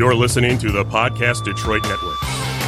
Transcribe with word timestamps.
You're 0.00 0.14
listening 0.14 0.56
to 0.64 0.72
the 0.72 0.82
Podcast 0.82 1.44
Detroit 1.44 1.82
Network. 1.82 2.16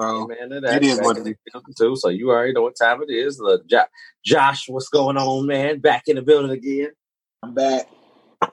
So 0.00 0.26
Man, 0.28 0.52
it 0.52 0.82
is 0.84 1.00
what 1.00 1.18
it 1.18 1.28
is. 1.28 1.36
Too, 1.78 1.96
so 1.96 2.08
you 2.10 2.30
already 2.30 2.52
know 2.54 2.62
what 2.62 2.76
time 2.76 3.02
it 3.02 3.10
is. 3.12 3.40
Look, 3.40 3.66
jo- 3.68 3.84
Josh, 4.24 4.68
what's 4.68 4.88
going 4.88 5.16
on, 5.18 5.46
man? 5.46 5.80
Back 5.80 6.04
in 6.08 6.16
the 6.16 6.22
building 6.22 6.52
again. 6.52 6.90
I'm 7.42 7.54
back. 7.54 7.86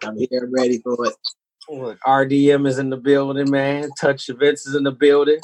I'm 0.04 0.18
here. 0.18 0.28
I'm 0.44 0.54
ready 0.54 0.80
for 0.80 1.08
it. 1.08 1.16
Look, 1.70 2.00
RDM 2.06 2.68
is 2.68 2.80
in 2.80 2.90
the 2.92 2.98
building, 2.98 3.50
man. 3.52 3.92
Touch 4.00 4.30
events 4.30 4.68
is 4.68 4.76
in 4.76 4.84
the 4.84 4.92
building. 4.92 5.40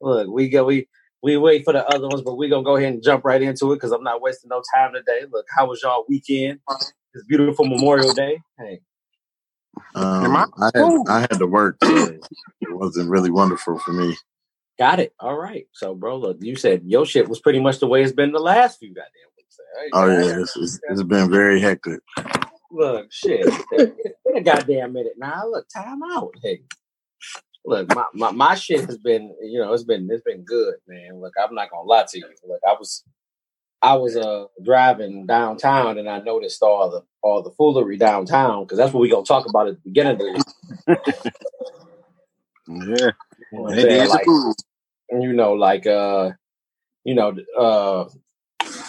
Look, 0.00 0.28
we 0.28 0.48
go, 0.48 0.64
we 0.64 0.88
we 1.22 1.36
wait 1.36 1.64
for 1.64 1.72
the 1.72 1.86
other 1.88 2.08
ones, 2.08 2.22
but 2.22 2.36
we're 2.36 2.50
gonna 2.50 2.64
go 2.64 2.76
ahead 2.76 2.94
and 2.94 3.02
jump 3.02 3.24
right 3.24 3.42
into 3.42 3.72
it 3.72 3.76
because 3.76 3.92
I'm 3.92 4.04
not 4.04 4.22
wasting 4.22 4.48
no 4.50 4.62
time 4.74 4.92
today. 4.94 5.22
Look, 5.30 5.46
how 5.54 5.66
was 5.68 5.82
y'all 5.82 6.04
weekend? 6.08 6.60
It's 7.14 7.24
beautiful 7.26 7.66
Memorial 7.66 8.12
Day. 8.14 8.40
Hey, 8.58 8.80
Um, 9.94 10.36
I- 10.36 10.46
I 10.58 10.70
had 10.74 10.84
I 11.08 11.20
had 11.20 11.38
to 11.40 11.46
work. 11.46 11.78
Today. 11.80 12.18
It 12.62 12.72
wasn't 12.76 13.10
really 13.10 13.30
wonderful 13.30 13.78
for 13.78 13.92
me. 13.92 14.16
got 14.78 15.00
it. 15.00 15.14
All 15.20 15.36
right. 15.36 15.66
So, 15.72 15.94
bro, 15.94 16.16
look, 16.18 16.38
you 16.40 16.56
said 16.56 16.82
your 16.84 17.06
shit 17.06 17.28
was 17.28 17.40
pretty 17.40 17.60
much 17.60 17.80
the 17.80 17.86
way 17.86 18.02
it's 18.02 18.12
been 18.12 18.32
the 18.32 18.40
last 18.40 18.78
few 18.80 18.90
goddamn 18.94 19.10
weeks. 19.36 19.58
Hey, 19.80 19.90
Oh 19.94 20.06
yeah, 20.06 20.40
it's, 20.40 20.56
it's, 20.56 20.80
it's 20.90 21.02
been 21.04 21.30
very 21.30 21.60
hectic. 21.60 22.00
Look, 22.70 23.12
shit. 23.12 23.48
Wait 23.70 24.36
a 24.36 24.40
goddamn 24.42 24.92
minute 24.92 25.14
now. 25.18 25.48
Look, 25.48 25.68
time 25.68 26.02
out. 26.02 26.32
Hey. 26.42 26.62
Look, 27.66 27.94
my, 27.94 28.06
my, 28.14 28.30
my 28.32 28.54
shit 28.54 28.86
has 28.86 28.98
been, 28.98 29.34
you 29.42 29.60
know, 29.60 29.72
it's 29.72 29.84
been 29.84 30.08
it's 30.10 30.22
been 30.22 30.44
good, 30.44 30.76
man. 30.88 31.20
Look, 31.20 31.34
I'm 31.42 31.54
not 31.54 31.70
gonna 31.70 31.82
lie 31.88 32.06
to 32.08 32.18
you. 32.18 32.26
Look, 32.48 32.60
I 32.66 32.74
was 32.78 33.04
I 33.82 33.94
was 33.94 34.16
uh 34.16 34.46
driving 34.64 35.26
downtown 35.26 35.98
and 35.98 36.08
I 36.08 36.20
noticed 36.20 36.62
all 36.62 36.90
the 36.90 37.02
all 37.22 37.42
the 37.42 37.50
foolery 37.52 37.98
downtown 37.98 38.64
because 38.64 38.78
that's 38.78 38.92
what 38.92 39.00
we're 39.00 39.10
gonna 39.10 39.24
talk 39.24 39.46
about 39.46 39.68
at 39.68 39.74
the 39.74 39.80
beginning 39.90 40.14
of 40.14 40.18
the 40.18 40.44
yeah, 42.68 43.10
you 43.38 43.46
know 43.52 43.62
what 43.62 43.72
I'm 43.74 43.78
it 43.78 44.08
Like, 44.08 44.26
cool. 44.26 44.54
you 45.10 45.32
know, 45.32 45.54
like 45.54 45.86
uh, 45.86 46.32
you 47.04 47.14
know, 47.14 47.36
uh 47.58 48.08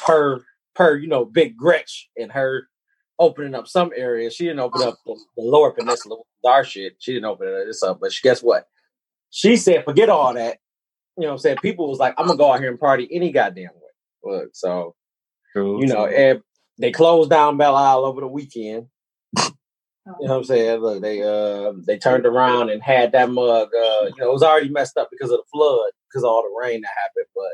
her 0.08 0.42
her, 0.78 0.98
you 0.98 1.08
know, 1.08 1.26
big 1.26 1.58
Gretch 1.58 2.10
and 2.18 2.32
her 2.32 2.68
opening 3.20 3.56
up 3.56 3.68
some 3.68 3.92
areas. 3.96 4.36
She 4.36 4.46
didn't 4.46 4.60
open 4.60 4.82
up 4.82 4.98
the, 5.06 5.16
the 5.36 5.44
lower 5.44 5.72
peninsula 5.72 6.18
with 6.18 6.52
our 6.52 6.64
shit. 6.64 6.96
She 7.00 7.14
didn't 7.14 7.26
open 7.26 7.48
this 7.66 7.84
up. 7.84 8.00
But 8.00 8.14
she, 8.14 8.22
guess 8.22 8.42
what? 8.42 8.68
She 9.30 9.58
said, 9.58 9.84
forget 9.86 10.10
all 10.10 10.34
that. 10.34 10.60
You 11.18 11.24
know 11.24 11.30
what 11.30 11.34
I'm 11.34 11.40
saying? 11.40 11.58
People 11.62 11.90
was 11.90 12.00
like, 12.00 12.14
I'm 12.18 12.28
gonna 12.28 12.38
go 12.38 12.54
out 12.54 12.60
here 12.60 12.70
and 12.70 12.80
party 12.80 13.08
any 13.12 13.32
goddamn 13.32 13.72
way. 13.76 13.92
Look, 14.24 14.50
so 14.54 14.96
you 15.80 15.88
know, 15.88 16.06
and 16.06 16.42
they 16.78 16.92
closed 16.92 17.30
down 17.30 17.58
Belle 17.58 17.76
Isle 17.76 18.06
over 18.06 18.22
the 18.22 18.28
weekend. 18.28 18.88
You 20.22 20.28
know 20.28 20.34
what 20.34 20.38
I'm 20.38 20.44
saying? 20.46 20.80
Look, 20.80 21.02
they 21.02 21.22
uh 21.22 21.74
they 21.86 21.98
turned 21.98 22.26
around 22.26 22.70
and 22.70 22.82
had 22.82 23.12
that 23.12 23.30
mug. 23.30 23.70
Uh, 23.74 24.06
you 24.06 24.14
know, 24.20 24.30
it 24.30 24.34
was 24.34 24.44
already 24.44 24.70
messed 24.70 24.96
up 24.98 25.10
because 25.12 25.32
of 25.32 25.38
the 25.38 25.44
flood, 25.52 25.92
because 26.08 26.24
of 26.24 26.30
all 26.30 26.44
the 26.44 26.66
rain 26.66 26.82
that 26.82 26.92
happened. 26.96 27.26
But 27.36 27.52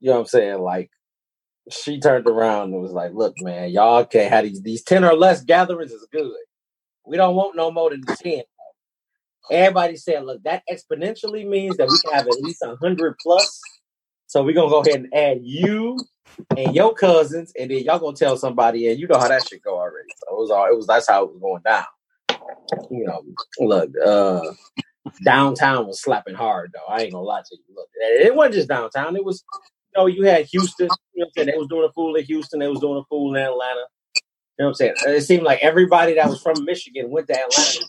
you 0.00 0.08
know 0.08 0.14
what 0.14 0.20
I'm 0.20 0.26
saying? 0.26 0.58
Like, 0.60 0.90
she 1.70 2.00
turned 2.00 2.26
around 2.26 2.72
and 2.72 2.80
was 2.80 2.92
like, 2.92 3.12
"Look, 3.12 3.34
man, 3.40 3.70
y'all 3.70 4.04
can't 4.04 4.30
have 4.30 4.44
these 4.44 4.62
these 4.62 4.82
ten 4.82 5.04
or 5.04 5.14
less 5.14 5.42
gatherings 5.44 5.92
is 5.92 6.06
good. 6.12 6.32
We 7.06 7.16
don't 7.16 7.36
want 7.36 7.56
no 7.56 7.70
more 7.70 7.90
than 7.90 8.02
ten. 8.06 8.42
Everybody 9.50 9.96
said, 9.96 10.24
look, 10.24 10.42
that 10.42 10.62
exponentially 10.70 11.46
means 11.48 11.78
that 11.78 11.88
we 11.88 11.98
can 12.04 12.12
have 12.12 12.26
at 12.26 12.40
least 12.42 12.62
hundred 12.82 13.16
plus. 13.22 13.60
So 14.26 14.42
we're 14.42 14.54
gonna 14.54 14.68
go 14.68 14.80
ahead 14.80 15.00
and 15.00 15.14
add 15.14 15.38
you 15.42 15.98
and 16.56 16.74
your 16.74 16.94
cousins, 16.94 17.52
and 17.58 17.70
then 17.70 17.82
y'all 17.82 17.98
gonna 17.98 18.14
tell 18.14 18.36
somebody, 18.36 18.88
and 18.88 18.98
you 19.00 19.06
know 19.06 19.18
how 19.18 19.28
that 19.28 19.48
should 19.48 19.62
go 19.62 19.78
already. 19.78 20.08
So 20.16 20.36
it 20.36 20.40
was 20.40 20.50
all 20.50 20.66
it 20.66 20.76
was 20.76 20.86
that's 20.86 21.08
how 21.08 21.24
it 21.24 21.32
was 21.32 21.40
going 21.40 21.62
down. 21.62 21.84
You 22.90 23.06
know, 23.06 23.22
look, 23.60 23.90
uh 24.04 24.52
downtown 25.24 25.86
was 25.86 26.02
slapping 26.02 26.34
hard 26.34 26.72
though. 26.74 26.92
I 26.92 27.02
ain't 27.02 27.12
gonna 27.12 27.24
lie 27.24 27.40
to 27.40 27.56
you. 27.56 27.74
Look, 27.74 27.88
it 27.94 28.34
wasn't 28.34 28.56
just 28.56 28.68
downtown, 28.68 29.16
it 29.16 29.24
was 29.24 29.42
know, 29.98 30.06
you 30.06 30.24
had 30.24 30.46
Houston, 30.46 30.88
you 31.14 31.20
know 31.20 31.26
what 31.26 31.26
I'm 31.26 31.32
saying? 31.36 31.46
They 31.48 31.58
was 31.58 31.68
doing 31.68 31.88
a 31.88 31.92
fool 31.92 32.14
in 32.16 32.24
Houston, 32.24 32.60
they 32.60 32.68
was 32.68 32.80
doing 32.80 32.98
a 32.98 33.04
fool 33.08 33.34
in 33.34 33.42
Atlanta. 33.42 33.84
You 34.58 34.64
know 34.64 34.66
what 34.66 34.68
I'm 34.68 34.74
saying? 34.74 34.94
It 35.06 35.22
seemed 35.22 35.44
like 35.44 35.60
everybody 35.62 36.14
that 36.14 36.28
was 36.28 36.40
from 36.42 36.64
Michigan 36.64 37.10
went 37.10 37.28
to 37.28 37.34
Atlanta. 37.34 37.80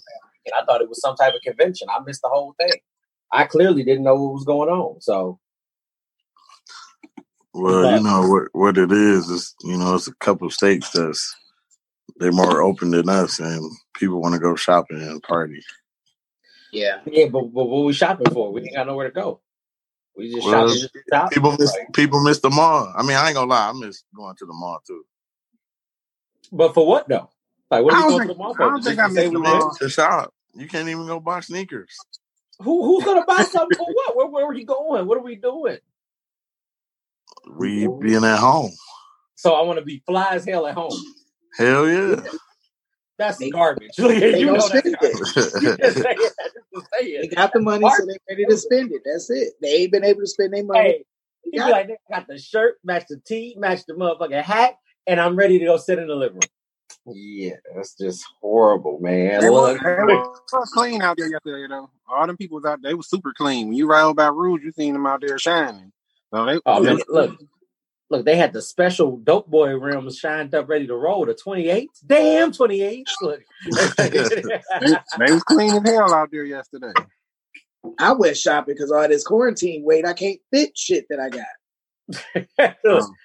And 0.46 0.54
I 0.60 0.66
thought 0.66 0.82
it 0.82 0.90
was 0.90 1.02
some 1.02 1.16
type 1.16 1.34
of 1.34 1.42
convention. 1.42 1.88
I 1.90 2.00
missed 2.06 2.22
the 2.22 2.30
whole 2.30 2.56
thing. 2.60 2.74
I 3.32 3.46
clearly 3.46 3.84
didn't 3.84 4.04
know 4.04 4.16
what 4.16 4.34
was 4.34 4.46
going 4.46 4.70
on. 4.70 5.02
So 5.02 5.40
Well, 7.54 7.84
But- 7.84 7.98
you 7.98 8.04
know 8.04 8.28
what 8.28 8.48
what 8.54 8.78
it 8.78 8.92
is 8.92 9.30
is 9.30 9.56
you 9.64 9.78
know 9.78 9.96
it's 9.96 10.08
a 10.08 10.16
couple 10.16 10.48
of 10.48 10.54
states 10.54 10.92
that's 10.92 11.36
they're 12.18 12.32
more 12.32 12.62
open 12.62 12.92
than 12.92 13.08
us, 13.10 13.40
and 13.40 13.72
people 13.96 14.22
want 14.22 14.34
to 14.34 14.40
go 14.40 14.56
shopping 14.56 15.02
and 15.02 15.24
party. 15.24 15.62
Yeah. 16.72 17.00
yeah, 17.06 17.28
but, 17.28 17.54
but 17.54 17.66
what 17.66 17.86
we 17.86 17.94
shopping 17.94 18.32
for? 18.32 18.52
We 18.52 18.62
ain't 18.62 18.76
got 18.76 18.88
nowhere 18.88 19.08
to 19.08 19.14
go. 19.14 19.42
We 20.16 20.34
just 20.34 20.48
Well, 20.48 20.68
to 20.68 20.90
shop. 21.12 21.32
People 21.32 21.52
miss 21.58 21.74
Like, 21.74 21.94
people 21.94 22.22
miss 22.24 22.40
the 22.40 22.50
mall. 22.50 22.94
I 22.96 23.04
mean, 23.04 23.16
I 23.18 23.28
ain't 23.28 23.36
gonna 23.36 23.50
lie, 23.50 23.70
I 23.70 23.74
miss 23.74 24.04
going 24.16 24.36
to 24.36 24.46
the 24.46 24.54
mall 24.54 24.80
too. 24.86 25.06
but 26.52 26.74
for 26.74 26.86
what 26.86 27.08
though? 27.08 27.30
Like 27.72 27.84
what 27.84 27.94
I 27.94 27.98
are 27.98 28.02
don't 28.02 28.10
going 28.10 28.22
to 28.22 28.28
think- 28.28 28.38
the 28.38 28.44
mall 28.44 28.54
I 28.56 28.58
for? 28.58 28.70
don't 28.70 28.76
Just 28.84 28.88
think 28.88 28.98
to 28.98 29.22
I 29.22 29.28
we 29.28 29.34
the 29.34 29.40
mall. 29.40 29.76
To 29.80 29.90
shop, 29.90 30.34
you 30.56 30.68
can't 30.68 30.90
even 30.90 31.08
go 31.08 31.20
buy 31.20 31.40
sneakers. 31.42 31.96
Who 32.62 32.84
who's 32.84 33.06
gonna 33.06 33.26
buy 33.26 33.44
something 33.44 33.78
for 33.78 33.88
what? 33.94 34.16
Where, 34.18 34.28
where 34.28 34.46
are 34.46 34.54
we 34.54 34.66
going? 34.66 35.08
What 35.08 35.18
are 35.18 35.24
we 35.24 35.36
doing? 35.36 35.78
We 37.50 37.88
being 37.88 38.26
at 38.26 38.40
home. 38.40 38.72
So 39.36 39.54
I 39.54 39.62
want 39.62 39.80
to 39.80 39.86
be 39.86 40.04
fly 40.06 40.30
as 40.32 40.46
hell 40.46 40.68
at 40.68 40.76
home. 40.76 40.92
Hell 41.58 41.88
yeah. 41.88 42.22
That's 43.20 43.38
They- 43.38 43.50
garbage. 43.52 43.92
They 43.98 44.40
you 44.40 44.46
know 44.48 44.54
don't 44.56 44.62
spend 44.62 44.96
garbage. 45.00 45.20
it. 45.36 45.62
You 45.62 45.78
just 45.78 45.98
say 46.02 46.16
it. 46.18 46.34
Just 46.74 46.88
say 46.98 47.22
They 47.22 47.28
got 47.28 47.54
the 47.54 47.60
money, 47.60 47.88
so 47.98 48.06
they're 48.06 48.18
ready 48.30 48.46
to 48.46 48.58
spend 48.58 48.92
it. 48.94 49.02
That's 49.06 49.30
it. 49.30 49.54
They 49.62 49.74
ain't 49.76 49.92
been 49.92 50.06
able 50.06 50.22
to 50.22 50.28
spend 50.28 50.54
their 50.54 50.64
money. 50.64 50.80
Hey, 50.80 51.06
he 51.44 51.58
got 51.58 51.70
like, 51.72 51.88
"They 51.88 51.98
got 52.10 52.28
the 52.28 52.38
shirt, 52.40 52.78
match 52.84 53.04
the 53.10 53.18
tee, 53.18 53.56
match 53.58 53.86
the 53.86 53.94
motherfucking 53.94 54.42
hat, 54.42 54.78
and 55.06 55.20
I'm 55.20 55.36
ready 55.36 55.60
to 55.60 55.66
go 55.66 55.78
sit 55.78 56.00
in 56.00 56.08
the 56.08 56.16
living 56.16 56.36
room. 57.06 57.16
Yeah, 57.16 57.56
that's 57.76 57.96
just 57.96 58.26
horrible, 58.42 59.00
man. 59.00 59.42
They 59.42 59.50
Look, 59.50 59.82
were, 59.82 60.06
they 60.08 60.14
were 60.16 60.66
clean 60.74 61.02
out 61.02 61.18
there 61.18 61.28
yesterday, 61.30 61.68
though. 61.68 61.90
All 62.08 62.26
them 62.26 62.38
people 62.38 62.56
was 62.56 62.66
out 62.66 62.82
there. 62.82 62.92
they 62.92 62.96
was 62.96 63.10
super 63.10 63.34
clean. 63.36 63.68
When 63.68 63.78
you 63.78 63.88
ride 63.88 64.04
over 64.04 64.14
by 64.14 64.28
Rouge, 64.28 64.64
you 64.64 64.72
seen 64.72 64.94
them 64.94 65.06
out 65.06 65.22
there 65.22 65.38
shining. 65.40 65.92
So 66.34 66.46
they, 66.46 66.60
oh 66.66 66.82
man, 66.84 67.00
look, 67.10 67.38
look, 68.10 68.26
they 68.26 68.36
had 68.36 68.54
the 68.54 68.62
special 68.62 69.18
dope 69.18 69.48
boy 69.50 69.70
rims 69.78 70.18
shined 70.18 70.54
up, 70.56 70.70
ready 70.70 70.88
to 70.88 70.96
roll. 70.96 71.26
The 71.26 71.34
28, 71.34 71.90
damn 72.08 72.52
28. 72.52 73.08
Look, 73.22 73.42
they, 73.98 74.10
they 75.18 75.32
was 75.32 75.44
clean 75.44 75.76
as 75.76 75.84
hell 75.84 76.14
out 76.14 76.30
there 76.32 76.44
yesterday. 76.46 76.94
I 77.98 78.12
went 78.14 78.38
shopping 78.38 78.76
because 78.76 78.92
all 78.92 79.08
this 79.08 79.24
quarantine 79.24 79.84
weight, 79.84 80.06
I 80.06 80.14
can't 80.14 80.40
fit 80.52 80.78
shit 80.78 81.06
that 81.10 81.20
I 81.20 81.30
got. 81.30 81.46
Um, 82.86 83.16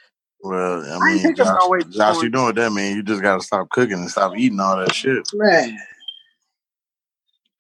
Well, 0.41 0.85
I 0.85 0.97
I 0.97 1.15
mean, 1.15 1.23
think 1.23 1.39
of 1.41 1.47
Josh, 1.47 1.57
no 1.63 1.69
way 1.71 1.79
Josh, 1.91 2.23
you 2.23 2.29
know 2.29 2.45
what 2.45 2.55
that 2.57 2.71
means? 2.73 2.97
You 2.97 3.03
just 3.03 3.23
got 3.23 3.41
to 3.41 3.43
stop 3.47 3.71
cooking 3.71 3.95
and 3.95 4.11
stop 4.11 4.37
eating 4.37 4.61
all 4.61 4.77
that 4.77 4.93
shit. 4.93 5.27
Man, 5.33 5.79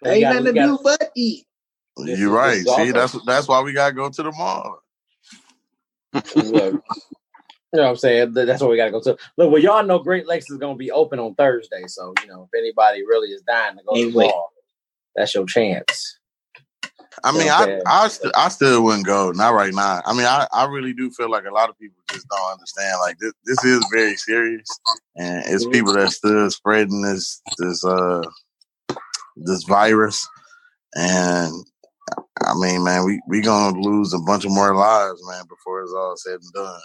They 0.02 0.12
ain't 0.16 0.20
got- 0.22 0.34
nothing 0.42 0.54
to 0.54 0.60
do 0.60 0.78
but 0.82 1.10
eat. 1.16 1.46
You're 1.96 2.30
right. 2.30 2.66
See, 2.66 2.90
that's 2.90 3.16
that's 3.24 3.48
why 3.48 3.60
we 3.62 3.72
gotta 3.72 3.94
go 3.94 4.10
to 4.10 4.22
the 4.22 4.32
mall. 4.32 4.80
Look, 6.36 6.82
You 7.74 7.80
know 7.80 7.86
what 7.86 7.90
I'm 7.90 7.96
saying? 7.96 8.32
That's 8.34 8.60
what 8.60 8.70
we 8.70 8.76
got 8.76 8.84
to 8.84 8.90
go 8.92 9.00
to. 9.00 9.16
Look, 9.36 9.50
well, 9.50 9.60
y'all 9.60 9.84
know 9.84 9.98
Great 9.98 10.28
Lakes 10.28 10.48
is 10.48 10.58
going 10.58 10.74
to 10.74 10.78
be 10.78 10.92
open 10.92 11.18
on 11.18 11.34
Thursday. 11.34 11.82
So, 11.88 12.14
you 12.22 12.28
know, 12.28 12.48
if 12.52 12.56
anybody 12.56 13.04
really 13.04 13.30
is 13.30 13.42
dying 13.42 13.76
to 13.76 13.82
go 13.84 13.94
to 13.96 14.06
the 14.06 14.12
ball, 14.12 14.52
that's 15.16 15.34
your 15.34 15.44
chance. 15.44 16.18
I 17.24 17.32
mean, 17.32 17.50
Okay. 17.50 17.80
I 17.84 18.04
I, 18.04 18.08
st- 18.08 18.32
I 18.36 18.48
still 18.48 18.84
wouldn't 18.84 19.06
go. 19.06 19.32
Not 19.32 19.54
right 19.54 19.74
now. 19.74 20.02
I 20.06 20.12
mean, 20.12 20.26
I, 20.26 20.46
I 20.52 20.66
really 20.66 20.92
do 20.92 21.10
feel 21.10 21.30
like 21.30 21.46
a 21.46 21.52
lot 21.52 21.68
of 21.68 21.78
people 21.78 22.00
just 22.12 22.28
don't 22.28 22.52
understand. 22.52 22.96
Like 23.00 23.18
this 23.18 23.32
this 23.44 23.64
is 23.64 23.84
very 23.92 24.16
serious, 24.16 24.68
and 25.16 25.42
it's 25.46 25.66
people 25.66 25.94
that 25.94 26.10
still 26.10 26.50
spreading 26.50 27.02
this 27.02 27.40
this 27.58 27.84
uh 27.84 28.22
this 29.36 29.64
virus. 29.64 30.28
And 30.94 31.52
I 32.44 32.54
mean, 32.54 32.84
man, 32.84 33.04
we 33.04 33.20
we 33.26 33.40
gonna 33.40 33.78
lose 33.78 34.12
a 34.12 34.18
bunch 34.18 34.44
of 34.44 34.52
more 34.52 34.74
lives, 34.74 35.20
man, 35.28 35.44
before 35.48 35.82
it's 35.82 35.92
all 35.92 36.16
said 36.16 36.40
and 36.40 36.52
done. 36.52 36.80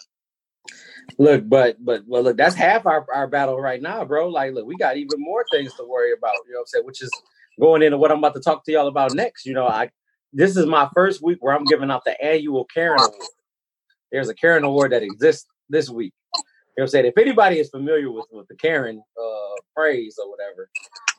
Look, 1.17 1.49
but 1.49 1.77
but 1.83 2.03
well, 2.07 2.23
look, 2.23 2.37
that's 2.37 2.55
half 2.55 2.85
our, 2.85 3.05
our 3.13 3.27
battle 3.27 3.59
right 3.59 3.81
now, 3.81 4.05
bro. 4.05 4.29
Like, 4.29 4.53
look, 4.53 4.65
we 4.65 4.75
got 4.75 4.97
even 4.97 5.19
more 5.19 5.43
things 5.51 5.73
to 5.75 5.83
worry 5.83 6.13
about. 6.13 6.35
You 6.45 6.53
know 6.53 6.59
what 6.59 6.61
I'm 6.61 6.67
saying? 6.67 6.85
Which 6.85 7.01
is 7.01 7.11
going 7.59 7.81
into 7.81 7.97
what 7.97 8.11
I'm 8.11 8.19
about 8.19 8.35
to 8.35 8.41
talk 8.41 8.63
to 8.65 8.71
y'all 8.71 8.87
about 8.87 9.13
next. 9.13 9.45
You 9.45 9.53
know, 9.53 9.67
I 9.67 9.89
this 10.31 10.55
is 10.55 10.65
my 10.65 10.89
first 10.93 11.23
week 11.23 11.39
where 11.41 11.55
I'm 11.55 11.65
giving 11.65 11.91
out 11.91 12.05
the 12.05 12.21
annual 12.23 12.65
Karen 12.65 12.99
Award. 12.99 13.27
There's 14.11 14.29
a 14.29 14.35
Karen 14.35 14.63
Award 14.63 14.91
that 14.91 15.03
exists 15.03 15.47
this 15.69 15.89
week. 15.89 16.13
You 16.79 16.83
know 16.83 16.85
what 16.85 16.87
I'm 16.87 16.91
saying? 16.91 17.05
If 17.07 17.17
anybody 17.17 17.59
is 17.59 17.69
familiar 17.71 18.09
with, 18.09 18.27
with 18.31 18.47
the 18.47 18.55
Karen 18.55 19.03
uh 19.21 19.55
praise 19.75 20.17
or 20.17 20.31
whatever, 20.31 20.69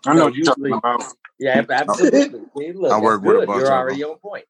I 0.06 0.14
know 0.14 0.18
No, 0.20 0.24
what 0.24 0.34
you're 0.34 0.46
talking 0.46 0.64
usually- 0.64 0.78
about. 0.78 1.04
yeah, 1.38 1.62
absolutely. 1.68 2.40
See, 2.56 2.72
look, 2.72 2.90
I 2.90 2.98
work 2.98 3.20
with 3.20 3.42
a 3.42 3.46
bunch 3.46 3.60
You're 3.60 3.70
already 3.70 4.02
on 4.02 4.16
point. 4.20 4.46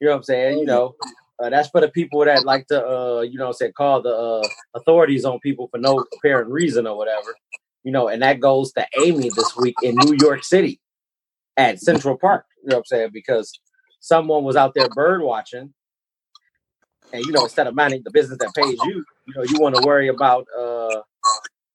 You 0.00 0.08
know 0.08 0.12
what 0.12 0.16
I'm 0.18 0.22
saying? 0.24 0.58
You 0.58 0.66
know, 0.66 0.96
uh, 1.42 1.48
that's 1.48 1.70
for 1.70 1.80
the 1.80 1.88
people 1.88 2.22
that 2.26 2.44
like 2.44 2.66
to, 2.66 2.86
uh, 2.86 3.20
you 3.22 3.38
know, 3.38 3.52
say 3.52 3.72
call 3.72 4.02
the 4.02 4.14
uh, 4.14 4.42
authorities 4.74 5.24
on 5.24 5.38
people 5.40 5.66
for 5.68 5.78
no 5.78 6.04
apparent 6.18 6.50
reason 6.50 6.86
or 6.86 6.94
whatever. 6.94 7.34
You 7.82 7.92
know, 7.92 8.08
and 8.08 8.20
that 8.22 8.40
goes 8.40 8.70
to 8.74 8.86
Amy 9.02 9.30
this 9.30 9.56
week 9.56 9.76
in 9.82 9.94
New 9.94 10.14
York 10.20 10.44
City 10.44 10.78
at 11.56 11.80
Central 11.80 12.18
Park. 12.18 12.44
You 12.62 12.68
know 12.68 12.76
what 12.76 12.80
I'm 12.80 12.84
saying? 12.84 13.10
Because 13.14 13.50
someone 14.00 14.44
was 14.44 14.56
out 14.56 14.74
there 14.74 14.90
bird 14.90 15.22
watching, 15.22 15.72
and 17.12 17.24
you 17.24 17.32
know, 17.32 17.42
instead 17.42 17.66
of 17.66 17.74
minding 17.74 18.02
the 18.04 18.10
business 18.10 18.38
that 18.38 18.54
pays 18.54 18.78
you, 18.84 19.04
you 19.26 19.34
know, 19.34 19.42
you 19.42 19.58
want 19.58 19.74
to 19.74 19.86
worry 19.86 20.08
about 20.08 20.46
uh, 20.56 21.02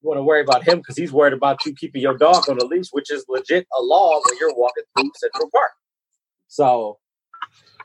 you 0.02 0.08
want 0.08 0.18
to 0.18 0.22
worry 0.22 0.42
about 0.42 0.66
him 0.66 0.78
because 0.78 0.96
he's 0.96 1.12
worried 1.12 1.32
about 1.32 1.64
you 1.64 1.74
keeping 1.74 2.02
your 2.02 2.16
dog 2.16 2.48
on 2.48 2.58
a 2.58 2.64
leash, 2.64 2.88
which 2.92 3.10
is 3.10 3.24
legit 3.28 3.66
a 3.78 3.82
law 3.82 4.20
when 4.24 4.38
you're 4.38 4.54
walking 4.54 4.84
through 4.96 5.10
Central 5.16 5.50
Park. 5.50 5.72
So, 6.48 6.98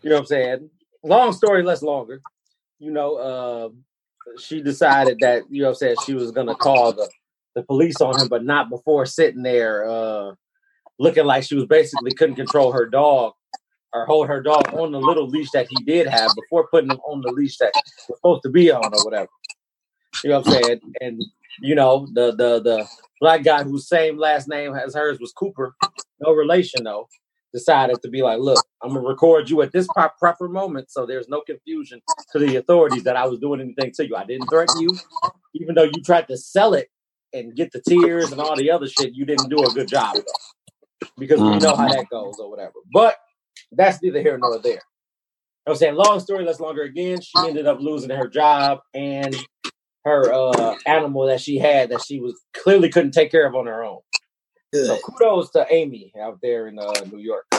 you 0.01 0.09
know 0.09 0.17
what 0.17 0.21
I'm 0.21 0.27
saying? 0.27 0.69
Long 1.03 1.33
story 1.33 1.63
less 1.63 1.81
longer. 1.81 2.21
You 2.79 2.91
know, 2.91 3.15
uh, 3.15 3.69
she 4.39 4.61
decided 4.61 5.17
that, 5.21 5.43
you 5.49 5.61
know 5.61 5.69
I'm 5.69 5.75
saying, 5.75 5.97
she 6.05 6.13
was 6.13 6.31
gonna 6.31 6.55
call 6.55 6.93
the, 6.93 7.09
the 7.55 7.63
police 7.63 8.01
on 8.01 8.19
him, 8.19 8.27
but 8.27 8.43
not 8.43 8.69
before 8.69 9.05
sitting 9.05 9.43
there 9.43 9.89
uh 9.89 10.33
looking 10.99 11.25
like 11.25 11.43
she 11.43 11.55
was 11.55 11.65
basically 11.65 12.13
couldn't 12.13 12.35
control 12.35 12.71
her 12.71 12.85
dog 12.85 13.33
or 13.93 14.05
hold 14.05 14.27
her 14.27 14.41
dog 14.41 14.73
on 14.73 14.91
the 14.91 14.99
little 14.99 15.27
leash 15.27 15.51
that 15.51 15.67
he 15.69 15.83
did 15.83 16.07
have 16.07 16.31
before 16.35 16.67
putting 16.67 16.89
him 16.89 16.99
on 16.99 17.21
the 17.21 17.31
leash 17.31 17.57
that 17.57 17.71
was 18.07 18.17
supposed 18.17 18.43
to 18.43 18.49
be 18.49 18.71
on 18.71 18.85
or 18.85 19.03
whatever. 19.03 19.29
You 20.23 20.29
know 20.29 20.39
what 20.39 20.47
I'm 20.47 20.53
saying? 20.53 20.79
And 21.01 21.23
you 21.61 21.75
know, 21.75 22.07
the 22.13 22.31
the 22.31 22.61
the 22.61 22.87
black 23.19 23.43
guy 23.43 23.63
whose 23.63 23.87
same 23.87 24.17
last 24.17 24.47
name 24.47 24.73
as 24.75 24.95
hers 24.95 25.19
was 25.19 25.31
Cooper, 25.33 25.75
no 26.19 26.33
relation 26.33 26.83
though, 26.83 27.07
decided 27.53 28.01
to 28.01 28.09
be 28.09 28.21
like, 28.21 28.39
look, 28.39 28.63
I'm 28.81 28.93
gonna 28.93 29.07
record 29.07 29.49
you 29.49 29.61
at 29.61 29.71
this 29.71 29.87
proper 30.19 30.47
moment, 30.47 30.91
so 30.91 31.05
there's 31.05 31.29
no 31.29 31.41
confusion 31.41 32.01
to 32.31 32.39
the 32.39 32.57
authorities 32.57 33.03
that 33.03 33.15
I 33.15 33.25
was 33.25 33.39
doing 33.39 33.61
anything 33.61 33.91
to 33.93 34.07
you. 34.07 34.15
I 34.15 34.25
didn't 34.25 34.47
threaten 34.47 34.79
you, 34.79 34.89
even 35.55 35.75
though 35.75 35.83
you 35.83 36.01
tried 36.03 36.27
to 36.29 36.37
sell 36.37 36.73
it 36.73 36.89
and 37.33 37.55
get 37.55 37.71
the 37.71 37.81
tears 37.81 38.31
and 38.31 38.41
all 38.41 38.55
the 38.55 38.71
other 38.71 38.87
shit. 38.87 39.13
You 39.13 39.25
didn't 39.25 39.49
do 39.49 39.63
a 39.63 39.69
good 39.73 39.87
job 39.87 40.15
though, 40.15 41.07
because 41.17 41.39
we 41.39 41.47
mm. 41.47 41.61
know 41.61 41.75
how 41.75 41.87
that 41.87 42.09
goes 42.09 42.35
or 42.39 42.49
whatever. 42.49 42.73
But 42.93 43.17
that's 43.71 44.01
neither 44.01 44.21
here 44.21 44.37
nor 44.37 44.59
there. 44.59 44.81
I 45.67 45.69
was 45.69 45.79
saying, 45.79 45.95
long 45.95 46.19
story 46.19 46.43
less 46.43 46.59
longer. 46.59 46.83
Again, 46.83 47.21
she 47.21 47.37
ended 47.37 47.67
up 47.67 47.79
losing 47.79 48.09
her 48.09 48.27
job 48.27 48.79
and 48.93 49.35
her 50.05 50.33
uh, 50.33 50.75
animal 50.87 51.27
that 51.27 51.39
she 51.39 51.59
had 51.59 51.89
that 51.89 52.01
she 52.03 52.19
was 52.19 52.41
clearly 52.53 52.89
couldn't 52.89 53.11
take 53.11 53.31
care 53.31 53.45
of 53.45 53.55
on 53.55 53.67
her 53.67 53.83
own. 53.83 53.99
So 54.73 54.97
kudos 54.99 55.51
to 55.51 55.67
Amy 55.69 56.13
out 56.19 56.39
there 56.41 56.67
in 56.67 56.79
uh, 56.79 56.93
New 57.11 57.19
York. 57.19 57.45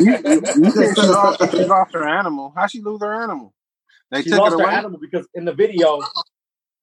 You, 0.00 0.18
you, 0.24 0.42
you 0.56 0.94
she 0.94 1.02
lost, 1.02 1.50
she 1.52 1.64
lost 1.64 1.94
her 1.94 2.08
animal? 2.08 2.52
How 2.56 2.66
she 2.66 2.80
lose 2.80 3.00
her 3.02 3.14
animal? 3.22 3.54
They 4.10 4.22
she 4.22 4.30
took 4.30 4.40
lost 4.40 4.54
it 4.54 4.58
her 4.60 4.64
away. 4.64 4.74
animal 4.74 4.98
because 4.98 5.28
in 5.34 5.44
the 5.44 5.52
video 5.52 6.00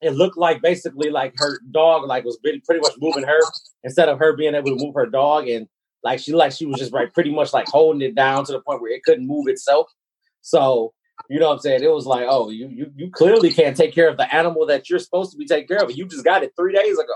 it 0.01 0.12
looked 0.12 0.38
like 0.38 0.62
basically 0.62 1.10
like 1.10 1.34
her 1.38 1.60
dog 1.72 2.08
like 2.08 2.24
was 2.24 2.38
pretty, 2.38 2.60
pretty 2.60 2.81
much 2.81 2.94
moving 3.00 3.24
her 3.24 3.40
instead 3.84 4.08
of 4.08 4.19
her 4.19 4.36
being 4.38 4.54
able 4.56 4.78
to 4.78 4.86
move 4.86 4.94
her 4.94 5.08
dog 5.08 5.48
and 5.48 5.68
like 6.06 6.19
she 6.19 6.34
like 6.34 6.52
she 6.52 6.68
was 6.68 6.78
just 6.78 6.94
like 6.94 7.16
pretty 7.16 7.31
much 7.31 7.52
like 7.52 7.68
holding 7.68 8.04
it 8.04 8.13
down 8.13 8.46
to 8.46 8.52
the 8.52 8.62
point 8.62 8.80
where 8.80 8.94
it 8.94 9.04
couldn't 9.04 9.25
move 9.25 9.48
itself. 9.48 9.88
So 10.42 10.94
you 11.30 11.40
know 11.40 11.48
what 11.48 11.54
I'm 11.56 11.60
saying? 11.60 11.81
It 11.81 11.92
was 11.92 12.06
like, 12.06 12.28
oh, 12.30 12.52
you 12.52 12.69
you 12.69 12.92
you 12.96 13.10
clearly 13.10 13.52
can't 13.52 13.75
take 13.75 13.94
care 13.94 14.07
of 14.07 14.16
the 14.16 14.34
animal 14.34 14.68
that 14.68 14.88
you're 14.88 15.00
supposed 15.00 15.31
to 15.31 15.38
be 15.38 15.48
taking 15.48 15.68
care 15.68 15.84
of. 15.84 15.92
You 15.92 16.06
just 16.06 16.24
got 16.24 16.44
it 16.44 16.54
three 16.56 16.74
days 16.74 17.00
ago. 17.00 17.16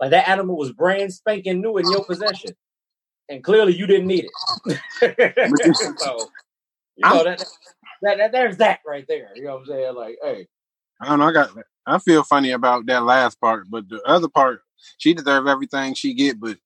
Like 0.00 0.10
that 0.12 0.30
animal 0.30 0.56
was 0.56 0.72
brand 0.72 1.12
spanking 1.12 1.60
new 1.60 1.76
in 1.76 1.90
your 1.90 2.06
possession, 2.06 2.52
and 3.28 3.44
clearly 3.44 3.76
you 3.76 3.86
didn't 3.86 4.06
need 4.06 4.24
it. 4.24 4.78
so 5.98 6.30
you 6.96 7.06
know 7.06 7.22
that, 7.22 7.44
that 8.00 8.16
that 8.16 8.32
there's 8.32 8.56
that 8.56 8.80
right 8.86 9.04
there. 9.06 9.28
You 9.34 9.44
know 9.44 9.56
what 9.56 9.60
I'm 9.60 9.66
saying? 9.66 9.94
Like, 9.94 10.16
hey, 10.22 10.46
I 11.02 11.08
don't 11.10 11.18
know. 11.18 11.26
I 11.26 11.32
got. 11.32 11.50
I 11.86 11.98
feel 11.98 12.24
funny 12.24 12.52
about 12.52 12.86
that 12.86 13.04
last 13.04 13.38
part, 13.42 13.66
but 13.68 13.90
the 13.90 14.00
other 14.04 14.28
part, 14.28 14.62
she 14.98 15.14
deserve 15.14 15.46
everything 15.46 15.94
she 15.94 16.14
get. 16.14 16.40
But 16.40 16.58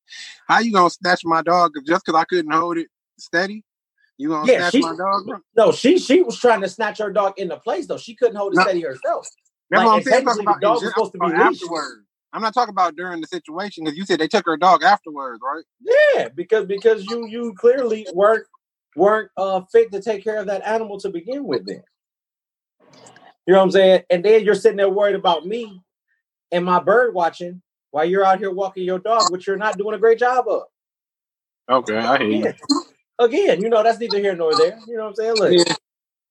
how 0.47 0.61
you 0.61 0.73
gonna 0.73 0.91
snatch 0.91 1.25
my 1.25 1.43
dog 1.43 1.73
just 1.87 2.05
because 2.05 2.19
I 2.21 2.25
couldn't 2.25 2.53
hold 2.53 2.79
it 2.79 2.89
steady? 3.19 3.65
You 4.19 4.29
gonna 4.31 4.49
Yeah, 4.49 4.59
snatch 4.69 4.73
she- 4.73 4.81
my 4.83 4.97
dog? 4.97 5.27
bro? 5.27 5.39
no, 5.57 5.73
she 5.73 5.99
she 5.99 6.23
was 6.23 6.39
trying 6.39 6.61
to 6.61 6.69
snatch 6.69 6.99
her 6.99 7.11
dog 7.11 7.39
into 7.39 7.57
place 7.59 7.87
though. 7.87 7.97
She 7.97 8.15
couldn't 8.15 8.37
hold 8.37 8.55
it 8.55 8.57
No. 8.57 8.63
steady 8.63 8.83
herself. 8.83 9.29
That's 9.71 9.79
Like, 9.81 9.87
what 9.87 9.97
I'm 9.97 10.03
saying. 10.03 10.17
I'm 10.17 10.25
talking 10.25 10.41
technically 10.41 10.45
the 10.45 10.51
about 10.51 10.61
dog 10.61 10.83
was 10.83 10.93
supposed 10.93 11.13
to 11.13 11.19
be 11.19 11.27
afterwards. 11.27 12.07
I'm 12.33 12.43
not 12.43 12.55
talking 12.55 12.73
about 12.73 12.97
during 12.97 13.21
the 13.21 13.27
situation 13.27 13.85
because 13.85 13.97
you 13.99 14.05
said 14.05 14.21
they 14.21 14.29
took 14.29 14.47
her 14.47 14.57
dog 14.57 14.83
afterwards, 14.83 15.41
right? 15.43 15.65
Yeah, 15.81 16.29
because 16.29 16.67
because 16.67 17.07
you 17.07 17.27
you 17.27 17.55
clearly 17.55 18.07
weren't 18.13 18.47
weren't 18.97 19.31
uh 19.37 19.63
fit 19.73 19.91
to 19.93 20.01
take 20.03 20.23
care 20.23 20.39
of 20.39 20.47
that 20.47 20.63
animal 20.67 20.99
to 21.01 21.11
begin 21.11 21.45
with. 21.45 21.67
Then 21.67 21.83
you 23.47 23.55
know 23.55 23.59
what 23.59 23.65
I'm 23.65 23.71
saying, 23.71 24.03
and 24.11 24.25
then 24.25 24.45
you're 24.45 24.55
sitting 24.55 24.77
there 24.77 24.89
worried 24.91 25.17
about 25.17 25.47
me 25.47 25.83
and 26.53 26.65
my 26.65 26.81
bird 26.81 27.15
watching 27.15 27.63
while 27.91 28.05
you're 28.05 28.25
out 28.25 28.39
here 28.39 28.51
walking 28.51 28.85
your 28.85 28.99
dog, 28.99 29.31
which 29.31 29.47
you're 29.47 29.57
not 29.57 29.79
doing 29.79 29.95
a 29.95 29.99
great 29.99 30.19
job 30.19 30.47
of. 30.49 30.63
Okay, 31.71 31.97
I 31.97 32.19
hear 32.19 32.29
you. 32.29 32.39
Again, 32.39 32.55
again, 33.19 33.63
you 33.63 33.69
know 33.69 33.83
that's 33.83 33.99
neither 34.01 34.19
here 34.19 34.35
nor 34.37 34.57
there. 34.57 34.79
You 34.87 34.97
know 34.97 35.05
what 35.05 35.09
I'm 35.11 35.15
saying? 35.17 35.35
Look, 35.37 35.53
Yeah. 35.53 35.75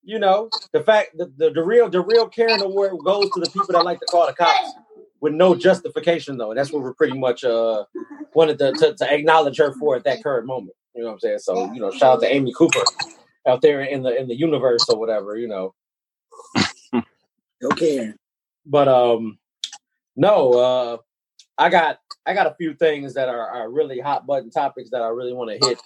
you 0.03 0.19
know 0.19 0.49
the 0.73 0.81
fact 0.83 1.17
the, 1.17 1.31
the 1.37 1.51
the 1.51 1.63
real 1.63 1.89
the 1.89 2.01
real 2.01 2.27
Karen 2.27 2.61
award 2.61 2.93
goes 3.03 3.31
to 3.31 3.39
the 3.39 3.49
people 3.49 3.73
that 3.73 3.83
like 3.83 3.99
to 3.99 4.05
call 4.07 4.27
the 4.27 4.33
cops 4.33 4.73
with 5.21 5.33
no 5.33 5.55
justification 5.55 6.37
though. 6.37 6.51
And 6.51 6.57
That's 6.59 6.71
what 6.71 6.83
we're 6.83 6.93
pretty 6.93 7.17
much 7.17 7.43
uh 7.43 7.85
wanted 8.33 8.59
to, 8.59 8.73
to, 8.73 8.95
to 8.95 9.13
acknowledge 9.13 9.57
her 9.57 9.73
for 9.73 9.95
at 9.95 10.03
that 10.05 10.23
current 10.23 10.45
moment. 10.47 10.75
You 10.95 11.01
know 11.03 11.09
what 11.09 11.13
I'm 11.15 11.19
saying? 11.19 11.39
So 11.39 11.71
you 11.73 11.79
know, 11.81 11.91
shout 11.91 12.15
out 12.17 12.21
to 12.21 12.33
Amy 12.33 12.53
Cooper 12.57 12.81
out 13.47 13.61
there 13.61 13.81
in 13.81 14.03
the 14.03 14.17
in 14.19 14.27
the 14.27 14.35
universe 14.35 14.87
or 14.89 14.97
whatever. 14.99 15.37
You 15.37 15.47
know, 15.47 15.73
Go 17.61 17.69
Karen. 17.75 18.15
but 18.65 18.87
um 18.87 19.37
no 20.15 20.53
uh 20.53 20.97
i 21.59 21.69
got 21.69 21.99
i 22.25 22.33
got 22.33 22.47
a 22.47 22.55
few 22.55 22.73
things 22.73 23.13
that 23.13 23.29
are, 23.29 23.47
are 23.47 23.69
really 23.69 23.99
hot 23.99 24.25
button 24.25 24.49
topics 24.49 24.89
that 24.89 25.01
i 25.01 25.07
really 25.07 25.33
want 25.33 25.51
to 25.51 25.67
hit. 25.67 25.79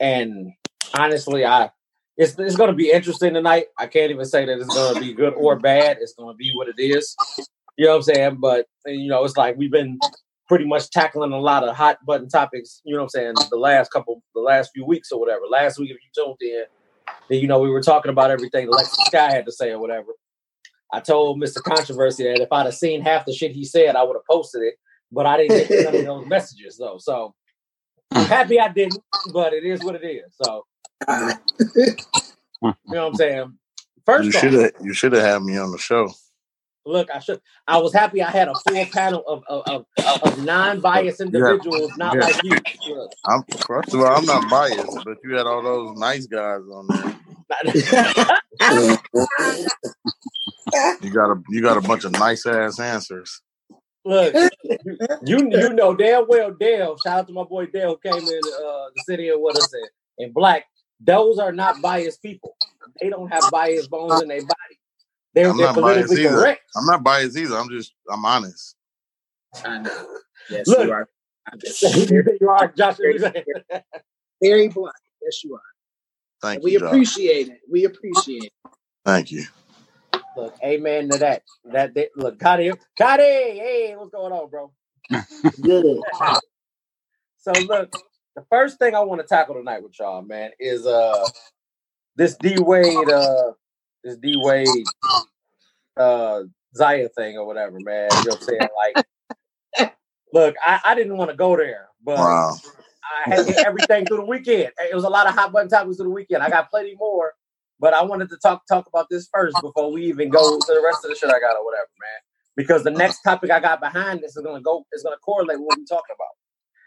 And 0.00 0.52
honestly 0.94 1.44
i 1.44 1.70
it's, 2.16 2.38
it's 2.38 2.56
to 2.56 2.72
be 2.74 2.90
interesting 2.90 3.32
tonight. 3.32 3.66
I 3.78 3.86
can't 3.86 4.10
even 4.10 4.26
say 4.26 4.44
that 4.44 4.58
it's 4.58 4.74
to 4.74 5.00
be 5.00 5.14
good 5.14 5.32
or 5.32 5.58
bad. 5.58 5.96
It's 6.00 6.14
to 6.14 6.34
be 6.36 6.52
what 6.54 6.68
it 6.68 6.78
is. 6.78 7.16
You 7.78 7.86
know 7.86 7.92
what 7.92 7.96
i'm 7.96 8.02
saying? 8.02 8.36
But 8.40 8.66
you 8.84 9.08
know 9.08 9.24
it's 9.24 9.36
like 9.36 9.56
we've 9.56 9.72
been 9.72 9.98
pretty 10.46 10.66
much 10.66 10.90
tackling 10.90 11.32
a 11.32 11.40
lot 11.40 11.64
of 11.64 11.74
hot 11.74 11.96
button 12.04 12.28
topics 12.28 12.82
you 12.84 12.92
know 12.92 13.00
what 13.00 13.04
i'm 13.04 13.08
saying 13.08 13.34
the 13.48 13.56
last 13.56 13.90
couple 13.90 14.22
the 14.34 14.40
last 14.40 14.70
few 14.74 14.84
weeks 14.84 15.10
or 15.10 15.18
whatever. 15.18 15.42
Last 15.48 15.78
week 15.78 15.90
if 15.90 15.96
you 15.96 16.24
tuned 16.24 16.36
in 16.42 16.64
then 17.28 17.38
you 17.40 17.46
know 17.46 17.60
we 17.60 17.70
were 17.70 17.82
talking 17.82 18.10
about 18.10 18.30
everything 18.30 18.68
Alexis 18.68 19.08
Skyy 19.12 19.30
had 19.30 19.46
to 19.46 19.52
say 19.52 19.70
or 19.70 19.78
whatever. 19.78 20.08
I 20.92 21.00
told 21.00 21.40
Mr. 21.40 21.62
Controversy 21.62 22.24
that 22.24 22.42
if 22.42 22.52
I'd 22.52 22.66
have 22.66 22.74
seen 22.74 23.00
half 23.00 23.24
the 23.24 23.32
shit 23.32 23.52
he 23.52 23.64
said, 23.64 23.96
I 23.96 24.02
would 24.02 24.14
have 24.14 24.26
posted 24.30 24.62
it, 24.62 24.74
but 25.12 25.26
I 25.26 25.38
didn't 25.38 25.58
get 25.58 25.74
none 25.80 25.96
of 25.96 26.04
those 26.06 26.26
messages 26.28 26.78
though. 26.78 26.98
So 26.98 27.34
I'm 28.14 28.26
happy 28.26 28.60
I 28.60 28.68
didn't, 28.68 29.02
but 29.32 29.54
it 29.54 29.64
is 29.64 29.82
what 29.84 29.96
it 29.96 30.04
is. 30.06 30.34
So 30.42 30.66
you 31.08 31.16
know 32.62 33.04
what 33.04 33.08
I'm 33.08 33.14
saying. 33.16 33.58
First, 34.06 34.24
You 34.24 34.32
First 34.32 34.40
should 34.40 34.54
off, 34.54 34.60
have 34.60 34.72
you 34.80 34.94
should 34.94 35.12
have 35.14 35.22
had 35.24 35.42
me 35.42 35.58
on 35.58 35.72
the 35.72 35.78
show. 35.78 36.08
look, 36.86 37.10
I 37.14 37.20
should. 37.20 37.40
I 37.68 37.78
was 37.78 37.92
happy 37.94 38.22
I 38.22 38.30
had 38.30 38.48
a 38.48 38.56
full 38.56 38.86
panel 38.86 39.24
of 39.26 39.44
of, 39.48 39.64
of, 39.68 39.86
of 40.22 40.38
non-biased 40.38 41.20
individuals, 41.20 41.96
not 41.96 42.18
Yeah. 42.18 42.20
like 42.20 42.42
you. 42.42 42.64
Look, 42.84 43.12
I'm 43.26 43.44
first 43.66 43.94
of 43.94 44.00
all, 44.00 44.06
I'm 44.16 44.26
not 44.26 44.48
biased, 44.50 45.02
but 45.04 45.18
you 45.24 45.36
had 45.36 45.46
all 45.46 45.62
those 45.62 45.98
nice 45.98 46.26
guys 46.26 46.62
on 46.72 46.90
there. 46.90 47.12
You 51.02 51.10
got 51.12 51.30
a 51.32 51.42
you 51.50 51.62
got 51.62 51.76
a 51.76 51.82
bunch 51.82 52.04
of 52.04 52.12
nice 52.12 52.46
ass 52.46 52.80
answers. 52.80 53.42
Look, 54.04 54.34
you 55.22 55.50
you 55.50 55.72
know 55.72 55.94
damn 55.94 56.26
well 56.28 56.50
Dale. 56.52 56.98
Shout 56.98 57.20
out 57.20 57.26
to 57.28 57.32
my 57.32 57.44
boy 57.44 57.66
Dale 57.66 57.90
who 58.02 58.10
came 58.10 58.28
in 58.28 58.40
uh, 58.40 58.86
the 58.94 59.00
city 59.00 59.28
and 59.28 59.40
what 59.40 59.56
I 59.56 59.62
said 59.62 59.88
in 60.18 60.32
black. 60.32 60.64
Those 61.00 61.38
are 61.38 61.52
not 61.52 61.80
biased 61.80 62.22
people. 62.22 62.56
They 63.00 63.10
don't 63.10 63.32
have 63.32 63.50
biased 63.50 63.90
bones 63.90 64.20
in 64.20 64.28
their 64.28 64.42
body. 64.42 64.78
They're, 65.34 65.50
I'm 65.50 65.56
they're 65.56 65.66
not 65.66 65.74
biased 65.76 66.08
politically 66.08 66.24
either. 66.24 66.36
correct. 66.36 66.60
I'm 66.76 66.86
not 66.86 67.04
biased 67.04 67.36
either. 67.36 67.56
I'm 67.56 67.70
just 67.70 67.92
I'm 68.10 68.24
honest. 68.24 68.76
I 69.64 69.78
know. 69.78 70.06
Yes, 70.50 70.68
Look. 70.68 70.80
you 70.86 70.92
are. 70.92 71.08
I'm 71.50 71.58
just 71.58 71.80
very, 72.08 72.38
you 72.40 72.48
are 72.48 72.68
Josh. 72.68 72.98
what 72.98 73.14
you 73.14 73.18
saying? 73.18 73.82
very 74.42 74.68
blunt. 74.68 74.94
Yes, 75.22 75.42
you 75.44 75.54
are. 75.54 75.60
Thank 76.40 76.62
we 76.64 76.72
you, 76.72 76.80
Josh. 76.80 76.88
appreciate 76.88 77.48
it. 77.48 77.60
We 77.70 77.84
appreciate 77.84 78.44
it. 78.44 78.70
Thank 79.04 79.30
you. 79.32 79.44
Look, 80.36 80.54
amen 80.64 81.08
to 81.10 81.18
that. 81.18 81.44
That, 81.66 81.94
that 81.94 82.10
look, 82.16 82.38
Cotty, 82.38 82.78
Cotty, 83.00 83.18
hey, 83.20 83.94
what's 83.96 84.10
going 84.12 84.32
on, 84.32 84.50
bro? 84.50 84.72
Good. 85.62 86.02
So 87.38 87.60
look, 87.60 87.90
the 88.36 88.44
first 88.50 88.78
thing 88.78 88.94
I 88.94 89.00
want 89.00 89.20
to 89.20 89.26
tackle 89.26 89.56
tonight 89.56 89.82
with 89.82 89.98
y'all, 89.98 90.22
man, 90.22 90.52
is 90.60 90.86
uh 90.86 91.28
this 92.16 92.36
D 92.36 92.58
Wade 92.58 93.10
uh 93.10 93.52
this 94.04 94.16
D 94.18 94.36
Wade 94.36 94.90
uh 95.96 96.42
Zaya 96.76 97.08
thing 97.10 97.38
or 97.38 97.46
whatever, 97.46 97.80
man. 97.80 98.18
You 98.18 98.24
know 98.24 98.32
what 98.32 98.36
I'm 98.38 98.42
saying? 98.42 98.68
Like 98.76 98.98
look, 100.32 100.56
I, 100.66 100.80
I 100.84 100.94
didn't 100.94 101.16
want 101.16 101.30
to 101.30 101.36
go 101.36 101.56
there, 101.56 101.88
but 102.04 102.32
Wow. 102.32 102.60
I 103.04 103.30
had 103.30 103.46
everything 103.64 104.08
through 104.08 104.18
the 104.18 104.26
weekend. 104.26 104.72
It 104.78 104.94
was 104.94 105.04
a 105.04 105.10
lot 105.10 105.26
of 105.28 105.34
hot 105.34 105.52
button 105.52 105.68
topics 105.70 105.96
through 105.96 106.06
the 106.06 106.10
weekend. 106.12 106.42
I 106.42 106.50
got 106.50 106.70
plenty 106.70 106.96
more, 106.98 107.34
but 107.82 107.92
I 107.92 108.02
wanted 108.04 108.30
to 108.30 108.36
talk 108.36 108.64
talk 108.68 108.86
about 108.86 109.08
this 109.10 109.28
first 109.34 109.56
before 109.60 109.92
we 109.92 110.04
even 110.04 110.30
go 110.30 110.58
to 110.58 110.66
the 110.72 110.80
rest 110.82 111.04
of 111.04 111.10
the 111.10 111.16
shit 111.16 111.28
I 111.28 111.40
got 111.40 111.56
or 111.56 111.64
whatever, 111.64 111.88
man. 112.00 112.20
Because 112.56 112.84
the 112.84 112.92
next 112.92 113.22
topic 113.22 113.50
I 113.50 113.58
got 113.58 113.80
behind 113.80 114.20
this 114.20 114.36
is 114.36 114.42
gonna 114.42 114.62
go 114.62 114.86
is 114.92 115.02
gonna 115.02 115.16
correlate 115.16 115.58
with 115.58 115.66
what 115.66 115.78
we're 115.78 115.84
talking 115.84 116.14
about. 116.14 116.28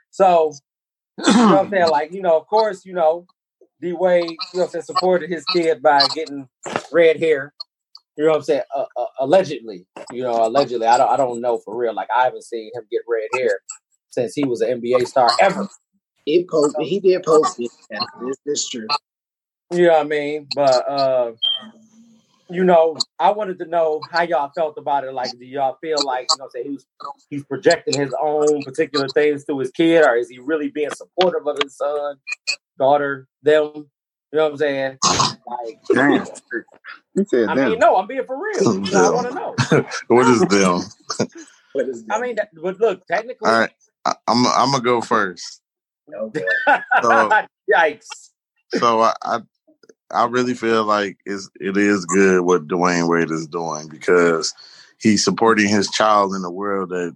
So 0.09 0.53
you 1.17 1.33
know 1.33 1.55
what 1.55 1.65
I'm 1.65 1.69
saying? 1.69 1.89
Like, 1.89 2.13
you 2.13 2.21
know, 2.21 2.37
of 2.37 2.47
course, 2.47 2.85
you 2.85 2.93
know, 2.93 3.27
D 3.81 3.91
Wade, 3.91 4.31
you 4.31 4.37
know 4.55 4.63
I'm 4.63 4.69
saying, 4.69 4.83
supported 4.83 5.29
his 5.29 5.43
kid 5.45 5.81
by 5.81 6.07
getting 6.15 6.47
red 6.93 7.19
hair. 7.19 7.53
You 8.17 8.23
know 8.23 8.31
what 8.31 8.37
I'm 8.37 8.43
saying? 8.43 8.61
Uh, 8.73 8.85
uh, 8.95 9.05
allegedly, 9.19 9.85
you 10.11 10.23
know, 10.23 10.47
allegedly. 10.47 10.87
I 10.87 10.97
don't, 10.97 11.09
I 11.09 11.17
don't 11.17 11.41
know 11.41 11.57
for 11.57 11.75
real. 11.75 11.93
Like, 11.93 12.07
I 12.15 12.23
haven't 12.23 12.45
seen 12.45 12.71
him 12.73 12.83
get 12.89 13.01
red 13.09 13.27
hair 13.33 13.59
since 14.09 14.33
he 14.33 14.45
was 14.45 14.61
an 14.61 14.81
NBA 14.81 15.05
star 15.07 15.29
ever. 15.41 15.67
It 16.25 16.47
posted. 16.49 16.87
He 16.87 17.01
did 17.01 17.23
post 17.23 17.59
it. 17.59 17.69
Yeah, 17.91 17.99
this, 18.21 18.37
this 18.45 18.61
is 18.61 18.69
true. 18.69 18.87
You 19.75 19.87
know 19.87 19.93
what 19.93 20.05
I 20.05 20.09
mean? 20.09 20.47
But 20.53 20.89
uh, 20.89 21.31
you 22.49 22.63
know, 22.63 22.97
I 23.19 23.31
wanted 23.31 23.59
to 23.59 23.65
know 23.65 24.01
how 24.11 24.21
y'all 24.21 24.51
felt 24.55 24.77
about 24.77 25.03
it. 25.03 25.13
Like, 25.13 25.37
do 25.37 25.45
y'all 25.45 25.77
feel 25.81 26.03
like 26.03 26.27
you 26.31 26.37
know, 26.37 26.49
say 26.49 26.63
he's 26.63 26.85
he's 27.29 27.43
projecting 27.43 27.99
his 27.99 28.13
own 28.21 28.63
particular 28.63 29.07
things 29.09 29.45
to 29.45 29.59
his 29.59 29.71
kid, 29.71 30.03
or 30.03 30.15
is 30.15 30.29
he 30.29 30.39
really 30.39 30.69
being 30.69 30.91
supportive 30.91 31.47
of 31.47 31.57
his 31.61 31.75
son, 31.75 32.17
daughter, 32.77 33.27
them? 33.43 33.89
You 34.31 34.39
know 34.39 34.43
what 34.43 34.51
I'm 34.53 34.57
saying? 34.57 34.97
Like, 35.47 35.79
Damn. 35.93 36.25
You 37.15 37.25
said 37.25 37.49
I 37.49 37.55
that. 37.55 37.69
mean, 37.69 37.79
no, 37.79 37.95
I'm 37.95 38.07
being 38.07 38.25
for 38.25 38.37
real. 38.41 38.85
You 38.85 38.91
know, 38.91 39.05
I 39.05 39.09
want 39.09 39.27
to 39.29 39.33
know. 39.33 39.85
what 40.07 40.27
is 40.27 40.41
them? 40.41 40.81
What 41.73 41.89
is 41.89 42.05
them? 42.05 42.11
I 42.11 42.21
mean, 42.21 42.35
that, 42.37 42.51
but 42.55 42.79
look, 42.79 43.05
technically, 43.05 43.49
All 43.49 43.59
right. 43.59 43.71
I, 44.05 44.15
I'm 44.29 44.47
I'm 44.47 44.71
gonna 44.71 44.81
go 44.81 45.01
first. 45.01 45.61
Boy. 46.07 46.31
So 47.01 47.31
yikes. 47.73 48.29
so 48.77 49.01
I, 49.01 49.13
I 49.23 49.41
I 50.15 50.25
really 50.25 50.53
feel 50.53 50.83
like 50.85 51.17
it's 51.25 51.49
it 51.59 51.77
is 51.77 52.05
good 52.05 52.41
what 52.41 52.67
Dwyane 52.67 53.09
Wade 53.09 53.31
is 53.31 53.47
doing 53.47 53.89
because 53.89 54.53
he's 54.99 55.23
supporting 55.23 55.67
his 55.67 55.89
child 55.89 56.33
in 56.33 56.43
a 56.43 56.51
world 56.51 56.89
that 56.89 57.15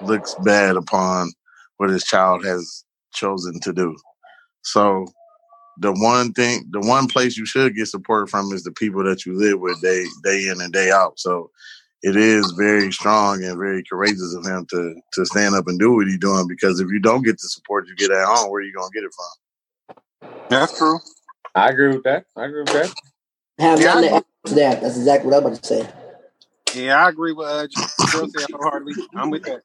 looks 0.00 0.34
bad 0.44 0.76
upon 0.76 1.32
what 1.76 1.90
his 1.90 2.04
child 2.04 2.44
has 2.44 2.84
chosen 3.12 3.60
to 3.60 3.72
do. 3.72 3.96
So 4.62 5.06
the 5.78 5.92
one 5.92 6.32
thing 6.32 6.64
the 6.70 6.80
one 6.80 7.08
place 7.08 7.36
you 7.36 7.46
should 7.46 7.76
get 7.76 7.86
support 7.86 8.30
from 8.30 8.52
is 8.52 8.64
the 8.64 8.72
people 8.72 9.04
that 9.04 9.24
you 9.24 9.34
live 9.36 9.60
with 9.60 9.80
day 9.80 10.04
day 10.22 10.48
in 10.48 10.60
and 10.60 10.72
day 10.72 10.90
out. 10.90 11.18
So 11.18 11.50
it 12.02 12.16
is 12.16 12.52
very 12.58 12.92
strong 12.92 13.42
and 13.42 13.56
very 13.56 13.82
courageous 13.82 14.34
of 14.34 14.44
him 14.44 14.66
to 14.70 14.94
to 15.14 15.24
stand 15.26 15.54
up 15.54 15.68
and 15.68 15.78
do 15.78 15.94
what 15.94 16.06
he's 16.06 16.18
doing 16.18 16.46
because 16.48 16.80
if 16.80 16.88
you 16.90 17.00
don't 17.00 17.22
get 17.22 17.40
the 17.40 17.48
support 17.48 17.86
you 17.88 17.94
get 17.96 18.10
at 18.10 18.26
home, 18.26 18.50
where 18.50 18.60
are 18.60 18.64
you 18.64 18.74
gonna 18.74 18.90
get 18.92 19.04
it 19.04 19.14
from? 19.14 20.36
That's 20.50 20.76
true. 20.76 20.98
I 21.54 21.68
agree 21.68 21.88
with 21.88 22.02
that. 22.04 22.26
I 22.36 22.46
agree 22.46 22.62
with 22.62 22.72
that. 22.72 22.94
Have 23.58 23.80
Yeah, 23.80 23.94
nothing 23.94 24.04
I- 24.04 24.08
to 24.08 24.16
add 24.16 24.24
to 24.46 24.54
that. 24.56 24.80
That's 24.82 24.96
exactly 24.96 25.30
what 25.30 25.36
I'm 25.38 25.46
about 25.46 25.62
to 25.62 25.66
say. 25.66 25.88
Yeah, 26.74 27.04
I 27.04 27.08
agree 27.08 27.32
with 27.32 27.46
uh, 27.46 27.66
wholeheartedly. 28.12 28.94
I'm 29.14 29.30
with 29.30 29.44
that. 29.44 29.62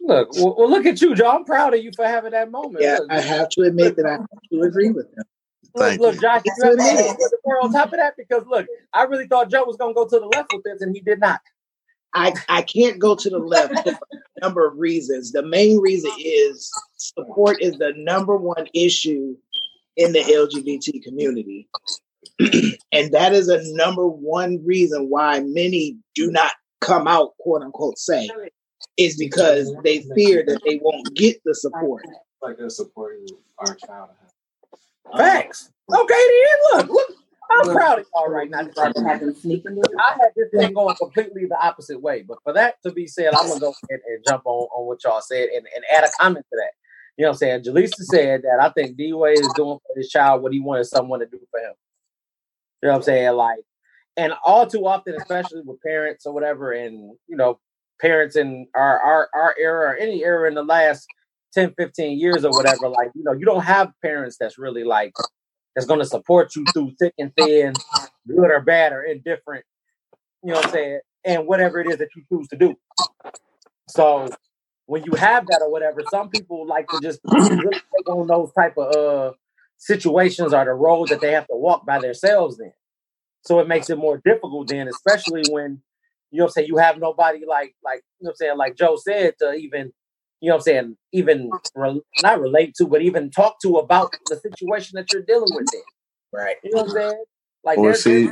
Look, 0.00 0.34
well, 0.34 0.56
well, 0.58 0.68
look 0.68 0.84
at 0.84 1.00
you, 1.00 1.14
Joe. 1.14 1.30
I'm 1.30 1.44
proud 1.44 1.74
of 1.74 1.80
you 1.82 1.92
for 1.94 2.04
having 2.04 2.32
that 2.32 2.50
moment. 2.50 2.82
Yeah, 2.82 2.98
Look, 2.98 3.12
I 3.12 3.20
have 3.20 3.48
to 3.50 3.62
admit 3.62 3.94
that 3.96 4.06
I 4.06 4.12
have 4.12 4.28
to 4.52 4.62
agree 4.62 4.90
with 4.90 5.06
him. 5.16 5.22
look, 5.76 5.84
Thank 5.84 6.00
look 6.00 6.14
you. 6.16 6.20
Josh, 6.20 6.42
you 6.44 6.64
have 6.64 6.72
it 6.72 6.80
anything 6.80 7.06
is. 7.06 7.12
to 7.12 7.30
put 7.30 7.40
more 7.44 7.62
on 7.62 7.72
top 7.72 7.86
of 7.92 7.98
that 7.98 8.14
because 8.16 8.44
look, 8.48 8.66
I 8.92 9.04
really 9.04 9.28
thought 9.28 9.48
Joe 9.48 9.62
was 9.64 9.76
gonna 9.76 9.94
go 9.94 10.04
to 10.08 10.18
the 10.18 10.26
left 10.26 10.52
with 10.52 10.64
this, 10.64 10.80
and 10.82 10.92
he 10.92 11.00
did 11.00 11.20
not. 11.20 11.40
I, 12.14 12.34
I 12.48 12.62
can't 12.62 12.98
go 12.98 13.14
to 13.14 13.30
the 13.30 13.38
left 13.38 13.74
for 13.84 13.90
a 13.92 14.40
number 14.42 14.66
of 14.66 14.76
reasons. 14.76 15.30
The 15.32 15.42
main 15.44 15.78
reason 15.78 16.10
is 16.18 16.70
support 16.96 17.62
is 17.62 17.78
the 17.78 17.92
number 17.96 18.36
one 18.36 18.66
issue 18.74 19.36
in 19.96 20.12
the 20.12 20.20
LGBT 20.20 21.02
community. 21.02 21.68
and 22.92 23.12
that 23.12 23.32
is 23.32 23.48
a 23.48 23.60
number 23.76 24.06
one 24.06 24.64
reason 24.64 25.08
why 25.08 25.40
many 25.40 25.96
do 26.14 26.30
not 26.30 26.52
come 26.80 27.06
out, 27.06 27.36
quote 27.38 27.62
unquote, 27.62 27.98
say, 27.98 28.28
is 28.96 29.16
because 29.16 29.74
they 29.82 30.00
fear 30.14 30.44
that 30.46 30.60
they 30.64 30.80
won't 30.82 31.14
get 31.14 31.40
the 31.44 31.54
support. 31.54 32.04
like 32.40 32.58
they're 32.58 32.70
supporting 32.70 33.26
our 33.58 33.74
child. 33.74 34.10
Facts. 35.16 35.70
Okay, 35.92 36.14
then 36.14 36.78
look, 36.78 36.88
look. 36.88 37.16
I'm 37.50 37.74
proud 37.74 37.98
of 37.98 38.06
y'all 38.14 38.30
right 38.30 38.48
now. 38.48 38.60
I 38.60 38.92
had 39.06 39.20
this 39.20 39.40
thing 39.42 40.72
going 40.72 40.96
completely 40.96 41.44
the 41.44 41.58
opposite 41.62 42.00
way, 42.00 42.22
but 42.22 42.38
for 42.42 42.54
that 42.54 42.76
to 42.82 42.92
be 42.92 43.06
said, 43.06 43.34
I'm 43.34 43.46
gonna 43.46 43.60
go 43.60 43.74
ahead 43.90 44.00
and 44.08 44.24
jump 44.26 44.46
on, 44.46 44.68
on 44.74 44.86
what 44.86 45.04
y'all 45.04 45.20
said 45.20 45.48
and, 45.50 45.66
and 45.74 45.84
add 45.94 46.04
a 46.04 46.08
comment 46.18 46.46
to 46.50 46.56
that. 46.56 46.70
You 47.16 47.24
know 47.24 47.28
what 47.28 47.34
I'm 47.34 47.38
saying? 47.38 47.62
Jaleesa 47.64 48.02
said 48.04 48.42
that 48.42 48.58
I 48.60 48.70
think 48.70 48.96
D 48.96 49.12
Wade 49.12 49.38
is 49.38 49.52
doing 49.54 49.78
for 49.78 49.96
his 49.96 50.08
child 50.08 50.42
what 50.42 50.52
he 50.52 50.60
wanted 50.60 50.84
someone 50.84 51.20
to 51.20 51.26
do 51.26 51.38
for 51.50 51.60
him. 51.60 51.74
You 52.82 52.88
know 52.88 52.92
what 52.92 52.96
I'm 52.96 53.02
saying? 53.02 53.32
Like, 53.32 53.60
and 54.16 54.32
all 54.44 54.66
too 54.66 54.86
often, 54.86 55.14
especially 55.14 55.62
with 55.64 55.80
parents 55.82 56.26
or 56.26 56.32
whatever, 56.32 56.72
and 56.72 57.12
you 57.28 57.36
know, 57.36 57.60
parents 58.00 58.36
in 58.36 58.66
our 58.74 59.00
our, 59.00 59.28
our 59.34 59.54
era 59.58 59.90
or 59.90 59.96
any 59.96 60.24
era 60.24 60.48
in 60.48 60.54
the 60.54 60.64
last 60.64 61.06
10, 61.54 61.74
15 61.78 62.18
years 62.18 62.44
or 62.44 62.50
whatever, 62.50 62.88
like, 62.88 63.10
you 63.14 63.22
know, 63.22 63.32
you 63.32 63.44
don't 63.44 63.62
have 63.62 63.92
parents 64.02 64.36
that's 64.40 64.58
really 64.58 64.84
like 64.84 65.12
that's 65.74 65.86
gonna 65.86 66.04
support 66.04 66.56
you 66.56 66.64
through 66.72 66.92
thick 66.98 67.14
and 67.18 67.32
thin, 67.36 67.74
good 68.26 68.50
or 68.50 68.60
bad 68.60 68.92
or 68.92 69.02
indifferent, 69.02 69.64
you 70.42 70.50
know 70.50 70.56
what 70.56 70.66
I'm 70.66 70.72
saying, 70.72 71.00
and 71.24 71.46
whatever 71.46 71.78
it 71.80 71.88
is 71.88 71.98
that 71.98 72.08
you 72.16 72.22
choose 72.30 72.48
to 72.48 72.56
do. 72.56 72.74
So 73.88 74.28
when 74.86 75.04
you 75.04 75.14
have 75.14 75.46
that 75.48 75.62
or 75.62 75.70
whatever, 75.70 76.02
some 76.04 76.30
people 76.30 76.66
like 76.66 76.90
to 76.90 76.98
just 76.98 77.20
really 77.24 77.80
take 77.96 78.08
on 78.08 78.26
those 78.26 78.52
type 78.52 78.74
of 78.76 78.94
uh 78.94 79.32
situations 79.78 80.52
or 80.52 80.64
the 80.64 80.72
road 80.72 81.10
that 81.10 81.20
they 81.20 81.32
have 81.32 81.46
to 81.48 81.56
walk 81.56 81.84
by 81.86 81.98
themselves 82.00 82.58
then. 82.58 82.72
So 83.42 83.58
it 83.60 83.68
makes 83.68 83.90
it 83.90 83.98
more 83.98 84.20
difficult 84.24 84.68
then, 84.68 84.88
especially 84.88 85.44
when 85.44 85.82
you 86.30 86.38
know 86.38 86.44
what 86.44 86.50
I'm 86.50 86.52
saying, 86.52 86.68
you 86.68 86.76
have 86.78 86.98
nobody 86.98 87.44
like 87.46 87.74
like 87.84 88.02
you 88.20 88.24
know 88.24 88.28
what 88.28 88.30
I'm 88.32 88.36
saying, 88.36 88.56
like 88.58 88.76
Joe 88.76 88.96
said, 88.96 89.34
to 89.40 89.52
even 89.54 89.92
you 90.40 90.48
know 90.48 90.56
what 90.56 90.60
I'm 90.60 90.62
saying, 90.62 90.96
even 91.12 91.58
re- 91.74 92.02
not 92.20 92.40
relate 92.40 92.74
to, 92.76 92.86
but 92.86 93.02
even 93.02 93.30
talk 93.30 93.56
to 93.62 93.76
about 93.76 94.12
the 94.28 94.36
situation 94.36 94.96
that 94.96 95.12
you're 95.12 95.22
dealing 95.22 95.54
with 95.54 95.66
then. 95.72 95.82
Right. 96.32 96.56
You 96.64 96.72
know 96.72 96.78
what 96.78 96.84
I'm 96.84 96.90
saying? 96.90 97.24
Like 97.64 97.78
Well, 97.78 97.94
see- 97.94 98.30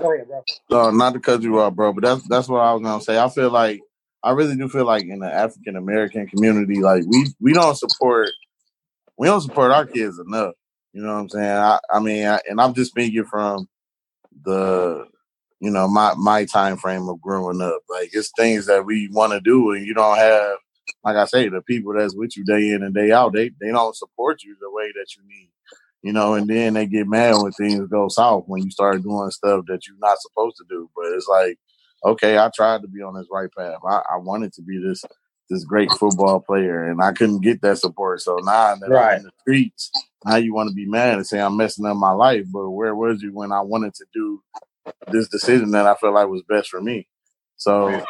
go 0.00 0.14
ahead, 0.14 0.26
bro. 0.28 0.42
No, 0.70 0.90
not 0.90 1.14
to 1.14 1.20
cut 1.20 1.42
you 1.42 1.60
off, 1.60 1.74
bro, 1.74 1.92
but 1.92 2.02
that's 2.02 2.22
that's 2.28 2.48
what 2.48 2.60
I 2.60 2.72
was 2.72 2.82
gonna 2.82 3.02
say. 3.02 3.18
I 3.18 3.28
feel 3.28 3.50
like 3.50 3.80
I 4.24 4.32
really 4.32 4.56
do 4.56 4.68
feel 4.68 4.84
like 4.84 5.04
in 5.04 5.18
the 5.18 5.32
African 5.32 5.76
American 5.76 6.26
community, 6.28 6.80
like 6.80 7.04
we 7.06 7.26
we 7.40 7.52
don't 7.52 7.76
support 7.76 8.28
we 9.18 9.26
don't 9.26 9.40
support 9.40 9.72
our 9.72 9.86
kids 9.86 10.18
enough. 10.18 10.54
You 10.92 11.02
know 11.02 11.14
what 11.14 11.20
I'm 11.20 11.28
saying? 11.28 11.50
I, 11.50 11.78
I 11.90 12.00
mean, 12.00 12.26
I, 12.26 12.40
and 12.48 12.60
I'm 12.60 12.74
just 12.74 12.90
speaking 12.90 13.24
from 13.24 13.68
the 14.44 15.06
you 15.60 15.70
know 15.70 15.88
my 15.88 16.14
my 16.16 16.44
time 16.44 16.76
frame 16.76 17.08
of 17.08 17.20
growing 17.20 17.60
up. 17.60 17.80
Like 17.88 18.10
it's 18.12 18.32
things 18.36 18.66
that 18.66 18.84
we 18.84 19.08
want 19.12 19.32
to 19.32 19.40
do, 19.40 19.72
and 19.72 19.86
you 19.86 19.94
don't 19.94 20.18
have, 20.18 20.56
like 21.04 21.16
I 21.16 21.24
say, 21.26 21.48
the 21.48 21.62
people 21.62 21.94
that's 21.94 22.14
with 22.14 22.36
you 22.36 22.44
day 22.44 22.70
in 22.70 22.82
and 22.82 22.94
day 22.94 23.10
out. 23.12 23.32
They 23.32 23.50
they 23.60 23.70
don't 23.70 23.96
support 23.96 24.42
you 24.42 24.56
the 24.60 24.70
way 24.70 24.92
that 24.94 25.06
you 25.16 25.22
need. 25.26 25.50
You 26.02 26.12
know, 26.12 26.34
and 26.34 26.48
then 26.48 26.74
they 26.74 26.86
get 26.86 27.06
mad 27.06 27.36
when 27.40 27.52
things 27.52 27.88
go 27.88 28.08
south 28.08 28.44
when 28.48 28.64
you 28.64 28.72
start 28.72 29.04
doing 29.04 29.30
stuff 29.30 29.66
that 29.68 29.86
you're 29.86 29.96
not 30.00 30.18
supposed 30.20 30.56
to 30.56 30.64
do. 30.68 30.90
But 30.96 31.12
it's 31.12 31.28
like, 31.28 31.58
okay, 32.04 32.38
I 32.38 32.50
tried 32.54 32.82
to 32.82 32.88
be 32.88 33.02
on 33.02 33.14
this 33.14 33.28
right 33.30 33.50
path. 33.56 33.78
I, 33.88 34.02
I 34.14 34.16
wanted 34.18 34.52
to 34.54 34.62
be 34.62 34.82
this 34.82 35.04
this 35.50 35.64
great 35.64 35.92
football 35.92 36.40
player, 36.40 36.84
and 36.90 37.02
I 37.02 37.12
couldn't 37.12 37.42
get 37.42 37.60
that 37.62 37.78
support. 37.78 38.20
So 38.22 38.36
now 38.38 38.74
that 38.76 38.86
I'm 38.86 38.90
Right. 38.92 39.16
in 39.18 39.24
the 39.24 39.30
streets, 39.40 39.90
now 40.24 40.36
you 40.36 40.54
want 40.54 40.68
to 40.70 40.74
be 40.74 40.86
mad 40.86 41.14
and 41.16 41.26
say 41.26 41.40
I'm 41.40 41.56
messing 41.56 41.84
up 41.86 41.96
my 41.96 42.12
life. 42.12 42.46
But 42.50 42.70
where 42.70 42.94
was 42.94 43.22
you 43.22 43.34
when 43.34 43.52
I 43.52 43.60
wanted 43.60 43.94
to 43.94 44.06
do 44.14 44.42
this 45.08 45.28
decision 45.28 45.72
that 45.72 45.86
I 45.86 45.94
felt 45.94 46.14
like 46.14 46.28
was 46.28 46.42
best 46.48 46.68
for 46.68 46.80
me. 46.80 47.06
So, 47.56 48.04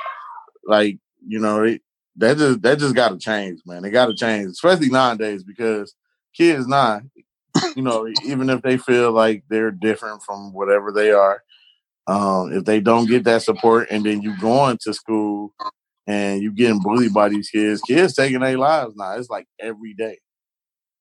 like 0.66 0.98
you 1.26 1.38
know, 1.38 1.64
it, 1.64 1.82
that 2.16 2.38
just 2.38 2.62
that 2.62 2.78
just 2.78 2.94
got 2.94 3.10
to 3.10 3.18
change, 3.18 3.60
man. 3.66 3.84
It 3.84 3.90
got 3.90 4.06
to 4.06 4.14
change, 4.14 4.50
especially 4.50 4.90
nowadays 4.90 5.42
because 5.44 5.94
kids 6.34 6.66
now, 6.66 7.00
you 7.76 7.82
know, 7.82 8.06
even 8.26 8.50
if 8.50 8.62
they 8.62 8.76
feel 8.76 9.12
like 9.12 9.44
they're 9.48 9.70
different 9.70 10.22
from 10.22 10.52
whatever 10.52 10.92
they 10.92 11.10
are, 11.10 11.42
um, 12.06 12.52
if 12.52 12.64
they 12.64 12.80
don't 12.80 13.08
get 13.08 13.24
that 13.24 13.42
support, 13.42 13.88
and 13.90 14.04
then 14.04 14.22
you 14.22 14.38
going 14.40 14.78
to 14.82 14.94
school 14.94 15.54
and 16.06 16.42
you 16.42 16.52
getting 16.52 16.80
bullied 16.80 17.14
by 17.14 17.28
these 17.28 17.48
kids, 17.48 17.80
kids 17.82 18.14
taking 18.14 18.40
their 18.40 18.58
lives 18.58 18.94
now. 18.96 19.12
It's 19.12 19.30
like 19.30 19.46
every 19.60 19.94
day. 19.94 20.18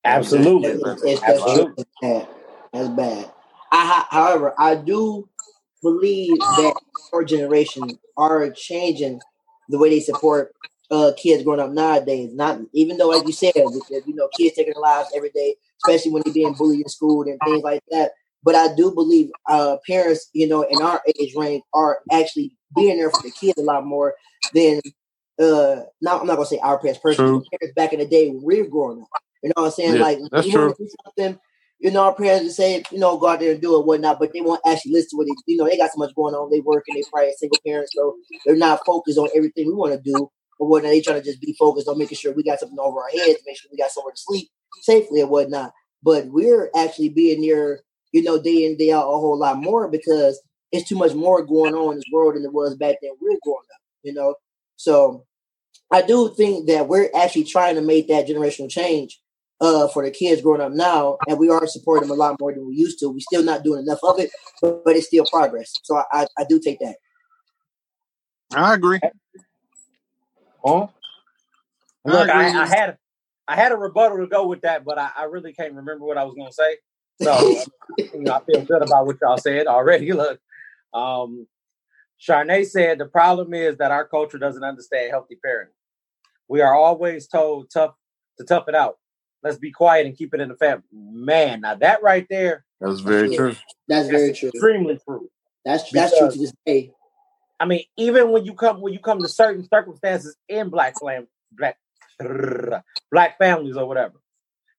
Absolutely. 0.04 0.70
It's, 0.70 1.04
it's, 1.04 1.22
that's, 1.22 1.42
Absolutely. 1.42 1.74
that's 1.78 1.90
bad. 2.02 2.28
That's 2.74 2.90
bad. 2.90 3.32
I, 3.72 4.06
however, 4.10 4.54
I 4.58 4.76
do 4.76 5.28
believe 5.82 6.38
that 6.40 6.76
our 7.14 7.24
generation 7.24 7.98
are 8.18 8.50
changing 8.52 9.20
the 9.70 9.78
way 9.78 9.90
they 9.90 10.00
support 10.00 10.54
uh, 10.92 11.12
kids 11.18 11.44
growing 11.44 11.60
up 11.60 11.72
nowadays. 11.72 12.34
Not 12.34 12.60
even 12.74 12.98
though, 12.98 13.10
like 13.10 13.26
you 13.26 13.34
said, 13.34 13.54
with 13.56 13.88
the, 13.88 14.02
you 14.06 14.14
know, 14.14 14.28
kids 14.38 14.56
taking 14.56 14.74
their 14.74 14.82
lives 14.82 15.10
every 15.16 15.30
day, 15.30 15.56
especially 15.84 16.12
when 16.12 16.24
they're 16.26 16.34
being 16.34 16.54
bullied 16.54 16.82
in 16.82 16.90
school 16.90 17.24
and 17.24 17.40
things 17.46 17.64
like 17.64 17.82
that. 17.92 18.12
But 18.44 18.56
I 18.56 18.74
do 18.76 18.92
believe 18.92 19.30
uh, 19.50 19.78
parents, 19.88 20.30
you 20.34 20.48
know, 20.48 20.64
in 20.64 20.82
our 20.82 21.02
age 21.20 21.34
range 21.36 21.64
are 21.74 22.00
actually 22.12 22.56
being 22.76 22.98
there 22.98 23.12
for 23.12 23.22
the 23.24 23.32
kids 23.32 23.60
a 23.60 23.64
lot 23.64 23.86
more 23.86 24.16
than. 24.54 24.82
Uh, 25.40 25.84
now 26.02 26.20
I'm 26.20 26.28
not 26.28 26.36
gonna 26.36 26.46
say 26.46 26.60
our 26.60 26.78
parents 26.78 27.00
personally, 27.02 27.48
parents 27.50 27.74
back 27.76 27.94
in 27.94 28.00
the 28.00 28.06
day 28.06 28.30
when 28.30 28.44
we 28.44 28.62
were 28.62 28.68
growing 28.68 29.02
up. 29.02 29.08
You 29.42 29.50
know 29.50 29.64
what 29.64 29.66
I'm 29.68 29.72
saying? 29.72 29.96
Yeah, 29.96 30.02
like 30.02 30.20
that's 30.32 30.46
you 30.46 30.60
wanna 30.60 30.76
true. 30.76 30.86
do 30.86 30.90
something, 31.04 31.40
you 31.82 31.90
know, 31.90 32.04
our 32.04 32.14
parents 32.16 32.44
would 32.44 32.54
say, 32.54 32.84
you 32.92 33.00
know, 33.00 33.18
go 33.18 33.28
out 33.28 33.40
there 33.40 33.54
and 33.54 33.62
do 33.62 33.80
it, 33.80 33.86
whatnot, 33.86 34.20
but 34.20 34.32
they 34.34 34.42
won't 34.42 34.62
actually 34.68 34.92
listen 34.92 35.10
to 35.12 35.18
what 35.18 35.26
they, 35.26 35.36
you 35.48 35.58
know, 35.58 35.68
they 35.68 35.78
got 35.78 35.92
so 35.92 35.98
much 35.98 36.14
going 36.14 36.36
on. 36.36 36.52
They 36.52 36.60
work 36.60 36.84
and 36.88 36.96
they 36.96 37.04
probably 37.12 37.34
single 37.38 37.60
parents, 37.66 37.94
so 37.96 38.16
they're 38.46 38.56
not 38.56 38.86
focused 38.86 39.18
on 39.18 39.30
everything 39.36 39.68
we 39.68 39.74
want 39.74 39.94
to 39.94 40.00
do. 40.00 40.30
But 40.60 40.68
whatnot, 40.68 40.92
they 40.92 41.02
trying 41.02 41.20
to 41.20 41.26
just 41.26 41.42
be 41.42 41.56
focused 41.58 41.88
on 41.88 41.98
making 41.98 42.20
sure 42.20 42.34
we 42.34 42.44
got 42.44 42.60
something 42.60 42.78
over 42.80 43.00
our 43.00 43.10
heads, 43.10 43.40
make 43.48 43.58
sure 43.58 43.70
we 43.72 43.78
got 43.78 43.90
somewhere 43.90 44.14
to 44.14 44.22
sleep 44.22 44.50
safely 44.82 45.22
and 45.22 45.32
whatnot. 45.32 45.74
But 46.04 46.28
we're 46.28 46.70
actually 46.76 47.10
being 47.10 47.42
near, 47.42 47.82
you 48.12 48.24
know, 48.24 48.42
day 48.42 48.66
in 48.66 48.78
day 48.78 48.92
out 48.92 49.08
a 49.08 49.18
whole 49.18 49.38
lot 49.38 49.58
more 49.58 49.88
because 49.88 50.42
it's 50.72 50.88
too 50.88 50.98
much 50.98 51.14
more 51.14 51.46
going 51.46 51.74
on 51.74 51.94
in 51.94 51.98
this 51.98 52.06
world 52.12 52.36
than 52.36 52.46
it 52.46 52.54
was 52.54 52.76
back 52.76 52.96
then 53.02 53.12
we 53.22 53.30
were 53.30 53.40
growing 53.44 53.60
up. 53.74 53.82
You 54.04 54.14
know, 54.14 54.36
so 54.76 55.26
I 55.92 56.02
do 56.02 56.34
think 56.36 56.68
that 56.68 56.88
we're 56.88 57.10
actually 57.16 57.44
trying 57.44 57.76
to 57.76 57.82
make 57.82 58.08
that 58.08 58.28
generational 58.28 58.70
change 58.70 59.20
uh, 59.60 59.88
for 59.90 60.04
the 60.04 60.12
kids 60.12 60.42
growing 60.42 60.62
up 60.62 60.72
now, 60.72 61.18
and 61.28 61.38
we 61.38 61.50
are 61.50 61.68
supporting 61.68 62.08
them 62.08 62.18
a 62.18 62.20
lot 62.20 62.40
more 62.40 62.54
than 62.54 62.68
we 62.68 62.76
used 62.76 63.00
to. 63.00 63.10
We're 63.10 63.20
still 63.20 63.44
not 63.44 63.64
doing 63.64 63.84
enough 63.84 64.00
of 64.04 64.20
it, 64.20 64.32
but, 64.62 64.84
but 64.84 64.96
it's 64.96 65.08
still 65.08 65.26
progress. 65.32 65.72
So 65.84 65.98
I, 65.98 66.04
I, 66.12 66.28
I 66.40 66.46
do 66.50 66.60
take 66.60 66.80
that. 66.80 66.96
I 68.54 68.74
agree. 68.74 69.00
Huh? 70.66 70.88
I 72.06 72.10
Look, 72.10 72.30
I, 72.30 72.48
agree. 72.48 72.60
I 72.60 72.66
had 72.66 72.98
I 73.48 73.56
had 73.56 73.72
a 73.72 73.78
rebuttal 73.78 74.18
to 74.18 74.28
go 74.28 74.48
with 74.48 74.62
that, 74.62 74.84
but 74.86 74.98
I, 74.98 75.10
I 75.18 75.24
really 75.26 75.54
can't 75.54 75.74
remember 75.74 76.06
what 76.06 76.18
I 76.18 76.24
was 76.24 76.36
going 76.36 76.48
to 76.48 76.54
say. 76.54 76.78
So 77.22 77.64
you 77.98 78.22
know, 78.22 78.34
I 78.34 78.42
feel 78.46 78.64
good 78.66 78.82
about 78.82 79.06
what 79.06 79.18
y'all 79.22 79.38
said 79.38 79.68
already. 79.68 80.12
Look, 80.14 80.40
um, 80.94 81.48
Charnay 82.20 82.66
said 82.66 82.98
the 82.98 83.06
problem 83.06 83.54
is 83.54 83.78
that 83.78 83.92
our 83.92 84.08
culture 84.08 84.38
doesn't 84.38 84.64
understand 84.64 85.12
healthy 85.12 85.38
parenting. 85.46 85.74
We 86.48 86.62
are 86.62 86.76
always 86.76 87.28
told 87.28 87.70
tough 87.72 87.94
to 88.38 88.46
tough 88.46 88.66
it 88.68 88.76
out. 88.76 88.98
Let's 89.44 89.58
be 89.58 89.72
quiet 89.72 90.06
and 90.06 90.16
keep 90.18 90.34
it 90.34 90.42
in 90.42 90.50
the 90.50 90.56
family. 90.56 90.84
Man, 90.92 91.62
now 91.62 91.76
that 91.76 92.04
right 92.04 92.28
there, 92.30 92.64
That's 92.80 93.00
very 93.00 93.36
true. 93.36 93.56
That's 93.88 94.08
very 94.08 94.34
true. 94.34 94.50
extremely 94.50 95.00
true. 95.08 95.30
That's 95.66 95.90
that's 95.92 96.12
true 96.18 96.28
Because- 96.28 96.34
to 96.36 96.40
this 96.42 96.54
day. 96.66 96.92
I 97.60 97.66
mean, 97.66 97.84
even 97.96 98.32
when 98.32 98.44
you 98.44 98.56
come 98.56 98.82
when 98.82 98.92
you 98.92 99.00
come 99.00 99.20
to 99.22 99.28
certain 99.30 99.68
circumstances 99.72 100.36
in 100.50 100.70
black 100.70 100.96
fam 101.00 101.28
black 101.52 101.78
black 103.12 103.38
families 103.38 103.78
or 103.78 103.88
whatever. 103.88 104.16